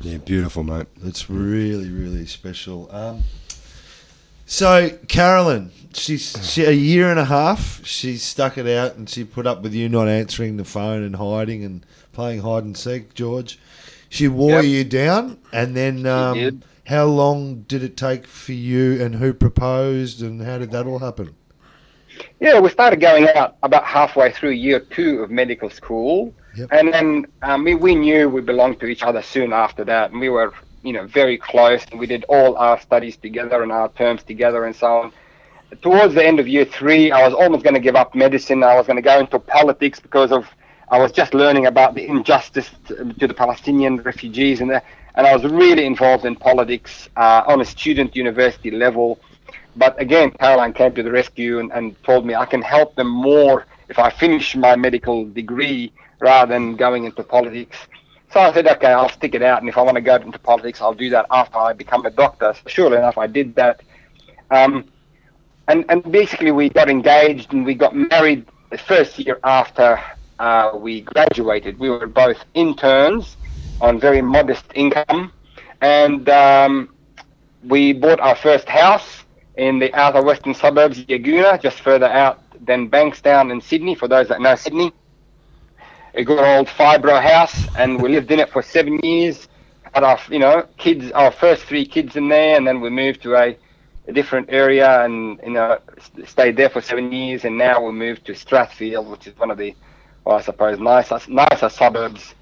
Yeah, 0.00 0.16
beautiful, 0.18 0.64
mate. 0.64 0.86
It's 1.02 1.28
really, 1.28 1.90
really 1.90 2.24
special. 2.26 2.88
Um, 2.94 3.24
so, 4.50 4.90
Carolyn, 5.06 5.70
she's 5.94 6.36
she, 6.52 6.64
a 6.64 6.72
year 6.72 7.08
and 7.08 7.20
a 7.20 7.24
half. 7.24 7.86
She 7.86 8.16
stuck 8.16 8.58
it 8.58 8.66
out 8.66 8.96
and 8.96 9.08
she 9.08 9.22
put 9.22 9.46
up 9.46 9.62
with 9.62 9.72
you 9.72 9.88
not 9.88 10.08
answering 10.08 10.56
the 10.56 10.64
phone 10.64 11.04
and 11.04 11.14
hiding 11.14 11.62
and 11.64 11.86
playing 12.12 12.40
hide 12.40 12.64
and 12.64 12.76
seek, 12.76 13.14
George. 13.14 13.60
She 14.08 14.26
wore 14.26 14.62
Yep. 14.62 14.64
you 14.64 14.82
down, 14.84 15.38
and 15.52 15.76
then 15.76 16.04
um, 16.04 16.62
how 16.88 17.04
long 17.04 17.62
did 17.68 17.84
it 17.84 17.96
take 17.96 18.26
for 18.26 18.52
you, 18.52 19.00
and 19.00 19.14
who 19.14 19.32
proposed, 19.32 20.20
and 20.20 20.42
how 20.42 20.58
did 20.58 20.72
that 20.72 20.84
all 20.84 20.98
happen? 20.98 21.32
Yeah, 22.40 22.58
we 22.58 22.70
started 22.70 23.00
going 23.00 23.28
out 23.28 23.56
about 23.62 23.84
halfway 23.84 24.32
through 24.32 24.50
year 24.50 24.80
two 24.80 25.20
of 25.22 25.30
medical 25.30 25.70
school, 25.70 26.34
Yep. 26.56 26.68
and 26.72 26.92
then 26.92 27.26
um, 27.42 27.62
we, 27.62 27.76
we 27.76 27.94
knew 27.94 28.28
we 28.28 28.40
belonged 28.40 28.80
to 28.80 28.86
each 28.86 29.04
other 29.04 29.22
soon 29.22 29.52
after 29.52 29.84
that, 29.84 30.10
and 30.10 30.18
we 30.20 30.28
were, 30.28 30.52
you 30.82 30.92
know, 30.92 31.06
very 31.06 31.36
close, 31.36 31.84
and 31.90 32.00
we 32.00 32.06
did 32.06 32.24
all 32.28 32.56
our 32.56 32.80
studies 32.80 33.16
together 33.16 33.62
and 33.62 33.72
our 33.72 33.88
terms 33.90 34.22
together 34.22 34.64
and 34.64 34.74
so 34.74 34.86
on. 34.86 35.12
Towards 35.82 36.14
the 36.14 36.24
end 36.26 36.40
of 36.40 36.48
year 36.48 36.64
three, 36.64 37.12
I 37.12 37.22
was 37.22 37.34
almost 37.34 37.62
going 37.62 37.74
to 37.74 37.80
give 37.80 37.94
up 37.96 38.14
medicine. 38.14 38.62
I 38.64 38.74
was 38.74 38.86
going 38.86 38.96
to 38.96 39.02
go 39.02 39.18
into 39.20 39.38
politics 39.38 40.00
because 40.00 40.32
of 40.32 40.46
I 40.90 40.98
was 40.98 41.12
just 41.12 41.34
learning 41.34 41.66
about 41.66 41.94
the 41.94 42.04
injustice 42.04 42.68
to, 42.88 43.04
the 43.26 43.34
Palestinian 43.34 43.98
refugees, 43.98 44.60
and 44.60 44.70
the, 44.70 44.82
and 45.14 45.26
I 45.26 45.34
was 45.34 45.44
really 45.44 45.86
involved 45.86 46.24
in 46.24 46.34
politics 46.34 47.08
uh, 47.16 47.44
on 47.46 47.60
a 47.60 47.64
student 47.64 48.16
university 48.16 48.72
level. 48.72 49.20
But 49.76 50.00
again, 50.00 50.32
Caroline 50.32 50.72
came 50.72 50.92
to 50.94 51.02
the 51.04 51.12
rescue 51.12 51.60
and, 51.60 51.70
and 51.72 52.02
told 52.02 52.26
me 52.26 52.34
I 52.34 52.46
can 52.46 52.62
help 52.62 52.96
them 52.96 53.08
more 53.08 53.66
if 53.88 53.98
I 54.00 54.10
finish 54.10 54.56
my 54.56 54.74
medical 54.74 55.24
degree 55.26 55.92
rather 56.20 56.52
than 56.52 56.74
going 56.74 57.04
into 57.04 57.22
politics. 57.22 57.76
So 58.32 58.38
I 58.38 58.52
said, 58.52 58.68
okay, 58.68 58.92
I'll 58.92 59.08
stick 59.08 59.34
it 59.34 59.42
out, 59.42 59.60
and 59.60 59.68
if 59.68 59.76
I 59.76 59.82
want 59.82 59.96
to 59.96 60.00
go 60.00 60.14
into 60.14 60.38
politics, 60.38 60.80
I'll 60.80 60.94
do 60.94 61.10
that 61.10 61.26
after 61.32 61.58
I 61.58 61.72
become 61.72 62.06
a 62.06 62.10
doctor. 62.10 62.54
Surely 62.66 62.96
enough, 62.96 63.18
I 63.18 63.26
did 63.26 63.56
that. 63.56 63.80
Um, 64.52 64.84
and, 65.66 65.84
and 65.88 66.10
basically, 66.12 66.52
we 66.52 66.68
got 66.68 66.88
engaged 66.88 67.52
and 67.52 67.64
we 67.66 67.74
got 67.74 67.94
married 67.94 68.46
the 68.70 68.78
first 68.78 69.18
year 69.18 69.40
after 69.42 70.00
uh, 70.38 70.70
we 70.74 71.00
graduated. 71.00 71.78
We 71.80 71.90
were 71.90 72.06
both 72.06 72.38
interns 72.54 73.36
on 73.80 73.98
very 73.98 74.22
modest 74.22 74.64
income, 74.76 75.32
and 75.80 76.28
um, 76.28 76.94
we 77.66 77.92
bought 77.92 78.20
our 78.20 78.36
first 78.36 78.68
house 78.68 79.24
in 79.56 79.80
the 79.80 79.92
outer 79.94 80.22
western 80.22 80.54
suburbs, 80.54 81.04
Yagoona, 81.04 81.60
just 81.60 81.80
further 81.80 82.06
out 82.06 82.42
than 82.64 82.88
Bankstown 82.88 83.50
in 83.50 83.60
Sydney. 83.60 83.96
For 83.96 84.06
those 84.06 84.28
that 84.28 84.40
know 84.40 84.54
Sydney, 84.54 84.92
a 86.14 86.24
good 86.24 86.38
old 86.38 86.68
fibro 86.68 87.22
house, 87.22 87.66
and 87.76 88.00
we 88.00 88.08
lived 88.08 88.30
in 88.30 88.40
it 88.40 88.50
for 88.50 88.62
seven 88.62 88.98
years. 89.00 89.48
Had 89.92 90.04
our, 90.04 90.18
you 90.30 90.38
know, 90.38 90.66
kids, 90.76 91.10
our 91.12 91.32
first 91.32 91.64
three 91.64 91.84
kids 91.84 92.16
in 92.16 92.28
there, 92.28 92.56
and 92.56 92.66
then 92.66 92.80
we 92.80 92.90
moved 92.90 93.22
to 93.22 93.34
a, 93.34 93.56
a 94.06 94.12
different 94.12 94.48
area, 94.50 95.04
and 95.04 95.40
you 95.44 95.50
know, 95.50 95.78
stayed 96.26 96.56
there 96.56 96.70
for 96.70 96.80
seven 96.80 97.10
years, 97.12 97.44
and 97.44 97.58
now 97.58 97.84
we 97.84 97.92
moved 97.92 98.26
to 98.26 98.32
Strathfield, 98.32 99.06
which 99.06 99.26
is 99.26 99.36
one 99.36 99.50
of 99.50 99.58
the, 99.58 99.74
well, 100.24 100.36
I 100.36 100.42
suppose, 100.42 100.78
nicer, 100.78 101.20
nicer 101.28 101.68
suburbs. 101.68 102.34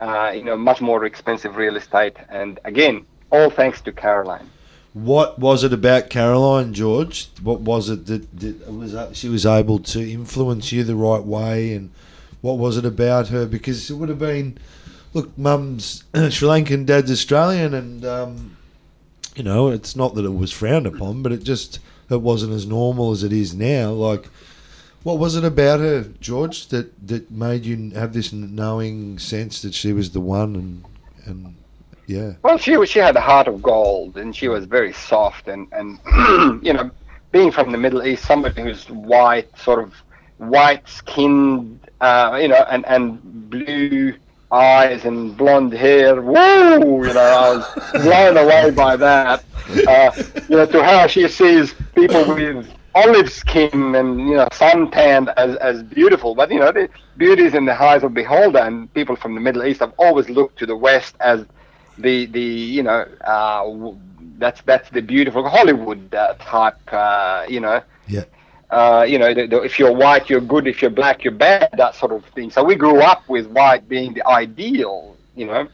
Uh, 0.00 0.30
you 0.32 0.44
know, 0.44 0.56
much 0.56 0.80
more 0.80 1.04
expensive 1.04 1.56
real 1.56 1.76
estate, 1.76 2.16
and 2.28 2.60
again, 2.64 3.04
all 3.32 3.50
thanks 3.50 3.80
to 3.80 3.90
Caroline. 3.90 4.48
What 4.94 5.40
was 5.40 5.64
it 5.64 5.72
about 5.72 6.08
Caroline, 6.08 6.72
George? 6.72 7.28
What 7.42 7.60
was 7.60 7.90
it 7.90 8.06
that, 8.06 8.40
that 8.40 8.72
was 8.72 8.94
uh, 8.94 9.12
she 9.12 9.28
was 9.28 9.44
able 9.44 9.80
to 9.80 10.00
influence 10.00 10.70
you 10.70 10.84
the 10.84 10.94
right 10.94 11.22
way, 11.22 11.72
and 11.72 11.90
what 12.40 12.58
was 12.58 12.76
it 12.76 12.84
about 12.84 13.28
her? 13.28 13.46
Because 13.46 13.90
it 13.90 13.94
would 13.94 14.08
have 14.08 14.18
been, 14.18 14.58
look, 15.12 15.36
Mum's 15.36 16.04
Sri 16.14 16.48
Lankan, 16.48 16.86
Dad's 16.86 17.10
Australian, 17.10 17.74
and 17.74 18.04
um, 18.04 18.56
you 19.34 19.42
know, 19.44 19.68
it's 19.68 19.96
not 19.96 20.14
that 20.14 20.24
it 20.24 20.34
was 20.34 20.52
frowned 20.52 20.86
upon, 20.86 21.22
but 21.22 21.32
it 21.32 21.42
just 21.42 21.78
it 22.10 22.20
wasn't 22.20 22.52
as 22.52 22.66
normal 22.66 23.12
as 23.12 23.22
it 23.22 23.32
is 23.32 23.54
now. 23.54 23.90
Like, 23.90 24.28
what 25.02 25.18
was 25.18 25.36
it 25.36 25.44
about 25.44 25.80
her, 25.80 26.04
George, 26.20 26.68
that 26.68 27.06
that 27.06 27.30
made 27.30 27.64
you 27.64 27.90
have 27.90 28.12
this 28.12 28.32
knowing 28.32 29.18
sense 29.18 29.62
that 29.62 29.74
she 29.74 29.92
was 29.92 30.10
the 30.10 30.20
one, 30.20 30.54
and 30.54 30.84
and 31.26 31.54
yeah, 32.06 32.32
Well, 32.42 32.58
she 32.58 32.76
was 32.76 32.88
she 32.88 32.98
had 32.98 33.16
a 33.16 33.20
heart 33.20 33.48
of 33.48 33.62
gold, 33.62 34.16
and 34.16 34.34
she 34.34 34.48
was 34.48 34.64
very 34.64 34.92
soft, 34.92 35.46
and 35.46 35.68
and 35.72 35.98
you 36.64 36.72
know, 36.72 36.90
being 37.32 37.50
from 37.50 37.70
the 37.70 37.78
Middle 37.78 38.04
East, 38.06 38.24
somebody 38.24 38.62
who's 38.62 38.88
white, 38.88 39.56
sort 39.58 39.82
of 39.82 39.94
white 40.38 40.88
skinned, 40.88 41.78
uh, 42.00 42.38
you 42.40 42.48
know, 42.48 42.64
and 42.70 42.86
and 42.86 43.50
blue 43.50 44.14
eyes 44.50 45.04
and 45.04 45.36
blonde 45.36 45.72
hair. 45.72 46.20
Woo! 46.20 47.06
You 47.06 47.14
know, 47.14 47.20
I 47.20 47.56
was 47.56 48.02
blown 48.02 48.36
away 48.36 48.70
by 48.70 48.96
that. 48.96 49.44
Uh, 49.86 50.10
you 50.48 50.56
know, 50.56 50.66
to 50.66 50.82
how 50.82 51.06
she 51.06 51.28
sees 51.28 51.74
people 51.94 52.24
with 52.34 52.66
olive 52.94 53.30
skin 53.30 53.94
and 53.94 54.18
you 54.20 54.34
know 54.34 54.48
suntanned 54.52 55.30
as 55.36 55.56
as 55.56 55.82
beautiful, 55.82 56.34
but 56.34 56.50
you 56.50 56.58
know, 56.58 56.72
the 56.72 56.88
beauty 57.16 57.42
is 57.42 57.54
in 57.54 57.64
the 57.64 57.82
eyes 57.82 58.02
of 58.02 58.14
beholder, 58.14 58.60
and 58.60 58.92
people 58.94 59.16
from 59.16 59.34
the 59.34 59.40
Middle 59.40 59.64
East 59.64 59.80
have 59.80 59.92
always 59.98 60.28
looked 60.28 60.58
to 60.58 60.66
the 60.66 60.76
West 60.76 61.14
as 61.20 61.44
the 61.98 62.26
the 62.26 62.40
you 62.40 62.82
know 62.82 63.06
uh, 63.24 63.92
that's 64.38 64.60
that's 64.62 64.88
the 64.90 65.02
beautiful 65.02 65.48
Hollywood 65.48 66.14
uh, 66.14 66.34
type 66.38 66.76
uh, 66.92 67.44
you 67.48 67.60
know 67.60 67.82
yeah, 68.06 68.24
uh, 68.70 69.04
you 69.08 69.18
know 69.18 69.32
the, 69.32 69.46
the, 69.46 69.62
if 69.62 69.78
you're 69.78 69.92
white 69.92 70.28
you're 70.28 70.40
good 70.40 70.66
if 70.66 70.82
you're 70.82 70.90
black 70.90 71.24
you're 71.24 71.32
bad 71.32 71.70
that 71.76 71.94
sort 71.94 72.12
of 72.12 72.24
thing 72.34 72.50
so 72.50 72.62
we 72.62 72.74
grew 72.74 73.00
up 73.00 73.26
with 73.28 73.46
white 73.48 73.88
being 73.88 74.12
the 74.14 74.26
ideal 74.26 75.16
you 75.34 75.46
know 75.46 75.66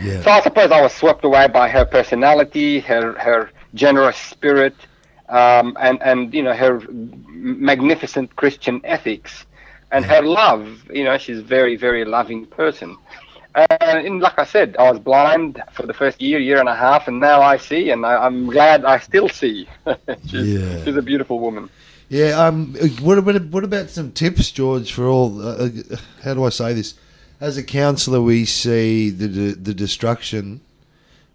yeah. 0.00 0.22
so 0.22 0.30
I 0.30 0.40
suppose 0.40 0.70
I 0.70 0.80
was 0.80 0.92
swept 0.92 1.24
away 1.24 1.48
by 1.48 1.68
her 1.68 1.84
personality 1.84 2.80
her 2.80 3.12
her 3.18 3.50
generous 3.74 4.16
spirit 4.16 4.74
um, 5.28 5.76
and 5.80 6.00
and 6.02 6.32
you 6.32 6.42
know 6.42 6.54
her 6.54 6.80
magnificent 6.90 8.34
Christian 8.36 8.80
ethics 8.84 9.46
and 9.90 10.04
her 10.04 10.22
love 10.22 10.88
you 10.92 11.04
know 11.04 11.18
she's 11.18 11.38
a 11.38 11.42
very 11.42 11.76
very 11.76 12.04
loving 12.04 12.46
person 12.46 12.96
and 13.54 14.06
in, 14.06 14.18
like 14.18 14.38
I 14.38 14.44
said, 14.44 14.76
I 14.78 14.90
was 14.90 14.98
blind 14.98 15.62
for 15.72 15.86
the 15.86 15.92
first 15.92 16.22
year, 16.22 16.38
year 16.38 16.58
and 16.58 16.68
a 16.68 16.74
half, 16.74 17.08
and 17.08 17.20
now 17.20 17.42
I 17.42 17.58
see, 17.58 17.90
and 17.90 18.06
I, 18.06 18.16
I'm 18.24 18.46
glad 18.46 18.84
I 18.84 18.98
still 18.98 19.28
see. 19.28 19.68
she's, 20.26 20.54
Yeah. 20.54 20.84
she's 20.84 20.96
a 20.96 21.02
beautiful 21.02 21.38
woman. 21.38 21.68
Yeah. 22.12 22.46
Um. 22.46 22.74
What 23.00 23.16
about 23.16 23.42
what 23.46 23.64
about 23.64 23.88
some 23.88 24.12
tips, 24.12 24.50
George, 24.50 24.92
for 24.92 25.06
all? 25.06 25.40
Uh, 25.40 25.70
uh, 25.90 25.96
how 26.22 26.34
do 26.34 26.44
I 26.44 26.50
say 26.50 26.74
this? 26.74 26.92
As 27.40 27.56
a 27.56 27.62
counsellor, 27.62 28.20
we 28.20 28.44
see 28.44 29.08
the 29.08 29.26
the, 29.28 29.52
the 29.52 29.72
destruction 29.72 30.60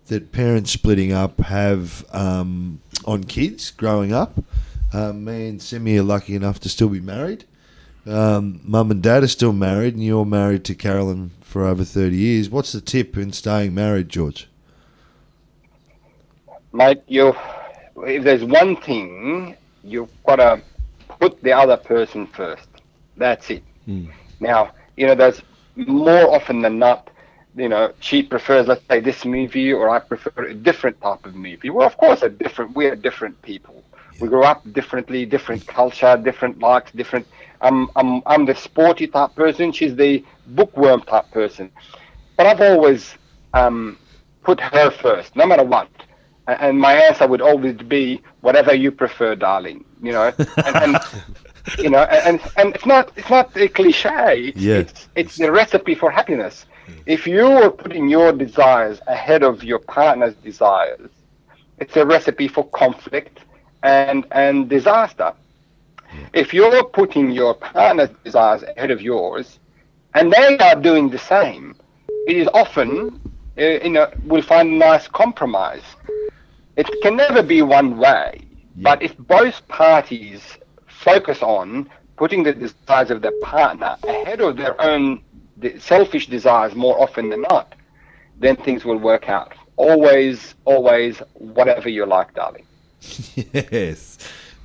that 0.06 0.32
parents 0.32 0.72
splitting 0.72 1.12
up 1.12 1.40
have 1.42 2.06
um, 2.14 2.80
on 3.06 3.24
kids 3.24 3.72
growing 3.72 4.14
up. 4.14 4.44
Um, 4.94 5.26
me 5.26 5.50
and 5.50 5.60
Simi 5.60 5.98
are 5.98 6.04
lucky 6.04 6.36
enough 6.36 6.60
to 6.60 6.70
still 6.70 6.90
be 6.90 7.02
married. 7.02 7.46
Um, 8.06 8.62
Mum 8.64 8.92
and 8.92 9.02
Dad 9.02 9.24
are 9.24 9.28
still 9.28 9.54
married, 9.54 9.96
and 9.96 10.04
you're 10.04 10.26
married 10.26 10.64
to 10.66 10.76
Carolyn 10.76 11.32
for 11.42 11.66
over 11.66 11.84
thirty 11.84 12.18
years. 12.18 12.52
What's 12.52 12.72
the 12.72 12.82
tip 12.82 13.18
in 13.18 13.34
staying 13.34 13.74
married, 13.74 14.10
George? 14.10 14.48
Mate, 16.72 17.02
you, 17.08 17.36
if 18.04 18.24
there's 18.24 18.44
one 18.44 18.76
thing, 18.76 19.58
you've 19.88 20.10
got 20.26 20.38
to 20.38 20.62
put 21.20 21.42
the 21.44 21.54
other 21.54 21.78
person 21.78 22.28
first. 22.28 22.70
That's 23.18 23.50
it. 23.50 23.64
Mm. 23.88 24.12
Now, 24.40 24.74
you 24.96 25.08
know, 25.08 25.16
there's 25.16 25.42
more 25.76 26.34
often 26.34 26.62
than 26.62 26.80
not, 26.80 27.10
you 27.56 27.70
know, 27.70 27.94
she 28.00 28.24
prefers, 28.24 28.68
let's 28.68 28.84
say, 28.90 29.00
this 29.00 29.26
movie, 29.26 29.72
or 29.74 29.90
I 29.90 30.00
prefer 30.00 30.32
a 30.48 30.54
different 30.54 31.00
type 31.02 31.26
of 31.26 31.36
movie. 31.36 31.70
Well, 31.70 31.88
of 31.88 31.98
course, 31.98 32.22
a 32.24 32.30
different. 32.30 32.76
We 32.76 32.86
are 32.88 32.96
different 32.96 33.42
people. 33.42 33.84
We 34.20 34.28
grow 34.30 34.44
up 34.44 34.72
differently, 34.74 35.26
different 35.26 35.66
culture, 35.68 36.18
different 36.18 36.60
likes, 36.60 36.92
different. 36.92 37.28
I'm, 37.62 37.90
I'm, 37.96 38.22
I'm 38.26 38.46
the 38.46 38.56
sporty 38.56 39.08
type 39.08 39.36
person. 39.36 39.72
She's 39.72 39.96
the 39.96 40.24
bookworm 40.48 41.02
type 41.02 41.32
person. 41.32 41.72
But 42.38 42.48
I've 42.48 42.62
always 42.62 43.18
um, 43.54 44.00
put 44.44 44.60
her 44.60 44.90
first, 44.92 45.36
no 45.36 45.46
matter 45.46 45.64
what. 45.64 45.90
And 46.48 46.80
my 46.80 46.94
answer 46.94 47.28
would 47.28 47.42
always 47.42 47.76
be, 47.76 48.22
whatever 48.42 48.74
you 48.74 48.92
prefer, 48.92 49.36
darling. 49.36 49.84
You 50.02 50.14
know, 50.14 50.34
and, 50.66 50.76
and 50.76 50.98
you 51.78 51.90
know, 51.90 52.04
and 52.04 52.40
and 52.56 52.74
it's 52.76 52.86
not 52.86 53.12
it's 53.18 53.30
not 53.30 53.56
a 53.58 53.68
cliche. 53.68 54.48
It's, 54.48 54.58
Yeah. 54.58 54.76
it's 54.78 55.08
it's 55.16 55.36
the 55.38 55.52
recipe 55.52 55.96
for 55.96 56.10
happiness. 56.10 56.66
If 57.06 57.28
you 57.28 57.46
are 57.46 57.70
putting 57.70 58.08
your 58.08 58.32
desires 58.32 59.02
ahead 59.08 59.44
of 59.44 59.64
your 59.64 59.80
partner's 59.80 60.36
desires, 60.36 61.10
it's 61.80 61.98
a 61.98 62.06
recipe 62.06 62.48
for 62.48 62.64
conflict 62.70 63.40
and 63.84 64.26
and 64.32 64.70
disaster. 64.70 65.34
If 66.34 66.54
you're 66.54 66.86
putting 66.86 67.32
your 67.32 67.54
partner's 67.56 68.10
desires 68.24 68.64
ahead 68.64 68.92
of 68.92 69.02
yours, 69.02 69.60
and 70.14 70.32
they 70.32 70.58
are 70.60 70.76
doing 70.76 71.10
the 71.10 71.20
same, 71.20 71.76
it 72.28 72.38
is 72.38 72.48
often, 72.54 73.20
uh, 73.58 73.62
you 73.62 73.90
know, 73.90 74.10
we'll 74.24 74.42
find 74.42 74.70
a 74.70 74.78
nice 74.78 75.08
compromise. 75.10 75.84
It 76.78 76.88
can 77.02 77.16
never 77.16 77.42
be 77.42 77.62
one 77.64 77.98
way, 77.98 78.42
but 78.78 79.02
if 79.02 79.18
both 79.18 79.68
parties 79.68 80.42
focus 80.86 81.42
on 81.42 81.90
putting 82.18 82.44
the 82.44 82.54
desires 82.54 83.10
of 83.10 83.22
their 83.22 83.38
partner 83.42 83.98
ahead 84.08 84.42
of 84.42 84.58
their 84.58 84.80
own 84.82 85.22
de- 85.60 85.80
selfish 85.80 86.28
desires 86.28 86.76
more 86.76 87.00
often 87.02 87.30
than 87.30 87.42
not, 87.44 87.74
then 88.40 88.56
things 88.58 88.86
will 88.86 88.98
work 88.98 89.28
out. 89.28 89.54
Always, 89.78 90.54
always, 90.66 91.18
whatever 91.34 91.90
you 91.90 92.06
like, 92.06 92.34
darling. 92.36 92.66
yes, 93.36 94.18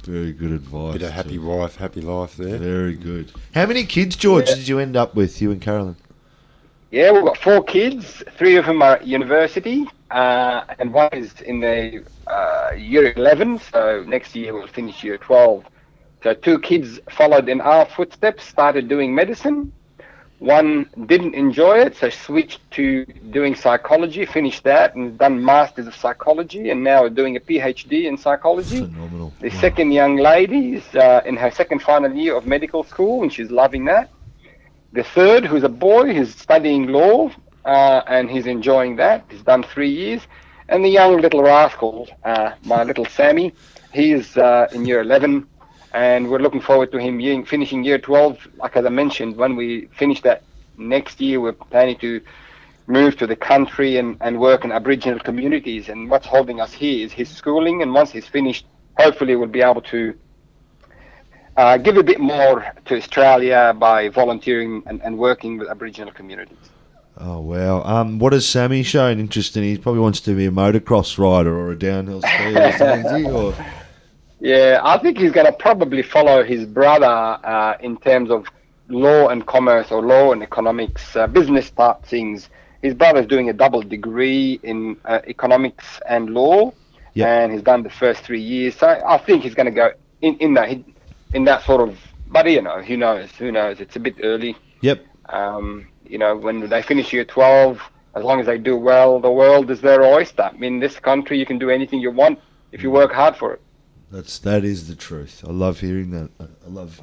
very 0.05 0.33
good 0.33 0.53
advice. 0.53 0.93
Bit 0.95 1.03
of 1.03 1.11
happy 1.13 1.39
wife, 1.39 1.77
happy 1.77 2.01
life 2.03 2.37
there. 2.37 2.59
Very 2.59 2.95
good. 2.95 3.33
How 3.55 3.67
many 3.67 3.85
kids, 3.85 4.17
George, 4.17 4.49
Yeah. 4.49 4.57
did 4.57 4.69
you 4.69 4.79
end 4.79 4.97
up 4.97 5.15
with, 5.15 5.41
you 5.41 5.51
and 5.51 5.61
Carolyn? 5.63 5.97
Yeah, 6.93 7.11
we've 7.11 7.25
got 7.25 7.39
four 7.39 7.65
kids. 7.65 8.23
Three 8.37 8.57
of 8.57 8.67
them 8.67 8.83
are 8.83 8.97
at 8.97 9.07
university, 9.07 9.89
uh, 10.11 10.65
and 10.79 10.93
one 10.93 11.09
is 11.15 11.41
in 11.41 11.59
the 11.59 12.05
uh, 12.27 12.73
year 12.77 13.15
11. 13.17 13.61
So 13.61 14.05
next 14.07 14.37
year 14.37 14.53
we'll 14.53 14.67
finish 14.67 15.03
year 15.03 15.17
12. 15.17 15.65
So 16.23 16.35
two 16.35 16.59
kids 16.59 17.01
followed 17.09 17.49
in 17.49 17.63
our 17.63 17.87
footsteps, 17.87 18.45
started 18.45 18.91
doing 18.91 19.15
medicine. 19.15 19.73
One 20.39 20.87
didn't 21.07 21.35
enjoy 21.35 21.79
it, 21.79 21.97
so 21.97 22.11
switched 22.11 22.61
to 22.73 23.07
doing 23.31 23.55
psychology, 23.55 24.27
finished 24.27 24.63
that, 24.65 24.95
and 24.95 25.17
done 25.17 25.43
masters 25.43 25.87
of 25.87 25.95
psychology, 25.95 26.69
and 26.69 26.85
now 26.85 27.09
doing 27.09 27.37
a 27.37 27.41
PhD 27.41 28.05
in 28.05 28.19
psychology. 28.19 28.81
Phenomenal. 28.81 29.33
The 29.41 29.51
second 29.51 29.93
young 29.93 30.17
lady 30.17 30.75
is 30.75 30.95
uh, 30.95 31.23
in 31.25 31.37
her 31.37 31.51
second 31.51 31.81
final 31.81 32.13
year 32.13 32.37
of 32.37 32.47
medical 32.47 32.85
school, 32.85 33.23
and 33.23 33.33
she's 33.33 33.51
loving 33.51 33.87
that. 33.87 34.11
The 34.93 35.05
third, 35.05 35.47
who's 35.47 35.65
a 35.65 35.71
boy, 35.71 36.13
who's 36.15 36.35
studying 36.35 36.89
law, 36.89 37.31
uh, 37.65 38.03
and 38.07 38.31
he's 38.31 38.47
enjoying 38.47 38.97
that. 38.97 39.25
He's 39.31 39.43
done 39.43 39.63
three 39.63 39.91
years. 39.91 40.21
And 40.69 40.85
the 40.85 40.89
young 40.89 41.21
little 41.21 41.43
rascal, 41.43 42.09
uh, 42.25 42.53
my 42.65 42.83
little 42.85 43.07
Sammy, 43.07 43.55
he's 43.93 44.37
uh, 44.37 44.69
in 44.73 44.85
year 44.85 45.01
11, 45.01 45.47
and 45.95 46.31
we're 46.31 46.39
looking 46.41 46.61
forward 46.61 46.93
to 46.93 46.99
him 46.99 47.19
being, 47.19 47.45
finishing 47.45 47.85
year 47.85 47.99
12. 47.99 48.49
Like 48.57 48.77
as 48.77 48.85
I 48.85 48.91
mentioned, 48.91 49.37
when 49.37 49.57
we 49.57 49.87
finish 49.99 50.21
that 50.23 50.43
next 50.77 51.21
year, 51.21 51.41
we're 51.41 51.53
planning 51.53 51.97
to 51.99 52.21
move 52.87 53.17
to 53.17 53.27
the 53.27 53.37
country 53.37 53.97
and, 53.97 54.17
and 54.21 54.39
work 54.39 54.65
in 54.65 54.73
Aboriginal 54.73 55.21
communities. 55.21 55.89
And 55.89 56.11
what's 56.11 56.27
holding 56.27 56.61
us 56.61 56.73
here 56.73 57.05
is 57.05 57.13
his 57.13 57.29
schooling. 57.31 57.83
And 57.83 57.95
once 57.95 58.11
he's 58.11 58.27
finished, 58.27 58.67
hopefully 58.99 59.37
we'll 59.37 59.49
be 59.49 59.63
able 59.63 59.83
to 59.83 60.15
uh, 61.57 61.77
give 61.77 61.97
a 61.97 62.03
bit 62.03 62.21
more 62.21 62.65
to 62.87 62.97
Australia 62.97 63.75
by 63.79 64.09
volunteering 64.09 64.83
and, 64.87 65.01
and 65.03 65.19
working 65.19 65.59
with 65.59 65.69
Aboriginal 65.69 66.13
communities. 66.13 66.57
Oh 67.19 67.41
wow! 67.41 67.83
Um, 67.83 68.19
what 68.19 68.33
has 68.33 68.49
Sammy 68.49 68.83
shown 68.83 69.21
interest 69.21 69.57
in? 69.57 69.63
He 69.63 69.77
probably 69.77 70.01
wants 70.01 70.21
to 70.21 70.35
be 70.35 70.47
a 70.47 70.51
motocross 70.51 71.19
rider 71.19 71.55
or 71.55 71.71
a 71.73 71.79
downhill 71.79 72.23
skier 72.23 73.33
or 73.35 73.53
he? 73.53 73.63
Yeah, 74.45 74.81
I 74.83 74.99
think 74.99 75.19
he's 75.19 75.31
going 75.31 75.47
to 75.47 75.53
probably 75.53 76.03
follow 76.03 76.43
his 76.43 76.67
brother 76.67 77.07
uh, 77.07 77.77
in 77.79 77.97
terms 77.99 78.29
of 78.29 78.49
law 78.89 79.29
and 79.29 79.47
commerce 79.47 79.93
or 79.93 80.03
law 80.03 80.33
and 80.33 80.43
economics, 80.43 81.15
uh, 81.15 81.29
business 81.29 81.71
type 81.71 82.05
things. 82.07 82.49
His 82.83 82.93
brother's 82.95 83.29
doing 83.29 83.51
a 83.51 83.53
double 83.53 83.83
degree 83.83 84.59
in 84.65 84.97
uh, 85.05 85.21
economics 85.29 86.01
and 86.09 86.31
law, 86.31 86.73
Yep. 87.15 87.29
and 87.29 87.53
he's 87.53 87.63
done 87.63 87.85
the 87.85 87.91
first 87.91 88.23
three 88.23 88.41
years. 88.43 88.75
So 88.75 88.89
I 88.89 89.19
think 89.19 89.45
he's 89.45 89.55
going 89.55 89.67
to 89.67 89.73
go 89.73 89.93
in, 90.23 90.37
in 90.39 90.55
that 90.55 90.77
in 91.33 91.45
that 91.45 91.65
sort 91.65 91.87
of. 91.89 91.99
But 92.29 92.51
you 92.51 92.63
know, 92.63 92.81
who 92.81 92.97
knows? 92.97 93.31
Who 93.33 93.53
knows? 93.53 93.81
It's 93.81 93.97
a 93.97 94.01
bit 94.01 94.17
early. 94.23 94.57
yep, 94.81 95.05
Um, 95.29 95.87
you 96.07 96.19
know, 96.19 96.37
when 96.37 96.69
they 96.69 96.83
finish 96.83 97.13
year 97.13 97.25
12, 97.25 97.81
as 98.15 98.25
long 98.25 98.41
as 98.41 98.47
they 98.47 98.59
do 98.59 98.77
well, 98.77 99.21
the 99.21 99.31
world 99.31 99.71
is 99.71 99.81
their 99.81 100.03
oyster. 100.03 100.51
I 100.53 100.65
In 100.65 100.81
this 100.81 100.99
country, 100.99 101.39
you 101.39 101.47
can 101.47 101.59
do 101.59 101.71
anything 101.71 102.01
you 102.01 102.11
want 102.11 102.39
if 102.73 102.83
you 102.83 102.91
work 102.91 103.13
hard 103.13 103.37
for 103.37 103.53
it. 103.55 103.61
that's 104.11 104.39
that 104.41 104.65
is 104.65 104.89
the 104.89 104.95
truth. 104.95 105.45
I 105.47 105.53
love 105.53 105.81
hearing 105.81 106.11
that. 106.11 106.31
I 106.41 106.45
I 106.67 106.69
love. 106.69 107.01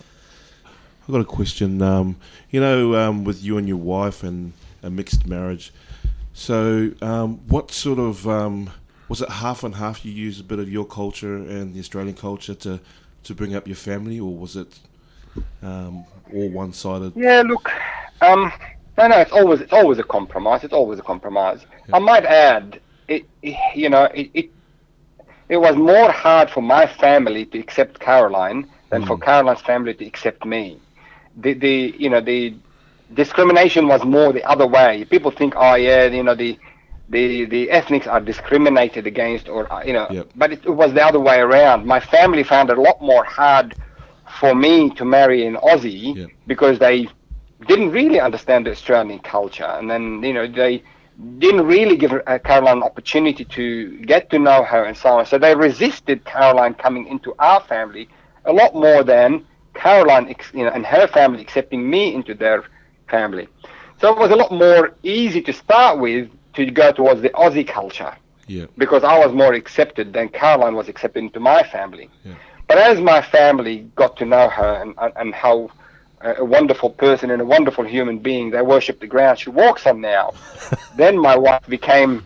I've 1.03 1.13
got 1.13 1.21
a 1.21 1.25
question. 1.25 1.81
Um, 1.81 2.17
you 2.51 2.59
know, 2.59 2.95
um, 2.95 3.23
with 3.23 3.43
you 3.43 3.57
and 3.57 3.67
your 3.67 3.77
wife 3.77 4.23
and 4.23 4.53
a 4.83 4.89
mixed 4.89 5.25
marriage, 5.25 5.73
so 6.33 6.91
um, 7.01 7.37
what 7.47 7.71
sort 7.71 7.99
of 7.99 8.27
um, 8.27 8.69
was 9.07 9.21
it 9.21 9.29
half 9.29 9.63
and 9.63 9.75
half? 9.75 10.05
You 10.05 10.11
use 10.11 10.39
a 10.39 10.43
bit 10.43 10.59
of 10.59 10.69
your 10.71 10.85
culture 10.85 11.35
and 11.35 11.73
the 11.73 11.79
Australian 11.79 12.15
culture 12.15 12.53
to 12.55 12.79
to 13.23 13.35
bring 13.35 13.55
up 13.55 13.67
your 13.67 13.75
family, 13.75 14.19
or 14.19 14.35
was 14.35 14.55
it 14.55 14.79
um, 15.61 16.05
all 16.33 16.49
one 16.49 16.73
sided? 16.73 17.13
Yeah, 17.15 17.43
look, 17.45 17.69
um, 18.21 18.51
no, 18.97 19.07
no, 19.07 19.17
it's 19.19 19.31
always 19.31 19.61
it's 19.61 19.73
always 19.73 19.99
a 19.99 20.03
compromise. 20.03 20.63
It's 20.63 20.73
always 20.73 20.99
a 20.99 21.03
compromise. 21.03 21.65
I 21.93 21.99
might 21.99 22.25
add, 22.25 22.79
it, 23.07 23.25
it 23.41 23.55
you 23.75 23.89
know, 23.89 24.05
it, 24.05 24.29
it 24.33 24.51
it 25.47 25.57
was 25.57 25.75
more 25.75 26.11
hard 26.11 26.49
for 26.49 26.61
my 26.61 26.85
family 26.85 27.45
to 27.47 27.59
accept 27.59 27.99
Caroline 27.99 28.69
than 28.89 29.05
for 29.05 29.17
Caroline's 29.17 29.61
family 29.61 29.93
to 29.95 30.05
accept 30.05 30.45
me. 30.45 30.79
The 31.37 31.53
the 31.53 31.95
you 31.97 32.09
know 32.09 32.21
the 32.21 32.55
discrimination 33.13 33.87
was 33.87 34.03
more 34.03 34.33
the 34.33 34.43
other 34.43 34.67
way. 34.67 35.05
People 35.05 35.31
think, 35.31 35.53
oh 35.55 35.75
yeah, 35.75 36.05
you 36.05 36.23
know 36.23 36.35
the 36.35 36.57
the 37.09 37.45
the 37.45 37.69
ethnics 37.71 38.07
are 38.07 38.21
discriminated 38.21 39.07
against, 39.07 39.49
or 39.49 39.71
uh, 39.71 39.83
you 39.83 39.93
know, 39.93 40.09
Yep. 40.09 40.27
but 40.35 40.51
it, 40.53 40.65
it 40.65 40.69
was 40.71 40.93
the 40.93 41.03
other 41.03 41.19
way 41.19 41.39
around. 41.39 41.85
My 41.85 41.99
family 41.99 42.43
found 42.43 42.69
it 42.69 42.77
a 42.77 42.81
lot 42.81 43.01
more 43.01 43.23
hard 43.25 43.75
for 44.39 44.55
me 44.55 44.89
to 44.91 45.05
marry 45.05 45.45
an 45.45 45.55
Aussie 45.57 46.17
Yep. 46.17 46.31
because 46.47 46.79
they 46.79 47.07
didn't 47.67 47.91
really 47.91 48.19
understand 48.19 48.65
the 48.65 48.71
Australian 48.71 49.19
culture, 49.19 49.65
and 49.79 49.89
then 49.89 50.21
you 50.23 50.33
know 50.33 50.47
they 50.47 50.83
didn't 51.39 51.65
really 51.65 51.95
give 51.97 52.13
uh, 52.13 52.39
Caroline 52.39 52.77
an 52.77 52.83
opportunity 52.83 53.45
to 53.45 53.97
get 54.05 54.29
to 54.31 54.39
know 54.39 54.63
her 54.63 54.85
and 54.85 54.95
so 54.97 55.09
on. 55.19 55.25
So 55.25 55.37
they 55.37 55.55
resisted 55.55 56.25
Caroline 56.25 56.73
coming 56.75 57.07
into 57.07 57.33
our 57.39 57.61
family 57.61 58.09
a 58.45 58.53
lot 58.53 58.73
more 58.73 59.03
than 59.03 59.45
Caroline, 59.73 60.29
ex- 60.29 60.51
you 60.53 60.63
know, 60.65 60.71
and 60.71 60.85
her 60.85 61.07
family 61.07 61.41
accepting 61.41 61.89
me 61.89 62.13
into 62.13 62.33
their 62.33 62.63
family. 63.09 63.47
So 63.99 64.11
it 64.13 64.17
was 64.19 64.31
a 64.31 64.35
lot 64.35 64.51
more 64.51 64.97
easy 65.03 65.41
to 65.43 65.53
start 65.53 65.99
with 65.99 66.29
to 66.53 66.65
go 66.71 66.91
towards 66.91 67.21
the 67.21 67.29
Aussie 67.29 67.67
culture 67.67 68.13
Yeah, 68.47 68.65
because 68.77 69.03
I 69.03 69.17
was 69.19 69.33
more 69.33 69.53
accepted 69.53 70.13
than 70.13 70.29
Caroline 70.29 70.75
was 70.75 70.87
accepted 70.89 71.19
into 71.19 71.39
my 71.39 71.63
family. 71.63 72.09
Yeah. 72.23 72.33
But 72.67 72.77
as 72.77 72.99
my 73.01 73.21
family 73.21 73.89
got 73.95 74.15
to 74.17 74.25
know 74.25 74.47
her 74.47 74.81
and, 74.81 74.93
and, 75.15 75.33
how 75.33 75.71
uh, 76.23 76.35
a 76.37 76.45
wonderful 76.45 76.91
person 76.91 77.31
and 77.31 77.41
a 77.41 77.45
wonderful 77.45 77.83
human 77.83 78.19
being, 78.19 78.51
they 78.51 78.61
worship 78.61 78.99
the 78.99 79.07
ground 79.07 79.39
she 79.39 79.49
walks 79.49 79.87
on 79.87 80.01
now, 80.01 80.33
then 80.95 81.17
my 81.17 81.35
wife 81.35 81.65
became, 81.67 82.23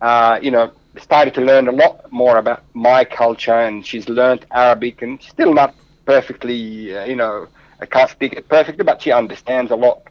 uh, 0.00 0.40
you 0.42 0.50
know, 0.50 0.72
started 1.00 1.32
to 1.34 1.40
learn 1.40 1.68
a 1.68 1.72
lot 1.72 2.10
more 2.12 2.38
about 2.38 2.64
my 2.74 3.04
culture 3.04 3.52
and 3.52 3.86
she's 3.86 4.08
learned 4.08 4.44
Arabic 4.50 5.02
and 5.02 5.22
still 5.22 5.54
not 5.54 5.74
perfectly, 6.06 6.96
uh, 6.96 7.04
you 7.04 7.16
know, 7.16 7.46
I 7.80 7.86
can't 7.86 8.10
speak 8.10 8.32
it 8.32 8.48
perfectly, 8.48 8.84
but 8.84 9.02
she 9.02 9.12
understands 9.12 9.70
a 9.70 9.76
lot 9.76 10.02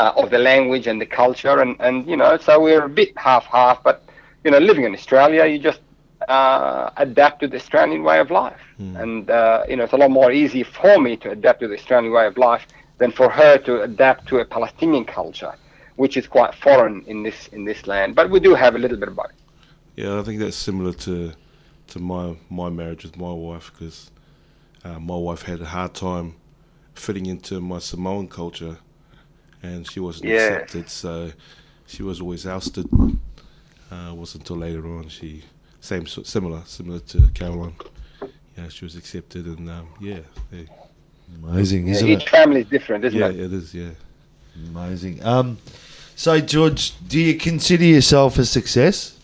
uh, 0.00 0.12
of 0.22 0.26
the 0.34 0.38
language 0.38 0.86
and 0.90 0.98
the 1.04 1.10
culture, 1.22 1.56
and, 1.64 1.72
and 1.86 1.96
you 2.10 2.16
know, 2.20 2.32
so 2.46 2.52
we're 2.66 2.84
a 2.92 2.94
bit 3.00 3.10
half 3.28 3.44
half. 3.58 3.76
But 3.88 3.96
you 4.44 4.50
know, 4.52 4.60
living 4.70 4.84
in 4.88 4.92
Australia, 5.00 5.42
you 5.52 5.58
just 5.70 5.82
uh, 6.36 6.90
adapt 7.06 7.36
to 7.42 7.46
the 7.52 7.58
Australian 7.62 8.02
way 8.08 8.18
of 8.24 8.28
life, 8.30 8.62
and 9.02 9.30
uh, 9.30 9.64
you 9.68 9.76
know, 9.76 9.84
it's 9.84 9.92
a 9.92 10.02
lot 10.04 10.10
more 10.20 10.30
easy 10.42 10.62
for 10.62 10.94
me 11.06 11.12
to 11.22 11.30
adapt 11.36 11.58
to 11.60 11.68
the 11.68 11.78
Australian 11.80 12.12
way 12.18 12.26
of 12.32 12.36
life 12.38 12.64
than 13.00 13.10
for 13.20 13.28
her 13.40 13.52
to 13.66 13.72
adapt 13.82 14.20
to 14.30 14.34
a 14.38 14.44
Palestinian 14.56 15.04
culture, 15.04 15.54
which 16.02 16.14
is 16.20 16.26
quite 16.36 16.52
foreign 16.66 16.96
in 17.12 17.18
this 17.26 17.48
in 17.56 17.62
this 17.70 17.80
land. 17.92 18.14
But 18.14 18.26
we 18.34 18.40
do 18.40 18.52
have 18.54 18.72
a 18.78 18.78
little 18.84 19.00
bit 19.02 19.08
of 19.12 19.16
both. 19.16 19.36
yeah. 19.96 20.18
I 20.18 20.22
think 20.26 20.36
that's 20.42 20.56
similar 20.70 20.94
to 21.06 21.16
to 21.92 21.98
my 22.12 22.24
my 22.60 22.68
marriage 22.80 23.02
with 23.06 23.16
my 23.26 23.34
wife 23.48 23.66
because 23.72 23.98
uh, 24.86 24.98
my 24.98 25.18
wife 25.26 25.42
had 25.50 25.60
a 25.60 25.70
hard 25.76 25.92
time 25.94 26.28
fitting 26.94 27.26
into 27.26 27.54
my 27.60 27.80
Samoan 27.90 28.28
culture, 28.28 28.76
and 29.62 29.88
she 29.90 30.00
wasn't 30.00 30.30
Yeah. 30.30 30.36
accepted. 30.48 30.88
So 30.88 31.32
she 31.86 32.02
was 32.02 32.20
always 32.20 32.46
ousted. 32.46 32.86
Uh, 32.92 34.10
it 34.12 34.16
wasn't 34.16 34.42
until 34.44 34.56
later 34.58 34.86
on 34.86 35.08
she 35.08 35.42
same 35.80 36.06
sort- 36.06 36.26
similar 36.26 36.62
similar 36.66 37.00
to 37.00 37.28
Caroline. 37.34 37.74
Yeah, 38.56 38.68
she 38.68 38.84
was 38.84 38.96
accepted, 38.96 39.46
and 39.46 39.68
um, 39.70 39.88
yeah, 40.00 40.18
yeah, 40.52 40.62
Amazing, 41.42 41.88
isn't 41.88 42.08
Each 42.08 42.22
it? 42.24 42.28
family 42.28 42.60
is 42.62 42.66
different, 42.66 43.04
isn't 43.04 43.18
yeah, 43.18 43.28
it? 43.28 43.38
it 43.40 43.52
is. 43.52 43.72
Yeah. 43.74 43.90
Amazing. 44.74 45.24
Um, 45.24 45.58
so 46.16 46.38
George, 46.40 46.92
do 47.08 47.18
you 47.18 47.34
consider 47.38 47.84
yourself 47.84 48.36
a 48.38 48.44
success? 48.44 49.16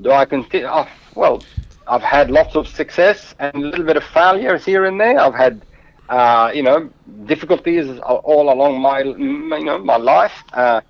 Do 0.00 0.12
I 0.12 0.24
consider? 0.26 0.68
Oh, 0.70 0.86
well, 1.14 1.42
I've 1.88 2.02
had 2.02 2.30
lots 2.30 2.54
of 2.54 2.68
success 2.68 3.34
and 3.40 3.54
a 3.56 3.58
little 3.58 3.84
bit 3.84 3.96
of 3.96 4.04
failures 4.04 4.64
here 4.64 4.84
and 4.84 5.00
there. 5.00 5.18
I've 5.18 5.34
had, 5.34 5.62
uh, 6.08 6.50
you 6.54 6.62
know, 6.62 6.90
difficulties 7.26 7.98
all 8.00 8.52
along 8.52 8.80
my, 8.80 9.00
you 9.00 9.64
know, 9.64 9.78
my 9.78 9.96
life. 9.96 10.42
Uh, 10.52 10.80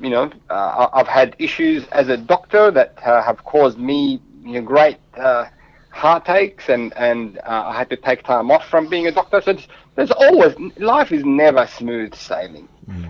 you 0.00 0.10
know, 0.10 0.30
uh, 0.50 0.88
I've 0.92 1.08
had 1.08 1.34
issues 1.38 1.86
as 1.88 2.08
a 2.08 2.16
doctor 2.16 2.70
that 2.70 2.94
uh, 3.04 3.22
have 3.22 3.44
caused 3.44 3.78
me 3.78 4.20
you 4.42 4.54
know, 4.54 4.62
great 4.62 4.98
uh, 5.16 5.44
heartaches, 5.90 6.68
and 6.68 6.92
and 6.96 7.38
uh, 7.38 7.64
I 7.66 7.76
had 7.76 7.90
to 7.90 7.96
take 7.96 8.24
time 8.24 8.50
off 8.50 8.66
from 8.68 8.88
being 8.88 9.06
a 9.06 9.12
doctor. 9.12 9.40
So 9.40 9.52
there's, 9.52 9.68
there's 9.96 10.10
always 10.10 10.54
life 10.78 11.12
is 11.12 11.24
never 11.24 11.66
smooth 11.66 12.14
sailing, 12.14 12.68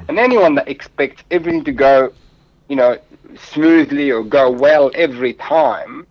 and 0.09 0.19
anyone 0.19 0.55
that 0.57 0.69
expects 0.69 1.23
everything 1.31 1.65
to 1.65 1.73
go, 1.73 2.13
you 2.69 2.77
know, 2.77 2.99
smoothly 3.37 4.11
or 4.11 4.23
go 4.25 4.51
well 4.51 4.91
every 4.95 5.35
time 5.35 6.07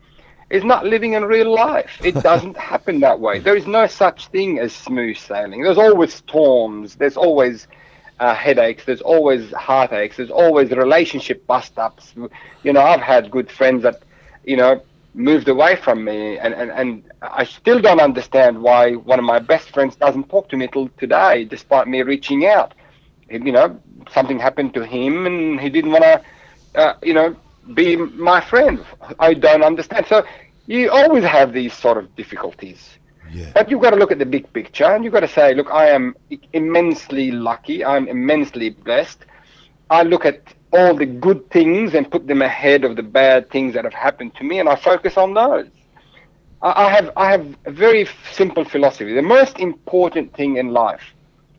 is 0.51 0.63
not 0.63 0.85
living 0.85 1.13
in 1.13 1.23
real 1.25 1.53
life. 1.53 1.99
It 2.03 2.15
doesn't 2.23 2.57
happen 2.57 2.99
that 3.01 3.19
way. 3.19 3.39
There 3.39 3.55
is 3.55 3.67
no 3.67 3.87
such 3.87 4.27
thing 4.27 4.59
as 4.59 4.73
smooth 4.73 5.17
sailing. 5.17 5.63
There's 5.63 5.77
always 5.77 6.13
storms. 6.13 6.95
There's 6.95 7.17
always 7.17 7.67
uh, 8.19 8.35
headaches. 8.35 8.85
There's 8.85 9.01
always 9.01 9.51
heartaches. 9.51 10.17
There's 10.17 10.31
always 10.31 10.69
relationship 10.71 11.47
bust 11.47 11.77
ups. 11.79 12.13
You 12.63 12.73
know, 12.73 12.81
I've 12.81 13.01
had 13.01 13.31
good 13.31 13.49
friends 13.49 13.83
that, 13.83 14.03
you 14.43 14.57
know, 14.57 14.81
moved 15.13 15.49
away 15.49 15.75
from 15.75 16.03
me, 16.05 16.37
and, 16.37 16.53
and, 16.53 16.71
and 16.71 17.03
I 17.21 17.43
still 17.43 17.81
don't 17.81 17.99
understand 17.99 18.61
why 18.61 18.93
one 18.93 19.19
of 19.19 19.25
my 19.25 19.39
best 19.39 19.71
friends 19.73 19.95
doesn't 19.95 20.29
talk 20.29 20.49
to 20.49 20.57
me 20.57 20.67
till 20.67 20.89
today, 20.97 21.45
despite 21.45 21.87
me 21.87 22.01
reaching 22.01 22.45
out. 22.45 22.73
You 23.29 23.51
know, 23.51 23.79
something 24.11 24.39
happened 24.39 24.73
to 24.75 24.85
him, 24.85 25.25
and 25.25 25.59
he 25.59 25.69
didn't 25.69 25.91
want 25.91 26.03
to, 26.03 26.21
uh, 26.75 26.93
you 27.01 27.13
know, 27.13 27.35
be 27.75 27.95
my 27.95 28.41
friend. 28.41 28.83
I 29.19 29.33
don't 29.33 29.63
understand. 29.63 30.05
So 30.07 30.23
you 30.67 30.89
always 30.91 31.23
have 31.23 31.53
these 31.53 31.73
sort 31.73 31.97
of 31.97 32.15
difficulties. 32.15 32.97
Yeah. 33.31 33.51
But 33.53 33.69
you've 33.69 33.81
got 33.81 33.91
to 33.91 33.95
look 33.95 34.11
at 34.11 34.19
the 34.19 34.25
big 34.25 34.51
picture 34.53 34.85
and 34.85 35.03
you've 35.03 35.13
got 35.13 35.21
to 35.21 35.27
say, 35.27 35.53
look, 35.53 35.67
I 35.71 35.89
am 35.89 36.15
immensely 36.53 37.31
lucky. 37.31 37.83
I'm 37.83 38.07
immensely 38.07 38.69
blessed. 38.71 39.25
I 39.89 40.03
look 40.03 40.25
at 40.25 40.53
all 40.71 40.95
the 40.95 41.05
good 41.05 41.49
things 41.49 41.93
and 41.93 42.09
put 42.09 42.27
them 42.27 42.41
ahead 42.41 42.83
of 42.83 42.95
the 42.95 43.03
bad 43.03 43.49
things 43.49 43.73
that 43.73 43.83
have 43.83 43.93
happened 43.93 44.35
to 44.35 44.43
me, 44.43 44.59
and 44.59 44.69
I 44.69 44.75
focus 44.75 45.17
on 45.17 45.33
those. 45.33 45.67
I 46.61 46.85
I 46.85 46.91
have 46.91 47.11
I 47.17 47.31
have 47.31 47.55
a 47.65 47.71
very 47.71 48.07
simple 48.31 48.63
philosophy. 48.63 49.13
The 49.13 49.21
most 49.21 49.59
important 49.59 50.33
thing 50.33 50.57
in 50.57 50.69
life 50.69 51.03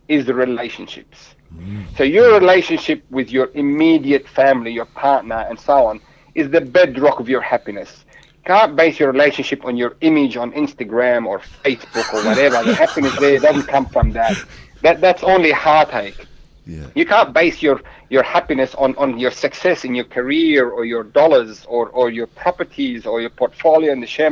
is 0.09 0.25
the 0.25 0.35
relationships. 0.35 1.32
Mm. 1.57 1.97
So 1.97 2.05
your 2.05 2.39
relationship 2.39 3.05
with 3.11 3.31
your 3.31 3.51
immediate 3.55 4.29
family, 4.29 4.73
your 4.73 4.87
partner, 4.87 5.47
and 5.49 5.59
so 5.59 5.87
on, 5.87 6.01
is 6.35 6.51
the 6.51 6.61
bedrock 6.61 7.21
of 7.21 7.29
your 7.29 7.41
happiness. 7.41 8.05
Can't 8.45 8.75
base 8.75 8.99
your 8.99 9.13
relationship 9.13 9.65
on 9.65 9.77
your 9.77 9.97
image 10.01 10.37
on 10.37 10.51
Instagram 10.53 11.27
or 11.27 11.41
Facebook 11.65 12.13
or 12.13 12.25
whatever. 12.25 12.63
the 12.65 12.75
happiness 12.75 13.17
there 13.21 13.39
doesn't 13.39 13.69
come 13.69 13.87
from 13.87 14.11
that. 14.13 14.37
That 14.83 15.01
that's 15.01 15.23
only 15.23 15.53
heartache. 15.53 16.27
Yeah. 16.67 16.87
You 16.95 17.07
can't 17.07 17.33
base 17.33 17.63
your, 17.63 17.81
your 18.09 18.23
happiness 18.23 18.75
on, 18.77 18.97
on 18.97 19.19
your 19.19 19.31
success 19.31 19.85
in 19.85 19.95
your 19.95 20.05
career 20.05 20.71
or 20.71 20.85
your 20.85 21.05
dollars 21.05 21.65
or, 21.67 21.89
or 21.91 22.11
your 22.11 22.27
properties 22.27 23.07
or 23.07 23.21
your 23.21 23.31
portfolio 23.31 23.93
in 23.93 24.01
the 24.01 24.07
share. 24.07 24.31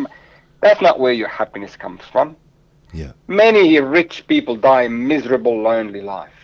That's 0.61 0.81
not 0.81 1.01
where 1.01 1.13
your 1.13 1.29
happiness 1.29 1.77
comes 1.77 2.03
from. 2.13 2.37
Yeah. 2.93 3.13
Many 3.29 3.79
rich 3.81 4.27
people 4.27 4.57
die 4.57 4.83
a 4.83 4.89
miserable, 4.89 5.61
lonely 5.63 6.03
life. 6.03 6.40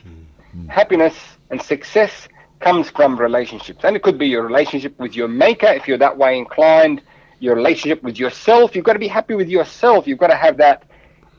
Happiness 0.68 1.14
and 1.50 1.60
success 1.60 2.28
comes 2.60 2.90
from 2.90 3.18
relationships. 3.18 3.84
And 3.84 3.96
it 3.96 4.02
could 4.02 4.18
be 4.18 4.26
your 4.26 4.42
relationship 4.42 4.98
with 4.98 5.14
your 5.14 5.28
maker 5.28 5.66
if 5.66 5.86
you're 5.86 5.98
that 5.98 6.16
way 6.16 6.38
inclined, 6.38 7.02
your 7.38 7.54
relationship 7.54 8.02
with 8.02 8.18
yourself. 8.18 8.74
You've 8.74 8.84
got 8.84 8.94
to 8.94 8.98
be 8.98 9.08
happy 9.08 9.34
with 9.34 9.48
yourself. 9.48 10.06
You've 10.06 10.18
got 10.18 10.28
to 10.28 10.36
have 10.36 10.56
that, 10.58 10.84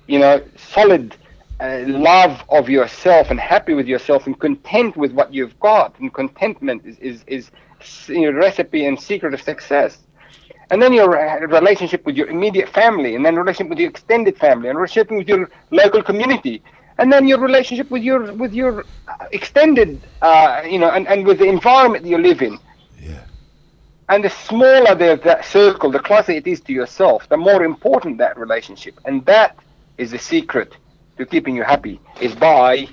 you 0.07 0.19
know, 0.19 0.43
solid 0.55 1.15
uh, 1.59 1.79
love 1.87 2.43
of 2.49 2.69
yourself 2.69 3.31
and 3.31 3.39
happy 3.39 3.73
with 3.73 3.87
yourself 3.87 4.27
and 4.27 4.39
content 4.39 4.95
with 4.95 5.11
what 5.11 5.33
you've 5.33 5.59
got. 5.59 5.97
And 5.99 6.13
contentment 6.13 6.85
is, 6.85 6.97
is, 6.99 7.23
is 7.27 7.51
recipe 8.09 8.85
and 8.85 8.99
secret 8.99 9.33
of 9.33 9.41
success. 9.41 9.99
And 10.69 10.81
then 10.81 10.93
your 10.93 11.17
uh, 11.17 11.47
relationship 11.47 12.05
with 12.05 12.15
your 12.15 12.27
immediate 12.27 12.69
family, 12.69 13.15
and 13.15 13.25
then 13.25 13.35
relationship 13.35 13.69
with 13.69 13.79
your 13.79 13.89
extended 13.89 14.37
family, 14.37 14.69
and 14.69 14.77
relationship 14.77 15.11
with 15.11 15.27
your 15.27 15.49
local 15.71 16.03
community, 16.03 16.61
and 16.97 17.11
then 17.11 17.27
your 17.27 17.39
relationship 17.39 17.89
with 17.91 18.03
your 18.03 18.33
with 18.33 18.53
your 18.53 18.85
uh, 19.07 19.25
extended, 19.31 20.01
uh, 20.21 20.61
you 20.65 20.79
know, 20.79 20.89
and, 20.89 21.07
and 21.07 21.25
with 21.25 21.39
the 21.39 21.45
environment 21.45 22.03
that 22.03 22.09
you 22.09 22.17
live 22.17 22.41
in. 22.41 22.57
Yeah. 22.99 23.23
And 24.09 24.23
the 24.23 24.29
smaller 24.29 24.95
the, 24.95 25.19
that 25.23 25.45
circle, 25.45 25.91
the 25.91 25.99
closer 25.99 26.31
it 26.31 26.47
is 26.47 26.61
to 26.61 26.73
yourself, 26.73 27.27
the 27.29 27.37
more 27.37 27.63
important 27.63 28.17
that 28.19 28.37
relationship. 28.37 28.99
And 29.05 29.25
that 29.25 29.57
is 29.97 30.11
the 30.11 30.19
secret 30.19 30.75
to 31.17 31.25
keeping 31.25 31.55
you 31.55 31.63
happy, 31.63 31.99
is 32.21 32.35
by 32.35 32.87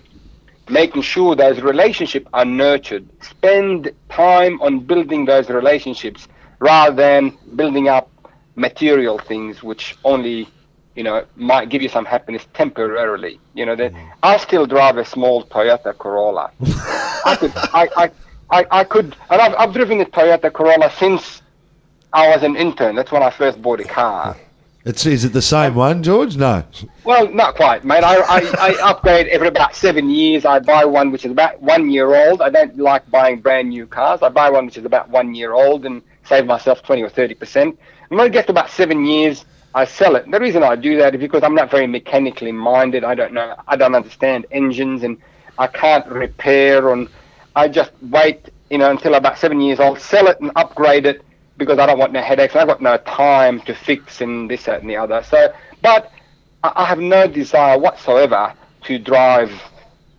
making 0.68 1.02
sure 1.02 1.34
those 1.36 1.60
relationships 1.60 2.26
are 2.32 2.44
nurtured. 2.44 3.06
Spend 3.22 3.90
time 4.08 4.60
on 4.62 4.80
building 4.80 5.24
those 5.24 5.48
relationships 5.50 6.26
rather 6.58 6.96
than 6.96 7.36
building 7.54 7.88
up 7.88 8.10
material 8.56 9.18
things 9.18 9.62
which 9.62 9.96
only 10.04 10.48
you 10.94 11.02
know 11.02 11.24
might 11.36 11.68
give 11.68 11.82
you 11.82 11.88
some 11.88 12.04
happiness 12.04 12.46
temporarily 12.54 13.40
you 13.54 13.66
know 13.66 13.76
that 13.76 13.92
mm. 13.92 14.10
i 14.22 14.36
still 14.36 14.66
drive 14.66 14.96
a 14.96 15.04
small 15.04 15.44
toyota 15.44 15.96
corolla 15.96 16.50
i 17.24 17.36
could 17.38 17.52
I, 17.56 17.88
I 17.96 18.10
I, 18.50 18.66
I 18.70 18.84
could 18.84 19.16
and 19.30 19.40
I've, 19.40 19.54
I've 19.54 19.72
driven 19.72 20.00
a 20.00 20.04
toyota 20.04 20.52
corolla 20.52 20.90
since 20.92 21.42
i 22.12 22.28
was 22.28 22.42
an 22.42 22.56
intern 22.56 22.94
that's 22.94 23.10
when 23.10 23.22
i 23.22 23.30
first 23.30 23.60
bought 23.60 23.80
a 23.80 23.84
car 23.84 24.36
It's 24.84 25.06
is 25.06 25.24
it 25.24 25.32
the 25.32 25.40
same 25.40 25.74
one, 25.76 26.02
George? 26.02 26.36
No. 26.36 26.62
well, 27.04 27.26
not 27.32 27.54
quite, 27.56 27.86
mate. 27.86 28.04
I, 28.04 28.16
I, 28.16 28.40
I 28.68 28.90
upgrade 28.90 29.28
every 29.28 29.48
about 29.48 29.74
seven 29.74 30.10
years. 30.10 30.44
I 30.44 30.58
buy 30.58 30.84
one 30.84 31.10
which 31.10 31.24
is 31.24 31.32
about 31.32 31.58
one 31.62 31.88
year 31.88 32.14
old. 32.14 32.42
I 32.42 32.50
don't 32.50 32.76
like 32.76 33.10
buying 33.10 33.40
brand 33.40 33.70
new 33.70 33.86
cars. 33.86 34.20
I 34.20 34.28
buy 34.28 34.50
one 34.50 34.66
which 34.66 34.76
is 34.76 34.84
about 34.84 35.08
one 35.08 35.34
year 35.34 35.54
old 35.54 35.86
and 35.86 36.02
save 36.24 36.44
myself 36.44 36.82
20 36.82 37.00
or 37.00 37.08
30 37.08 37.34
percent. 37.34 37.78
And 38.10 38.18
when 38.18 38.26
it 38.26 38.34
gets 38.34 38.44
to 38.48 38.52
about 38.52 38.68
seven 38.68 39.06
years, 39.06 39.46
I 39.74 39.84
sell 39.84 40.14
it. 40.16 40.30
The 40.30 40.38
reason 40.38 40.62
I 40.62 40.76
do 40.76 40.96
that 40.98 41.14
is 41.14 41.20
because 41.20 41.42
I'm 41.42 41.54
not 41.54 41.70
very 41.70 41.86
mechanically 41.86 42.52
minded. 42.52 43.04
I 43.04 43.14
don't 43.14 43.32
know. 43.32 43.56
I 43.66 43.76
don't 43.76 43.94
understand 43.94 44.46
engines 44.52 45.02
and 45.02 45.18
I 45.58 45.66
can't 45.66 46.06
repair. 46.06 46.92
And 46.92 47.08
I 47.56 47.68
just 47.68 47.90
wait, 48.02 48.50
you 48.70 48.78
know, 48.78 48.90
until 48.90 49.14
about 49.14 49.38
seven 49.38 49.60
years 49.60 49.80
old, 49.80 50.00
sell 50.00 50.28
it 50.28 50.40
and 50.40 50.52
upgrade 50.56 51.06
it 51.06 51.22
because 51.56 51.78
I 51.78 51.86
don't 51.86 51.98
want 51.98 52.12
no 52.12 52.22
headaches. 52.22 52.54
I've 52.54 52.68
got 52.68 52.80
no 52.80 52.96
time 52.98 53.60
to 53.62 53.74
fix 53.74 54.20
and 54.20 54.48
this, 54.50 54.64
that, 54.64 54.80
and 54.80 54.90
the 54.90 54.96
other. 54.96 55.22
So, 55.24 55.52
but 55.82 56.10
I 56.62 56.72
I 56.76 56.84
have 56.86 56.98
no 57.00 57.26
desire 57.26 57.78
whatsoever 57.78 58.54
to 58.84 58.98
drive 58.98 59.50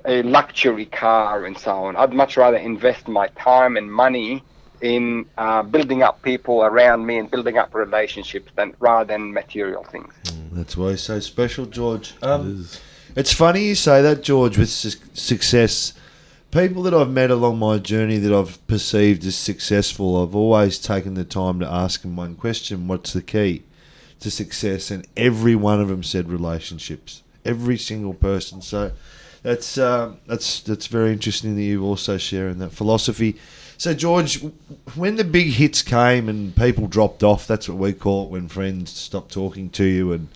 a 0.06 0.22
luxury 0.24 0.86
car 0.86 1.46
and 1.46 1.58
so 1.58 1.86
on. 1.86 1.96
I'd 1.96 2.14
much 2.14 2.38
rather 2.38 2.58
invest 2.58 3.08
my 3.08 3.28
time 3.30 3.78
and 3.78 3.92
money 3.92 4.44
in 4.86 5.26
uh, 5.38 5.64
building 5.64 6.04
up 6.04 6.22
people 6.22 6.64
around 6.64 7.06
me 7.06 7.18
and 7.18 7.30
building 7.30 7.58
up 7.58 7.74
relationships 7.74 8.52
than 8.56 8.74
rather 8.80 9.06
than 9.06 9.34
material 9.34 9.84
things. 9.84 10.14
That's 10.52 10.78
why 10.78 10.92
he's 10.92 11.02
so 11.02 11.20
special, 11.20 11.66
George. 11.66 12.14
Um, 12.22 12.68
it's 13.16 13.34
funny 13.34 13.66
you 13.66 13.76
say 13.76 14.02
that, 14.02 14.24
George, 14.24 14.58
with 14.58 14.70
su- 14.70 15.00
success. 15.14 15.94
People 16.52 16.84
that 16.84 16.94
I've 16.94 17.10
met 17.10 17.32
along 17.32 17.60
my 17.60 17.80
journey 17.80 18.18
that 18.18 18.34
I've 18.34 18.66
perceived 18.68 19.26
as 19.26 19.36
successful, 19.36 20.22
I've 20.22 20.36
always 20.36 20.80
taken 20.80 21.16
the 21.16 21.26
time 21.26 21.60
to 21.60 21.68
ask 21.68 22.02
them 22.02 22.16
one 22.16 22.36
question 22.36 22.88
what's 22.88 23.12
the 23.12 23.22
key 23.22 23.64
to 24.22 24.32
success? 24.32 24.92
And 24.92 25.06
every 25.18 25.56
one 25.56 25.82
of 25.82 25.90
them 25.90 26.04
said 26.04 26.30
relationships. 26.30 27.24
Every 27.44 27.78
single 27.78 28.14
person. 28.14 28.62
So 28.62 28.92
that's, 29.44 29.78
uh, 29.78 30.14
that's, 30.28 30.62
that's 30.62 30.88
very 30.88 31.12
interesting 31.12 31.56
that 31.56 31.62
you 31.62 31.84
also 31.84 32.18
sharing 32.18 32.60
that 32.60 32.72
philosophy. 32.72 33.36
So, 33.78 33.94
George, 33.94 34.42
when 34.96 35.18
the 35.18 35.24
big 35.24 35.48
hits 35.48 35.82
came 35.82 36.30
and 36.30 36.56
people 36.56 36.88
dropped 36.88 37.24
off, 37.24 37.46
that's 37.46 37.68
what 37.68 37.78
we 37.78 37.94
call 37.94 38.26
it 38.26 38.30
when 38.30 38.48
friends 38.48 38.92
stop 38.92 39.30
talking 39.30 39.70
to 39.72 39.84
you 39.84 40.14
and 40.14 40.30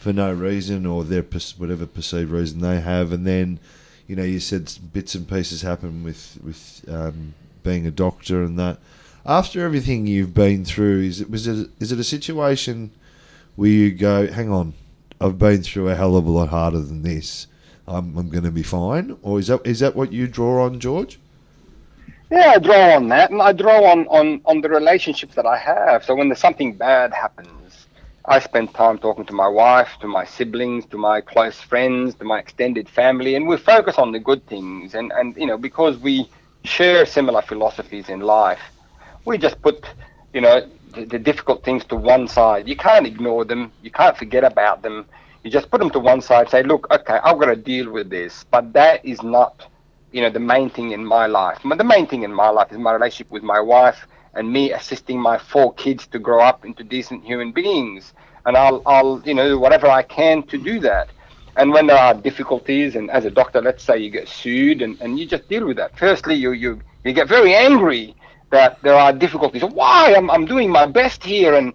for 0.00 0.12
no 0.12 0.32
reason 0.32 0.86
or 0.86 1.04
their 1.04 1.22
whatever 1.58 1.86
perceived 1.86 2.30
reason 2.30 2.60
they 2.60 2.80
have, 2.80 3.12
and 3.12 3.26
then 3.26 3.60
you 4.08 4.16
know 4.16 4.24
you 4.24 4.40
said 4.40 4.72
bits 4.92 5.14
and 5.14 5.28
pieces 5.28 5.62
happen 5.62 6.02
with 6.02 6.38
with 6.42 6.84
um, 6.88 7.34
being 7.62 7.86
a 7.86 7.90
doctor 7.90 8.42
and 8.42 8.58
that. 8.58 8.78
After 9.26 9.62
everything 9.62 10.06
you've 10.06 10.34
been 10.34 10.64
through, 10.64 11.02
is 11.02 11.20
it 11.20 11.30
was 11.30 11.46
it 11.46 11.68
is 11.78 11.92
it 11.92 12.00
a 12.00 12.04
situation 12.04 12.90
where 13.56 13.68
you 13.68 13.92
go, 13.92 14.26
hang 14.26 14.50
on, 14.50 14.72
I've 15.20 15.38
been 15.38 15.62
through 15.62 15.90
a 15.90 15.94
hell 15.94 16.16
of 16.16 16.26
a 16.26 16.30
lot 16.30 16.48
harder 16.48 16.80
than 16.80 17.02
this. 17.02 17.46
I'm, 17.86 18.16
I'm 18.16 18.30
going 18.30 18.44
to 18.44 18.50
be 18.50 18.62
fine, 18.62 19.18
or 19.22 19.38
is 19.38 19.48
that 19.48 19.60
is 19.66 19.80
that 19.80 19.94
what 19.94 20.12
you 20.12 20.26
draw 20.26 20.64
on, 20.64 20.80
George? 20.80 21.18
Yeah, 22.30 22.52
I 22.54 22.58
draw 22.58 22.94
on 22.96 23.08
that, 23.08 23.30
and 23.30 23.42
I 23.42 23.52
draw 23.52 23.90
on, 23.90 24.06
on, 24.08 24.40
on 24.46 24.60
the 24.60 24.68
relationships 24.68 25.34
that 25.34 25.46
I 25.46 25.56
have. 25.58 26.04
So 26.04 26.14
when 26.14 26.28
there's 26.28 26.38
something 26.40 26.76
bad 26.76 27.12
happens, 27.12 27.86
I 28.24 28.38
spend 28.38 28.74
time 28.74 28.98
talking 28.98 29.24
to 29.26 29.32
my 29.34 29.48
wife, 29.48 29.96
to 30.00 30.06
my 30.06 30.24
siblings, 30.24 30.86
to 30.86 30.98
my 30.98 31.20
close 31.20 31.60
friends, 31.60 32.14
to 32.16 32.24
my 32.24 32.38
extended 32.38 32.88
family, 32.88 33.34
and 33.34 33.48
we 33.48 33.56
focus 33.56 33.98
on 33.98 34.12
the 34.12 34.20
good 34.20 34.46
things. 34.46 34.94
And, 34.94 35.12
and 35.12 35.36
you 35.36 35.46
know, 35.46 35.58
because 35.58 35.98
we 35.98 36.30
share 36.64 37.04
similar 37.06 37.42
philosophies 37.42 38.08
in 38.08 38.20
life, 38.20 38.60
we 39.24 39.38
just 39.38 39.60
put, 39.62 39.84
you 40.32 40.40
know, 40.40 40.68
the, 40.94 41.04
the 41.06 41.18
difficult 41.18 41.64
things 41.64 41.84
to 41.86 41.96
one 41.96 42.28
side. 42.28 42.68
You 42.68 42.76
can't 42.76 43.06
ignore 43.06 43.44
them. 43.44 43.72
You 43.82 43.90
can't 43.90 44.16
forget 44.16 44.44
about 44.44 44.82
them. 44.82 45.06
You 45.42 45.50
just 45.50 45.70
put 45.70 45.80
them 45.80 45.90
to 45.90 45.98
one 46.00 46.20
side. 46.20 46.48
Say, 46.50 46.62
look, 46.62 46.86
okay, 46.92 47.18
I've 47.24 47.38
got 47.38 47.46
to 47.46 47.56
deal 47.56 47.90
with 47.90 48.10
this, 48.10 48.44
but 48.50 48.72
that 48.74 49.04
is 49.04 49.22
not 49.22 49.66
you 50.12 50.20
know 50.20 50.30
the 50.30 50.40
main 50.40 50.70
thing 50.70 50.92
in 50.92 51.04
my 51.04 51.26
life. 51.26 51.58
The 51.62 51.84
main 51.84 52.06
thing 52.06 52.22
in 52.22 52.32
my 52.32 52.48
life 52.50 52.72
is 52.72 52.78
my 52.78 52.92
relationship 52.92 53.30
with 53.30 53.42
my 53.42 53.60
wife 53.60 54.06
and 54.34 54.52
me 54.52 54.72
assisting 54.72 55.20
my 55.20 55.38
four 55.38 55.72
kids 55.74 56.06
to 56.08 56.18
grow 56.18 56.40
up 56.40 56.64
into 56.64 56.84
decent 56.84 57.24
human 57.24 57.52
beings. 57.52 58.12
And 58.46 58.56
i'll 58.56 58.82
i'll 58.86 59.22
you 59.24 59.34
know 59.34 59.48
do 59.48 59.58
whatever 59.58 59.86
i 59.88 60.02
can 60.02 60.42
to 60.44 60.58
do 60.58 60.80
that. 60.80 61.10
And 61.56 61.72
when 61.72 61.86
there 61.86 61.98
are 61.98 62.14
difficulties 62.14 62.96
and 62.96 63.10
as 63.10 63.24
a 63.24 63.30
doctor 63.30 63.60
let's 63.60 63.82
say 63.84 63.98
you 63.98 64.10
get 64.10 64.28
sued 64.28 64.82
and, 64.82 65.00
and 65.00 65.18
you 65.18 65.26
just 65.26 65.48
deal 65.48 65.66
with 65.66 65.76
that. 65.76 65.96
Firstly 65.98 66.34
you 66.34 66.52
you 66.52 66.80
you 67.04 67.12
get 67.12 67.28
very 67.28 67.54
angry 67.54 68.14
that 68.50 68.78
there 68.82 68.94
are 68.94 69.12
difficulties. 69.12 69.62
Why? 69.64 70.14
I'm, 70.16 70.30
I'm 70.30 70.44
doing 70.44 70.70
my 70.70 70.86
best 70.86 71.22
here. 71.22 71.54
And 71.54 71.72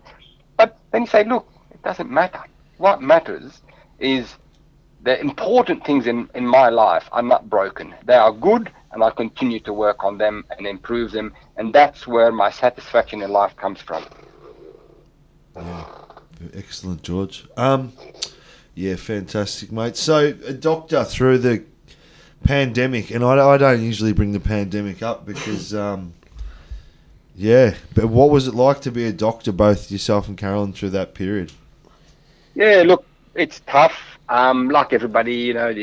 but 0.58 0.78
then 0.92 1.02
you 1.02 1.08
say 1.08 1.24
look 1.24 1.48
it 1.72 1.82
doesn't 1.84 2.10
matter. 2.10 2.44
What 2.78 3.02
matters 3.02 3.62
is 4.00 4.36
the 5.06 5.22
important 5.22 5.86
things 5.86 6.08
in, 6.08 6.28
in 6.34 6.46
my 6.48 6.70
life 6.70 7.08
are 7.12 7.22
not 7.22 7.48
broken. 7.48 7.94
They 8.06 8.16
are 8.16 8.32
good, 8.32 8.72
and 8.92 9.04
I 9.04 9.12
continue 9.12 9.60
to 9.62 9.72
work 9.72 10.04
on 10.04 10.18
them 10.18 10.44
and 10.58 10.66
improve 10.66 11.12
them. 11.12 11.32
And 11.58 11.72
that's 11.72 12.08
where 12.08 12.32
my 12.32 12.50
satisfaction 12.50 13.22
in 13.22 13.32
life 13.32 13.56
comes 13.56 13.80
from. 13.80 14.04
Excellent, 16.56 17.04
George. 17.04 17.48
Um, 17.56 17.94
yeah, 18.74 18.96
fantastic, 18.96 19.72
mate. 19.72 19.96
So, 19.96 20.34
a 20.48 20.54
doctor 20.54 21.04
through 21.04 21.38
the 21.38 21.64
pandemic, 22.44 23.12
and 23.12 23.24
I, 23.24 23.54
I 23.54 23.58
don't 23.58 23.84
usually 23.84 24.12
bring 24.12 24.32
the 24.32 24.40
pandemic 24.40 25.04
up 25.04 25.24
because, 25.24 25.72
um, 25.76 26.16
yeah, 27.36 27.76
but 27.94 28.08
what 28.08 28.32
was 28.32 28.48
it 28.48 28.56
like 28.56 28.82
to 28.82 28.92
be 28.92 29.06
a 29.06 29.14
doctor, 29.14 29.52
both 29.52 29.92
yourself 29.92 30.28
and 30.28 30.36
Carolyn, 30.36 30.74
through 30.74 30.90
that 30.92 31.14
period? 31.14 31.52
Yeah, 32.56 32.84
look, 32.86 33.06
it's 33.36 33.62
tough. 33.68 34.15
Um, 34.30 34.70
like 34.70 34.94
everybody, 34.94 35.36
you 35.36 35.54
know, 35.54 35.74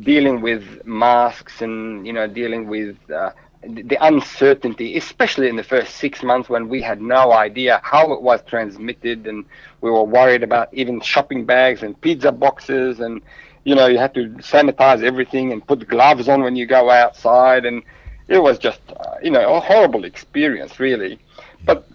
dealing 0.00 0.40
with 0.40 0.84
masks 0.84 1.60
and 1.62 2.06
you 2.06 2.12
know 2.12 2.26
dealing 2.26 2.66
with 2.68 2.96
uh, 3.10 3.30
the 3.62 3.96
uncertainty, 4.00 4.96
especially 4.96 5.48
in 5.48 5.56
the 5.56 5.62
first 5.62 5.96
six 5.96 6.22
months 6.22 6.48
when 6.48 6.68
we 6.68 6.80
had 6.82 7.00
no 7.00 7.32
idea 7.32 7.80
how 7.82 8.12
it 8.12 8.22
was 8.22 8.42
transmitted, 8.42 9.26
and 9.26 9.44
we 9.80 9.90
were 9.90 10.04
worried 10.04 10.42
about 10.42 10.68
even 10.72 11.00
shopping 11.00 11.44
bags 11.44 11.82
and 11.82 12.00
pizza 12.00 12.30
boxes, 12.32 13.00
and 13.00 13.20
you 13.64 13.74
know 13.74 13.86
you 13.86 13.98
had 13.98 14.14
to 14.14 14.28
sanitize 14.38 15.02
everything 15.02 15.52
and 15.52 15.66
put 15.66 15.86
gloves 15.88 16.28
on 16.28 16.42
when 16.42 16.56
you 16.56 16.66
go 16.66 16.90
outside, 16.90 17.64
and 17.64 17.82
it 18.28 18.38
was 18.38 18.58
just 18.58 18.80
uh, 18.96 19.14
you 19.22 19.30
know 19.30 19.54
a 19.56 19.60
horrible 19.60 20.04
experience, 20.04 20.78
really. 20.80 21.18
But 21.64 21.86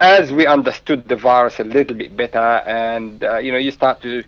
as 0.00 0.32
we 0.32 0.46
understood 0.46 1.08
the 1.08 1.16
virus 1.16 1.58
a 1.60 1.64
little 1.64 1.96
bit 1.96 2.16
better, 2.16 2.62
and 2.66 3.22
uh, 3.24 3.38
you 3.38 3.52
know 3.52 3.58
you 3.58 3.70
start 3.70 4.00
to 4.02 4.22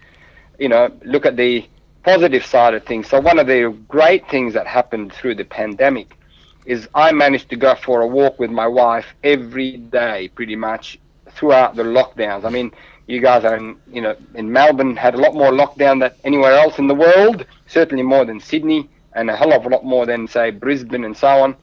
you 0.61 0.68
know, 0.68 0.92
look 1.04 1.24
at 1.26 1.36
the 1.36 1.66
positive 2.04 2.44
side 2.44 2.74
of 2.74 2.84
things. 2.84 3.08
So 3.08 3.18
one 3.18 3.38
of 3.38 3.46
the 3.46 3.76
great 3.88 4.28
things 4.28 4.54
that 4.54 4.66
happened 4.66 5.12
through 5.12 5.36
the 5.36 5.44
pandemic 5.44 6.16
is 6.66 6.86
I 6.94 7.12
managed 7.12 7.48
to 7.50 7.56
go 7.56 7.74
for 7.74 8.02
a 8.02 8.06
walk 8.06 8.38
with 8.38 8.50
my 8.50 8.66
wife 8.66 9.06
every 9.24 9.78
day, 9.78 10.28
pretty 10.28 10.56
much 10.56 11.00
throughout 11.30 11.76
the 11.76 11.82
lockdowns. 11.82 12.44
I 12.44 12.50
mean, 12.50 12.70
you 13.06 13.20
guys 13.20 13.44
are 13.44 13.56
in, 13.56 13.76
you 13.90 14.02
know, 14.02 14.14
in 14.34 14.52
Melbourne 14.52 14.96
had 14.96 15.14
a 15.14 15.18
lot 15.18 15.34
more 15.34 15.50
lockdown 15.50 15.98
than 16.00 16.12
anywhere 16.24 16.52
else 16.52 16.78
in 16.78 16.86
the 16.86 16.94
world, 16.94 17.46
certainly 17.66 18.02
more 18.02 18.26
than 18.26 18.38
Sydney, 18.38 18.88
and 19.14 19.30
a 19.30 19.36
hell 19.36 19.54
of 19.54 19.64
a 19.64 19.68
lot 19.68 19.84
more 19.84 20.04
than 20.04 20.28
say 20.28 20.50
Brisbane 20.50 21.04
and 21.04 21.16
so 21.16 21.28
on. 21.28 21.56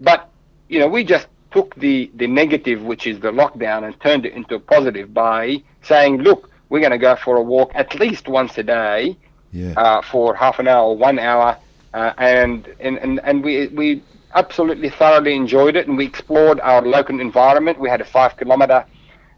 But 0.00 0.30
you 0.68 0.78
know, 0.78 0.86
we 0.86 1.02
just 1.04 1.26
took 1.50 1.74
the 1.74 2.10
the 2.14 2.28
negative, 2.28 2.82
which 2.82 3.06
is 3.08 3.18
the 3.18 3.32
lockdown, 3.32 3.84
and 3.84 3.98
turned 4.00 4.24
it 4.24 4.34
into 4.34 4.54
a 4.54 4.60
positive 4.60 5.12
by 5.12 5.62
saying, 5.82 6.18
look, 6.18 6.49
we're 6.70 6.80
going 6.80 6.92
to 6.92 6.98
go 6.98 7.16
for 7.16 7.36
a 7.36 7.42
walk 7.42 7.72
at 7.74 7.94
least 8.00 8.28
once 8.28 8.58
a 8.58 8.64
day 8.64 9.18
Yeah. 9.52 9.76
uh, 9.76 10.02
for 10.02 10.34
half 10.34 10.58
an 10.60 10.68
hour, 10.68 10.84
or 10.90 10.96
one 10.96 11.18
hour, 11.18 11.58
uh, 11.94 12.12
and, 12.18 12.68
and 12.80 12.98
and 12.98 13.20
and 13.24 13.44
we 13.44 13.68
we 13.68 14.04
absolutely 14.34 14.90
thoroughly 14.90 15.34
enjoyed 15.34 15.76
it, 15.76 15.88
and 15.88 15.96
we 15.98 16.06
explored 16.06 16.60
our 16.60 16.82
local 16.82 17.20
environment. 17.20 17.78
We 17.80 17.90
had 17.90 18.00
a 18.00 18.04
five 18.04 18.36
kilometer 18.36 18.84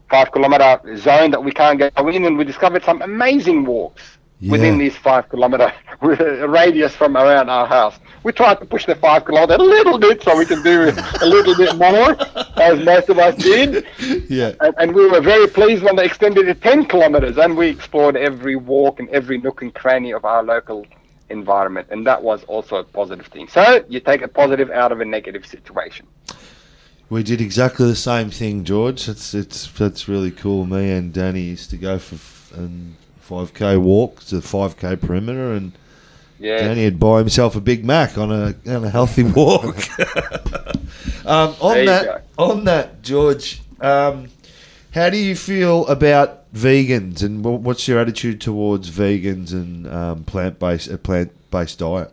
five 0.09 0.31
kilometer 0.31 0.79
zone 0.97 1.31
that 1.31 1.43
we 1.43 1.51
can't 1.51 1.79
go 1.79 2.07
in, 2.09 2.25
and 2.25 2.37
we 2.37 2.45
discovered 2.45 2.83
some 2.83 3.01
amazing 3.01 3.65
walks 3.65 4.17
within 4.49 4.73
Yeah. 4.79 4.85
these 4.89 4.97
five 4.97 5.29
kilometer 5.29 5.71
radius 6.01 6.95
from 6.95 7.15
around 7.17 7.49
our 7.49 7.65
house. 7.67 7.95
We 8.23 8.31
tried 8.31 8.59
to 8.59 8.65
push 8.65 8.85
the 8.85 8.95
five 8.95 9.25
kilometer 9.25 9.55
a 9.55 9.65
little 9.65 9.97
bit 9.97 10.21
so 10.23 10.37
we 10.37 10.45
can 10.45 10.61
do 10.63 10.91
a 11.21 11.25
little 11.25 11.55
bit 11.55 11.75
more, 11.75 12.15
as 12.61 12.83
most 12.85 13.09
of 13.09 13.19
us 13.19 13.35
did. 13.35 13.85
yeah. 14.29 14.53
And, 14.61 14.73
and 14.77 14.95
we 14.95 15.07
were 15.09 15.21
very 15.21 15.47
pleased 15.47 15.83
when 15.83 15.95
they 15.95 16.05
extended 16.05 16.47
it 16.47 16.61
10 16.61 16.85
kilometers 16.85 17.37
and 17.37 17.57
we 17.57 17.67
explored 17.67 18.15
every 18.15 18.55
walk 18.55 18.99
and 18.99 19.09
every 19.09 19.37
nook 19.39 19.61
and 19.61 19.73
cranny 19.73 20.11
of 20.11 20.23
our 20.25 20.41
local 20.43 20.85
environment. 21.29 21.87
And 21.91 22.05
that 22.07 22.21
was 22.23 22.43
also 22.45 22.77
a 22.77 22.83
positive 22.83 23.27
thing. 23.27 23.47
So 23.47 23.83
you 23.89 23.99
take 23.99 24.21
a 24.21 24.27
positive 24.27 24.69
out 24.71 24.91
of 24.91 25.01
a 25.01 25.05
negative 25.05 25.45
situation. 25.45 26.07
We 27.09 27.23
did 27.23 27.41
exactly 27.41 27.87
the 27.87 27.95
same 27.95 28.29
thing, 28.29 28.63
George. 28.63 29.07
It's 29.07 29.33
it's 29.35 29.67
that's 29.73 30.07
really 30.07 30.31
cool. 30.31 30.65
Me 30.65 30.89
and 30.91 31.13
Danny 31.13 31.41
used 31.41 31.69
to 31.71 31.77
go 31.77 31.99
for 31.99 32.15
f- 32.15 32.51
and 32.55 32.95
5k 33.29 33.79
walks, 33.81 34.29
the 34.29 34.37
5k 34.37 34.99
perimeter, 35.01 35.53
and 35.53 35.71
Yeah. 36.39 36.57
Danny 36.57 36.83
would 36.85 36.99
buy 36.99 37.19
himself 37.19 37.55
a 37.55 37.61
Big 37.61 37.85
Mac 37.85 38.17
on 38.17 38.31
a 38.31 38.55
on 38.67 38.83
a 38.83 38.89
healthy 38.89 39.23
walk. 39.39 39.77
um, 41.25 41.55
on 41.61 41.85
that, 41.85 42.25
on 42.37 42.63
that, 42.65 43.01
George, 43.01 43.61
um, 43.79 44.27
how 44.93 45.09
do 45.09 45.17
you 45.17 45.35
feel 45.35 45.87
about 45.87 46.51
vegans, 46.53 47.23
and 47.23 47.43
what's 47.43 47.87
your 47.87 47.99
attitude 47.99 48.41
towards 48.41 48.89
vegans 48.89 49.51
and 49.53 49.87
um, 49.87 50.23
plant 50.25 50.59
based 50.59 50.89
a 50.89 50.97
plant 50.97 51.31
based 51.49 51.79
diet? 51.79 52.11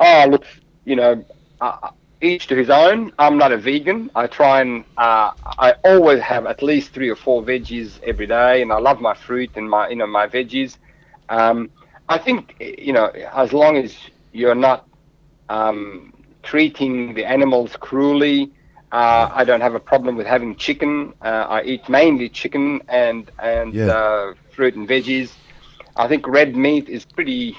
Oh, 0.00 0.26
look, 0.30 0.46
you 0.84 0.96
know, 0.96 1.24
uh, 1.60 1.90
each 2.22 2.46
to 2.48 2.56
his 2.56 2.70
own. 2.70 3.12
I'm 3.18 3.38
not 3.38 3.52
a 3.52 3.58
vegan. 3.58 4.10
I 4.14 4.26
try 4.26 4.60
and 4.60 4.84
uh, 4.96 5.30
I 5.58 5.74
always 5.84 6.20
have 6.22 6.46
at 6.46 6.62
least 6.62 6.92
three 6.92 7.08
or 7.08 7.16
four 7.16 7.42
veggies 7.42 8.00
every 8.02 8.26
day, 8.26 8.62
and 8.62 8.72
I 8.72 8.78
love 8.78 9.00
my 9.00 9.14
fruit 9.14 9.50
and 9.56 9.68
my 9.68 9.88
you 9.88 9.96
know 9.96 10.06
my 10.06 10.26
veggies. 10.26 10.78
Um, 11.28 11.70
I 12.08 12.18
think 12.18 12.56
you 12.60 12.92
know 12.92 13.06
as 13.34 13.52
long 13.52 13.76
as 13.76 13.96
you're 14.32 14.54
not 14.54 14.86
um, 15.48 16.12
treating 16.42 17.14
the 17.14 17.24
animals 17.24 17.76
cruelly. 17.76 18.52
Uh, 18.92 19.28
I 19.32 19.44
don't 19.44 19.60
have 19.60 19.74
a 19.74 19.80
problem 19.80 20.16
with 20.16 20.26
having 20.26 20.56
chicken. 20.56 21.12
Uh, 21.22 21.46
I 21.48 21.62
eat 21.62 21.88
mainly 21.88 22.28
chicken 22.28 22.80
and 22.88 23.30
and 23.38 23.76
Yeah. 23.76 23.88
uh, 23.88 24.34
fruit 24.54 24.74
and 24.76 24.88
veggies. 24.88 25.36
I 25.96 26.08
think 26.08 26.26
red 26.26 26.56
meat 26.56 26.88
is 26.88 27.04
pretty 27.04 27.56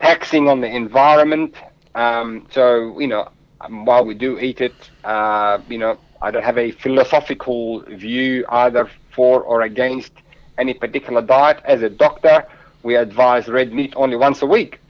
taxing 0.00 0.48
on 0.48 0.60
the 0.60 0.68
environment. 0.68 1.56
Um, 1.94 2.46
so 2.50 2.98
you 3.00 3.06
know, 3.08 3.28
while 3.68 4.04
we 4.04 4.14
do 4.14 4.38
eat 4.38 4.60
it, 4.60 4.90
uh, 5.04 5.58
you 5.68 5.78
know, 5.78 5.98
I 6.20 6.30
don't 6.30 6.44
have 6.44 6.58
a 6.58 6.70
philosophical 6.72 7.80
view 7.88 8.44
either 8.48 8.88
for 9.14 9.42
or 9.42 9.62
against 9.62 10.12
any 10.58 10.74
particular 10.74 11.22
diet. 11.22 11.60
As 11.64 11.82
a 11.82 11.88
doctor, 11.90 12.44
we 12.82 12.96
advise 12.96 13.48
red 13.48 13.72
meat 13.72 13.92
only 13.96 14.16
once 14.16 14.42
a 14.42 14.46
week, 14.46 14.80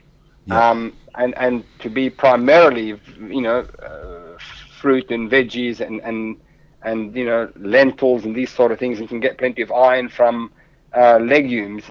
Yeah. 0.46 0.70
um, 0.70 0.92
and 1.14 1.34
and 1.36 1.64
to 1.80 1.88
be 1.90 2.10
primarily, 2.10 2.98
you 3.18 3.40
know, 3.42 3.60
uh, 3.82 4.38
fruit 4.80 5.10
and 5.10 5.30
veggies 5.30 5.80
and 5.80 6.00
and 6.02 6.36
and 6.82 7.14
you 7.16 7.24
know 7.24 7.50
lentils 7.56 8.24
and 8.24 8.34
these 8.34 8.50
sort 8.52 8.70
of 8.72 8.78
things. 8.78 9.00
You 9.00 9.08
can 9.08 9.20
get 9.20 9.38
plenty 9.38 9.62
of 9.62 9.70
iron 9.72 10.08
from 10.08 10.50
uh, 10.94 11.18
legumes. 11.18 11.84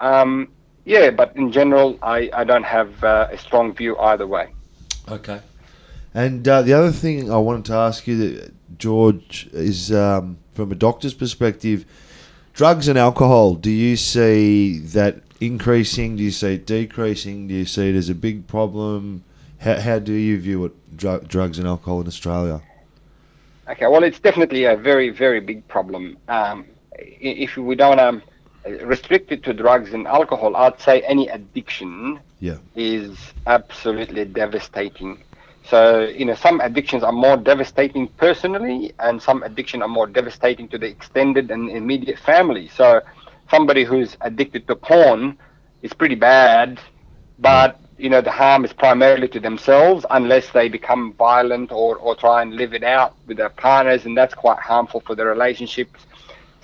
Um, 0.00 0.48
yeah, 0.84 1.10
but 1.10 1.34
in 1.36 1.50
general, 1.52 1.98
I, 2.02 2.30
I 2.32 2.44
don't 2.44 2.64
have 2.64 3.02
uh, 3.04 3.28
a 3.30 3.38
strong 3.38 3.74
view 3.74 3.96
either 3.98 4.26
way. 4.26 4.52
Okay. 5.08 5.40
And 6.14 6.46
uh, 6.46 6.62
the 6.62 6.72
other 6.72 6.92
thing 6.92 7.30
I 7.30 7.38
wanted 7.38 7.64
to 7.66 7.74
ask 7.74 8.06
you, 8.06 8.52
George, 8.78 9.48
is 9.52 9.92
um, 9.92 10.38
from 10.52 10.70
a 10.70 10.76
doctor's 10.76 11.14
perspective, 11.14 11.84
drugs 12.52 12.86
and 12.86 12.96
alcohol. 12.96 13.54
Do 13.54 13.70
you 13.70 13.96
see 13.96 14.78
that 14.78 15.22
increasing? 15.40 16.16
Do 16.16 16.22
you 16.22 16.30
see 16.30 16.54
it 16.54 16.66
decreasing? 16.66 17.48
Do 17.48 17.54
you 17.54 17.64
see 17.64 17.90
it 17.90 17.96
as 17.96 18.08
a 18.08 18.14
big 18.14 18.46
problem? 18.46 19.24
How, 19.58 19.80
how 19.80 19.98
do 19.98 20.12
you 20.12 20.38
view 20.38 20.64
it, 20.66 20.96
dr- 20.96 21.26
drugs 21.26 21.58
and 21.58 21.66
alcohol 21.66 22.00
in 22.00 22.06
Australia? 22.06 22.62
Okay, 23.68 23.86
well, 23.86 24.04
it's 24.04 24.20
definitely 24.20 24.64
a 24.64 24.76
very, 24.76 25.10
very 25.10 25.40
big 25.40 25.66
problem. 25.66 26.16
Um, 26.28 26.66
if 26.96 27.56
we 27.56 27.74
don't 27.74 27.98
um, 27.98 28.22
restrict 28.82 29.32
it 29.32 29.42
to 29.44 29.52
drugs 29.52 29.92
and 29.94 30.06
alcohol, 30.06 30.54
I'd 30.54 30.80
say 30.80 31.00
any 31.00 31.28
addiction 31.28 32.20
Yeah. 32.40 32.58
is 32.76 33.16
absolutely 33.46 34.26
devastating. 34.26 35.18
So, 35.64 36.00
you 36.04 36.24
know, 36.26 36.34
some 36.34 36.60
addictions 36.60 37.02
are 37.02 37.12
more 37.12 37.36
devastating 37.36 38.08
personally, 38.08 38.92
and 38.98 39.20
some 39.22 39.42
addiction 39.42 39.82
are 39.82 39.88
more 39.88 40.06
devastating 40.06 40.68
to 40.68 40.78
the 40.78 40.86
extended 40.86 41.50
and 41.50 41.70
immediate 41.70 42.18
family. 42.18 42.68
So, 42.68 43.00
somebody 43.50 43.84
who's 43.84 44.16
addicted 44.20 44.66
to 44.68 44.76
porn 44.76 45.38
is 45.82 45.92
pretty 45.92 46.14
bad, 46.14 46.80
but 47.38 47.80
you 47.98 48.10
know 48.10 48.20
the 48.20 48.30
harm 48.30 48.64
is 48.64 48.72
primarily 48.72 49.28
to 49.28 49.40
themselves 49.40 50.04
unless 50.10 50.50
they 50.50 50.68
become 50.68 51.12
violent 51.14 51.70
or, 51.72 51.96
or 51.96 52.14
try 52.16 52.42
and 52.42 52.54
live 52.54 52.74
it 52.74 52.82
out 52.84 53.14
with 53.26 53.36
their 53.38 53.50
partners, 53.50 54.04
and 54.06 54.16
that's 54.16 54.34
quite 54.34 54.58
harmful 54.58 55.00
for 55.00 55.14
their 55.14 55.26
relationships. 55.26 56.06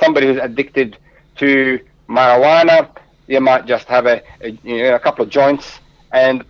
Somebody 0.01 0.27
who's 0.27 0.39
addicted 0.41 0.99
to 1.37 1.79
marijuana, 2.09 2.91
they 3.27 3.39
might 3.39 3.67
just 3.67 3.87
have 3.89 4.07
a, 4.07 4.23
a 4.43 4.51
you 4.63 4.83
know 4.83 4.95
a 4.95 4.99
couple 5.01 5.25
of 5.25 5.31
joints, 5.31 5.81
and 6.13 6.45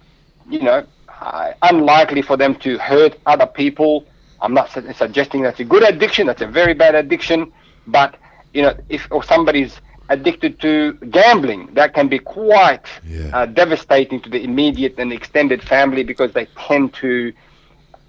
you 0.48 0.60
know 0.62 0.84
uh, 1.20 1.52
unlikely 1.62 2.22
for 2.22 2.36
them 2.36 2.54
to 2.56 2.78
hurt 2.78 3.20
other 3.26 3.46
people. 3.46 4.06
I'm 4.40 4.54
not 4.54 4.70
su- 4.70 4.92
suggesting 4.94 5.42
that's 5.42 5.60
a 5.60 5.64
good 5.64 5.82
addiction. 5.82 6.26
That's 6.26 6.42
a 6.42 6.46
very 6.46 6.74
bad 6.74 6.94
addiction. 6.94 7.52
But 7.86 8.16
you 8.54 8.62
know, 8.62 8.74
if 8.88 9.06
or 9.10 9.22
somebody's 9.22 9.80
addicted 10.08 10.60
to 10.60 10.94
gambling, 11.10 11.68
that 11.74 11.94
can 11.94 12.08
be 12.08 12.18
quite 12.18 12.86
Yeah. 13.02 13.30
uh, 13.32 13.46
devastating 13.46 14.20
to 14.22 14.30
the 14.30 14.42
immediate 14.42 14.94
and 14.98 15.12
extended 15.12 15.62
family 15.62 16.02
because 16.04 16.32
they 16.32 16.46
tend 16.56 16.94
to, 16.94 17.32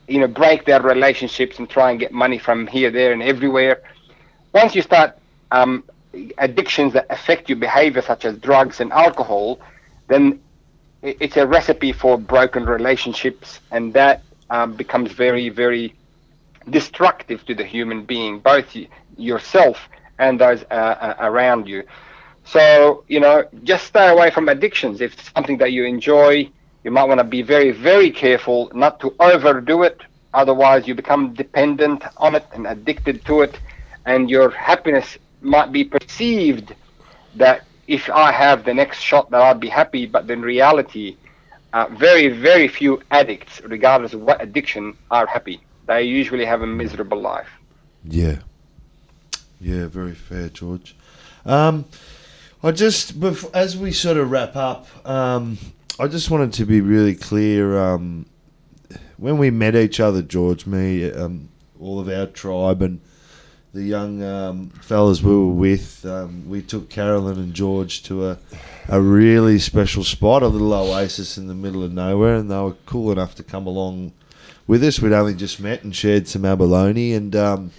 you 0.07 0.20
know, 0.20 0.28
break 0.28 0.66
their 0.66 0.82
relationships 0.82 1.59
and 1.59 1.70
try 1.70 1.91
and 1.91 1.99
get 1.99 2.12
money 2.12 2.38
from 2.38 2.68
here, 2.68 2.89
there, 2.91 3.12
and 3.14 3.22
everywhere. 3.22 3.82
Once 4.53 4.76
you 4.76 4.82
start 4.82 5.18
um, 5.51 5.84
addictions 6.38 6.93
that 6.93 7.05
affect 7.09 7.49
your 7.49 7.57
behavior, 7.57 8.01
such 8.01 8.26
as 8.26 8.38
drugs 8.38 8.80
and 8.82 8.91
alcohol, 8.91 9.59
then 10.07 10.39
it's 11.02 11.38
a 11.38 11.47
recipe 11.47 11.91
for 11.91 12.18
broken 12.18 12.66
relationships, 12.66 13.60
and 13.72 13.93
that 13.93 14.24
um, 14.49 14.74
becomes 14.76 15.12
very, 15.12 15.49
very 15.49 15.95
destructive 16.70 17.45
to 17.45 17.56
the 17.56 17.64
human 17.64 18.04
being, 18.06 18.39
both 18.39 18.76
yourself 19.18 19.89
and 20.20 20.39
those 20.39 20.64
uh, 20.70 20.74
uh, 20.74 21.16
around 21.20 21.68
you. 21.68 21.84
So, 22.45 23.04
you 23.08 23.20
know, 23.20 23.43
just 23.64 23.86
stay 23.86 24.08
away 24.10 24.30
from 24.32 24.49
addictions. 24.49 25.02
If 25.02 25.14
it's 25.14 25.32
something 25.34 25.58
that 25.60 25.72
you 25.72 25.86
enjoy, 25.86 26.49
you 26.84 26.91
might 26.91 27.06
want 27.06 27.20
to 27.20 27.24
be 27.24 27.41
very, 27.41 27.72
very 27.72 28.12
careful 28.12 28.72
not 28.74 28.99
to 29.02 29.16
overdo 29.20 29.84
it. 29.84 30.02
Otherwise, 30.34 30.88
you 30.88 30.95
become 30.95 31.34
dependent 31.34 32.04
on 32.18 32.36
it 32.36 32.45
and 32.54 32.66
addicted 32.68 33.26
to 33.26 33.41
it, 33.41 33.60
and 34.06 34.30
your 34.30 34.49
happiness 34.49 35.18
might 35.41 35.72
be 35.72 35.84
perceived 35.84 36.76
that 37.36 37.64
if 37.92 38.10
I 38.10 38.32
have 38.32 38.64
the 38.64 38.74
next 38.74 39.00
shot, 39.00 39.30
that 39.32 39.42
I'd 39.42 39.60
be 39.60 39.68
happy. 39.68 40.06
But 40.06 40.32
in 40.32 40.42
reality, 40.42 41.18
uh, 41.74 41.88
very, 41.92 42.30
very 42.30 42.70
few 42.70 43.02
addicts, 43.12 43.62
regardless 43.62 44.14
of 44.14 44.22
what 44.22 44.42
addiction, 44.42 44.98
are 45.12 45.26
happy. 45.26 45.60
They 45.88 46.04
usually 46.04 46.46
have 46.46 46.62
a 46.62 46.68
miserable 46.68 47.20
life. 47.20 47.50
Yeah. 48.06 48.38
Yeah, 49.60 49.88
very 49.88 50.16
fair, 50.16 50.48
George. 50.50 50.96
Um, 51.46 51.86
I 52.64 52.72
just, 52.72 53.22
as 53.54 53.76
we 53.76 53.92
sort 53.92 54.18
of 54.18 54.32
wrap 54.32 54.56
up, 54.56 54.88
um, 55.06 55.58
I 56.00 56.08
just 56.08 56.32
wanted 56.32 56.54
to 56.54 56.66
be 56.66 56.80
really 56.80 57.16
clear. 57.16 57.78
Um, 57.78 58.26
when 59.18 59.38
we 59.38 59.52
met 59.52 59.76
each 59.76 60.00
other, 60.00 60.22
George, 60.22 60.66
me, 60.66 61.12
um, 61.12 61.50
all 61.80 62.00
of 62.00 62.08
our 62.08 62.26
tribe, 62.28 62.82
and 62.82 63.02
the 63.74 63.84
young 63.84 64.22
um, 64.24 64.69
fellas 64.82 65.22
we 65.22 65.32
were 65.32 65.47
with, 65.47 66.05
um, 66.05 66.49
we 66.49 66.61
took 66.61 66.89
Carolyn 66.89 67.38
and 67.38 67.53
George 67.53 68.03
to 68.03 68.28
a 68.30 68.38
a 68.88 68.99
really 68.99 69.59
special 69.59 70.03
spot, 70.03 70.43
a 70.43 70.47
little 70.47 70.74
oasis 70.74 71.38
in 71.38 71.47
the 71.47 71.55
middle 71.55 71.84
of 71.84 71.93
nowhere, 71.93 72.36
and 72.36 72.51
they 72.51 72.57
were 72.57 72.76
cool 72.86 73.11
enough 73.11 73.36
to 73.36 73.43
come 73.43 73.65
along 73.65 74.11
with 74.67 74.84
us. 74.84 74.99
We'd 74.99 75.13
only 75.13 75.34
just 75.34 75.59
met 75.59 75.84
and 75.84 75.95
shared 75.95 76.28
some 76.28 76.43
abalone, 76.43 77.13
and 77.13 77.36
um, 77.36 77.72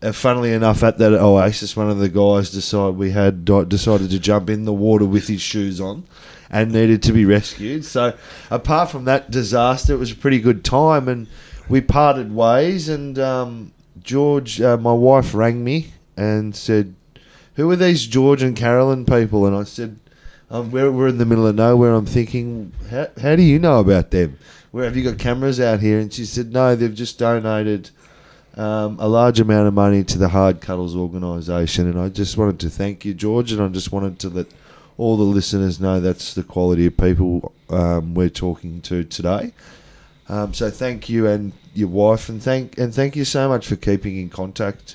uh, 0.00 0.12
funnily 0.12 0.52
enough, 0.52 0.82
at 0.82 0.98
that 0.98 1.12
oasis, 1.12 1.76
one 1.76 1.90
of 1.90 1.98
the 1.98 2.08
guys 2.08 2.50
decided 2.50 2.96
we 2.96 3.10
had 3.10 3.44
decided 3.44 4.10
to 4.10 4.18
jump 4.18 4.48
in 4.48 4.64
the 4.64 4.72
water 4.72 5.04
with 5.04 5.26
his 5.26 5.40
shoes 5.40 5.80
on, 5.80 6.04
and 6.50 6.72
needed 6.72 7.02
to 7.02 7.12
be 7.12 7.24
rescued. 7.24 7.84
So, 7.84 8.16
apart 8.50 8.90
from 8.90 9.06
that 9.06 9.30
disaster, 9.30 9.94
it 9.94 9.98
was 9.98 10.12
a 10.12 10.16
pretty 10.16 10.40
good 10.40 10.64
time, 10.64 11.08
and 11.08 11.26
we 11.68 11.80
parted 11.80 12.32
ways. 12.32 12.88
And 12.88 13.18
um, 13.18 13.72
George, 14.10 14.60
uh, 14.60 14.76
my 14.76 14.92
wife, 14.92 15.34
rang 15.34 15.62
me 15.62 15.92
and 16.16 16.56
said, 16.56 16.94
"Who 17.54 17.70
are 17.70 17.76
these 17.76 18.06
George 18.06 18.42
and 18.42 18.56
Carolyn 18.56 19.04
people?" 19.04 19.46
And 19.46 19.54
I 19.56 19.64
said. 19.64 19.98
Um, 20.52 20.72
we're, 20.72 20.90
we're 20.90 21.06
in 21.06 21.18
the 21.18 21.24
middle 21.24 21.46
of 21.46 21.54
nowhere. 21.54 21.94
I'm 21.94 22.06
thinking, 22.06 22.72
how, 22.90 23.06
how 23.22 23.36
do 23.36 23.42
you 23.42 23.60
know 23.60 23.78
about 23.78 24.10
them? 24.10 24.36
Where 24.72 24.84
have 24.84 24.96
you 24.96 25.04
got 25.04 25.16
cameras 25.16 25.60
out 25.60 25.78
here? 25.78 26.00
And 26.00 26.12
she 26.12 26.24
said, 26.24 26.52
no, 26.52 26.74
they've 26.74 26.92
just 26.92 27.20
donated 27.20 27.90
um, 28.56 28.98
a 28.98 29.06
large 29.06 29.38
amount 29.38 29.68
of 29.68 29.74
money 29.74 30.02
to 30.02 30.18
the 30.18 30.30
Hard 30.30 30.60
Cuddles 30.60 30.96
organisation. 30.96 31.88
And 31.88 32.00
I 32.00 32.08
just 32.08 32.36
wanted 32.36 32.58
to 32.60 32.68
thank 32.68 33.04
you, 33.04 33.14
George, 33.14 33.52
and 33.52 33.62
I 33.62 33.68
just 33.68 33.92
wanted 33.92 34.18
to 34.18 34.28
let 34.28 34.48
all 34.98 35.16
the 35.16 35.22
listeners 35.22 35.78
know 35.78 36.00
that's 36.00 36.34
the 36.34 36.42
quality 36.42 36.86
of 36.86 36.96
people 36.96 37.52
um, 37.68 38.14
we're 38.14 38.28
talking 38.28 38.80
to 38.80 39.04
today. 39.04 39.52
Um, 40.30 40.54
so 40.54 40.70
thank 40.70 41.08
you 41.08 41.26
and 41.26 41.52
your 41.74 41.88
wife, 41.88 42.28
and 42.28 42.40
thank 42.40 42.78
and 42.78 42.94
thank 42.94 43.16
you 43.16 43.24
so 43.24 43.48
much 43.48 43.66
for 43.66 43.74
keeping 43.74 44.16
in 44.16 44.30
contact 44.30 44.94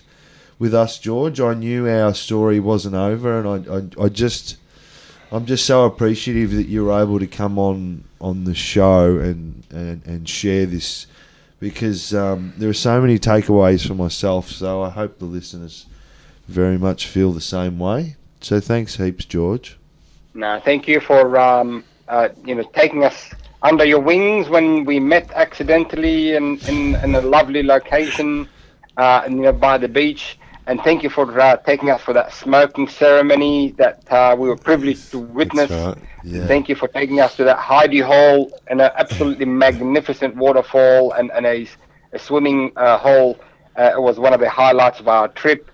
with 0.58 0.74
us, 0.74 0.98
George. 0.98 1.42
I 1.42 1.54
knew 1.54 1.90
our 1.90 2.14
story 2.14 2.62
wasn't 2.62 2.96
over, 2.96 3.38
and 3.38 3.68
I, 3.70 4.02
I, 4.02 4.06
I 4.06 4.08
just 4.08 4.56
I'm 5.34 5.46
just 5.46 5.66
so 5.66 5.84
appreciative 5.84 6.52
that 6.52 6.68
you 6.68 6.86
were 6.86 7.02
able 7.02 7.20
to 7.20 7.28
come 7.28 7.60
on 7.60 8.06
on 8.22 8.46
the 8.46 8.56
show 8.56 9.18
and 9.18 9.66
and, 9.72 10.06
and 10.06 10.30
share 10.30 10.66
this 10.66 11.06
because 11.60 12.14
um, 12.14 12.54
there 12.56 12.70
are 12.70 12.74
so 12.74 13.02
many 13.02 13.20
takeaways 13.20 13.86
for 13.86 13.94
myself. 13.94 14.50
So 14.50 14.84
I 14.84 14.90
hope 14.90 15.20
the 15.20 15.26
listeners 15.26 15.86
very 16.48 16.78
much 16.78 17.08
feel 17.08 17.34
the 17.34 17.42
same 17.42 17.78
way. 17.78 18.16
So 18.40 18.62
thanks 18.62 18.96
heaps, 18.96 19.26
George. 19.26 19.78
No, 20.34 20.62
thank 20.64 20.88
you 20.88 21.02
for 21.02 21.38
um, 21.38 21.84
uh, 22.08 22.30
you 22.46 22.56
know 22.56 22.64
taking 22.74 23.04
us 23.04 23.32
under 23.66 23.84
your 23.84 24.00
wings 24.00 24.48
when 24.48 24.86
we 24.86 25.00
met 25.00 25.32
accidentally 25.32 26.36
in, 26.36 26.60
in, 26.68 26.94
in 27.04 27.16
a 27.16 27.22
lovely 27.22 27.64
location 27.64 28.48
uh, 28.98 29.28
know, 29.28 29.52
by 29.52 29.76
the 29.76 29.88
beach. 29.88 30.38
And 30.68 30.80
thank 30.82 31.02
you 31.02 31.10
for 31.10 31.40
uh, 31.40 31.58
taking 31.58 31.90
us 31.90 32.02
for 32.02 32.14
that 32.14 32.32
smoking 32.32 32.88
ceremony 32.88 33.72
that 33.78 34.12
uh, 34.12 34.36
we 34.38 34.48
were 34.48 34.56
privileged 34.56 35.10
to 35.12 35.20
witness. 35.20 35.72
Right. 35.72 35.98
Yeah. 36.24 36.46
Thank 36.46 36.70
you 36.70 36.76
for 36.76 36.88
taking 36.88 37.20
us 37.20 37.36
to 37.38 37.44
that 37.46 37.58
hidey 37.58 38.04
hole 38.04 38.52
and 38.68 38.82
an 38.82 38.92
absolutely 38.98 39.46
magnificent 39.66 40.36
waterfall 40.36 41.14
and, 41.14 41.32
and 41.32 41.46
a, 41.48 41.68
a 42.14 42.20
swimming 42.20 42.72
uh, 42.76 43.00
hole. 43.00 43.40
Uh, 43.78 43.92
it 43.96 44.02
was 44.02 44.20
one 44.20 44.34
of 44.34 44.40
the 44.40 44.50
highlights 44.50 45.00
of 45.00 45.08
our 45.08 45.28
trip. 45.30 45.72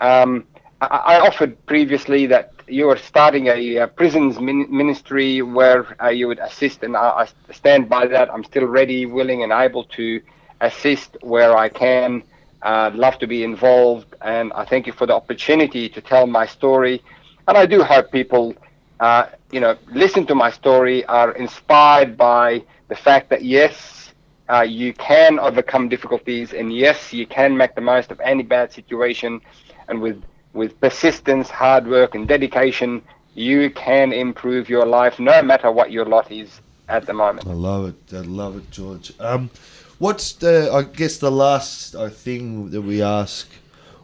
Um, 0.00 0.44
I, 0.80 0.86
I 0.86 1.20
offered 1.20 1.66
previously 1.66 2.26
that 2.26 2.55
you 2.68 2.86
were 2.86 2.96
starting 2.96 3.46
a, 3.48 3.78
uh 3.78 3.86
prisons 3.86 4.38
min- 4.40 4.66
ministry 4.70 5.42
where 5.42 5.82
uh, 6.02 6.08
you 6.08 6.26
would 6.28 6.38
assist, 6.38 6.82
and 6.82 6.96
I, 6.96 7.26
I 7.48 7.52
stand 7.52 7.88
by 7.88 8.06
that. 8.06 8.32
I'm 8.32 8.44
still 8.44 8.66
ready, 8.66 9.06
willing, 9.06 9.42
and 9.42 9.52
able 9.52 9.84
to 9.98 10.20
assist 10.60 11.16
where 11.22 11.56
I 11.56 11.68
can. 11.68 12.22
Uh, 12.62 12.90
love 12.94 13.18
to 13.18 13.26
be 13.26 13.42
involved, 13.44 14.14
and 14.22 14.52
I 14.52 14.64
thank 14.64 14.86
you 14.86 14.92
for 14.92 15.06
the 15.06 15.14
opportunity 15.14 15.88
to 15.88 16.00
tell 16.00 16.26
my 16.26 16.46
story. 16.46 17.02
And 17.46 17.56
I 17.56 17.66
do 17.66 17.82
hope 17.82 18.10
people, 18.10 18.54
uh, 19.00 19.26
you 19.50 19.60
know, 19.60 19.76
listen 19.92 20.26
to 20.26 20.34
my 20.34 20.50
story, 20.50 21.04
are 21.06 21.32
inspired 21.32 22.16
by 22.16 22.62
the 22.88 22.96
fact 22.96 23.30
that 23.30 23.44
yes, 23.44 24.12
uh, 24.50 24.62
you 24.62 24.92
can 24.94 25.38
overcome 25.38 25.88
difficulties, 25.88 26.52
and 26.52 26.74
yes, 26.74 27.12
you 27.12 27.26
can 27.26 27.56
make 27.56 27.74
the 27.74 27.80
most 27.80 28.10
of 28.10 28.20
any 28.20 28.42
bad 28.42 28.72
situation, 28.72 29.40
and 29.88 30.00
with 30.00 30.22
with 30.56 30.80
persistence, 30.80 31.48
hard 31.50 31.86
work, 31.86 32.14
and 32.14 32.26
dedication, 32.26 33.02
you 33.34 33.70
can 33.70 34.12
improve 34.12 34.68
your 34.68 34.86
life, 34.86 35.20
no 35.20 35.42
matter 35.42 35.70
what 35.70 35.92
your 35.92 36.06
lot 36.06 36.32
is 36.32 36.60
at 36.88 37.06
the 37.06 37.12
moment. 37.12 37.46
I 37.46 37.52
love 37.52 37.88
it. 37.88 38.14
I 38.14 38.20
love 38.20 38.56
it, 38.56 38.70
George. 38.70 39.12
Um, 39.20 39.50
what's 39.98 40.32
the? 40.32 40.72
I 40.72 40.82
guess 40.82 41.18
the 41.18 41.30
last 41.30 41.94
uh, 41.94 42.08
thing 42.08 42.70
that 42.70 42.82
we 42.82 43.02
ask 43.02 43.48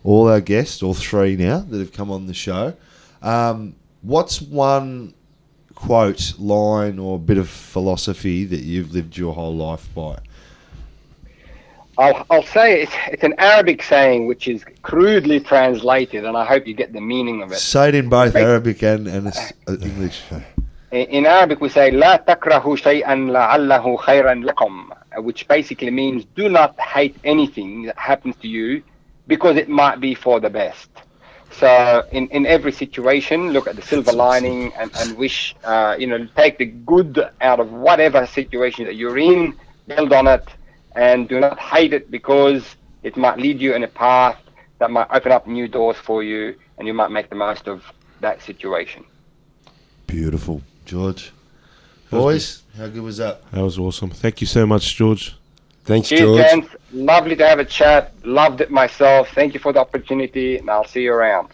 all 0.05 0.28
our 0.28 0.40
guests, 0.40 0.82
all 0.82 0.94
three 0.94 1.36
now 1.36 1.61
that 1.61 1.78
have 1.78 1.92
come 1.92 2.11
on 2.11 2.26
the 2.26 2.34
show. 2.34 2.74
Um, 3.22 3.76
what's 4.03 4.42
one 4.42 5.14
quote, 5.74 6.34
line, 6.38 6.98
or 6.98 7.18
bit 7.18 7.38
of 7.38 7.48
philosophy 7.48 8.44
that 8.44 8.61
you've 8.61 8.92
lived 8.92 9.16
your 9.16 9.34
whole 9.34 9.55
life 9.55 9.88
by? 9.94 10.18
I'll, 11.99 12.26
I'll 12.30 12.43
say 12.43 12.82
it's, 12.82 12.93
it's 13.09 13.22
an 13.22 13.34
Arabic 13.38 13.82
saying 13.82 14.26
which 14.26 14.49
is 14.49 14.64
crudely 14.82 15.40
translated, 15.40 16.24
and 16.24 16.36
I 16.36 16.45
hope 16.45 16.66
you 16.66 16.74
get 16.74 16.93
the 16.93 17.01
meaning 17.01 17.43
of 17.43 17.53
it. 17.53 17.59
Say 17.59 17.90
it 17.90 17.95
in 17.95 18.09
both. 18.09 18.34
Arabic 18.34 18.82
and, 18.82 19.07
and 19.07 19.28
uh, 19.28 19.76
English. 19.80 20.22
In, 20.90 21.07
in 21.09 21.26
Arabic, 21.26 21.61
we 21.61 21.68
say, 21.68 21.90
La 21.90 22.18
takrahu 22.18 22.78
shay'an 22.78 23.28
la'allahu 23.28 23.99
khayran 23.99 24.49
lakum, 24.49 24.90
uh, 24.90 25.20
which 25.20 25.47
basically 25.49 25.90
means 25.90 26.24
do 26.34 26.49
not 26.49 26.78
hate 26.80 27.16
anything 27.24 27.82
that 27.82 27.99
happens 27.99 28.36
to 28.36 28.49
you 28.49 28.82
because 29.26 29.57
it 29.57 29.68
might 29.68 30.01
be 30.01 30.14
for 30.14 30.40
the 30.40 30.51
best. 30.51 30.88
So 31.51 32.07
in, 32.11 32.28
in 32.28 32.47
every 32.47 32.72
situation, 32.72 33.51
look 33.51 33.66
at 33.66 33.76
the 33.76 33.82
silver 33.82 34.12
lining 34.12 34.72
and, 34.74 34.90
and 34.97 35.18
wish, 35.18 35.55
uh, 35.64 35.97
you 35.99 36.07
know, 36.07 36.26
take 36.36 36.57
the 36.57 36.64
good 36.64 37.28
out 37.43 37.61
of 37.61 37.70
whatever 37.70 38.26
situation 38.26 38.86
that 38.86 38.97
you're 38.97 39.18
in, 39.18 39.55
build 39.86 40.14
on 40.14 40.26
it, 40.26 40.49
and 40.95 41.28
do 41.28 41.40
not 41.40 41.59
hate 41.59 41.93
it 41.93 42.11
because 42.11 42.76
it 43.03 43.16
might 43.16 43.38
lead 43.38 43.61
you 43.61 43.74
in 43.74 43.82
a 43.82 43.88
path 43.88 44.38
that 44.78 44.90
might 44.90 45.07
open 45.11 45.32
up 45.32 45.47
new 45.47 45.68
doors 45.68 45.97
for 45.97 46.22
you 46.22 46.55
and 46.78 46.86
you 46.86 46.95
might 46.95 47.11
make 47.11 47.28
the 47.30 47.36
most 47.36 47.68
of 47.68 47.84
that 48.20 48.43
situation. 48.43 49.05
Beautiful, 50.07 50.62
George. 50.84 51.32
Boys, 52.11 52.62
how 52.76 52.88
good 52.88 53.03
was 53.03 53.16
that? 53.16 53.51
That 53.53 53.62
was 53.62 53.78
awesome. 53.78 54.11
Thank 54.11 54.40
you 54.40 54.47
so 54.47 54.66
much, 54.66 54.97
George. 54.97 55.34
Thanks, 55.84 56.09
Cheers, 56.09 56.20
George. 56.20 56.40
gents. 56.43 56.68
Lovely 56.93 57.34
to 57.36 57.47
have 57.47 57.59
a 57.59 57.64
chat. 57.64 58.12
Loved 58.24 58.61
it 58.61 58.70
myself. 58.70 59.28
Thank 59.34 59.55
you 59.55 59.61
for 59.61 59.72
the 59.72 59.80
opportunity, 59.80 60.59
and 60.59 60.70
I'll 60.70 60.86
see 60.86 61.03
you 61.03 61.12
around. 61.12 61.49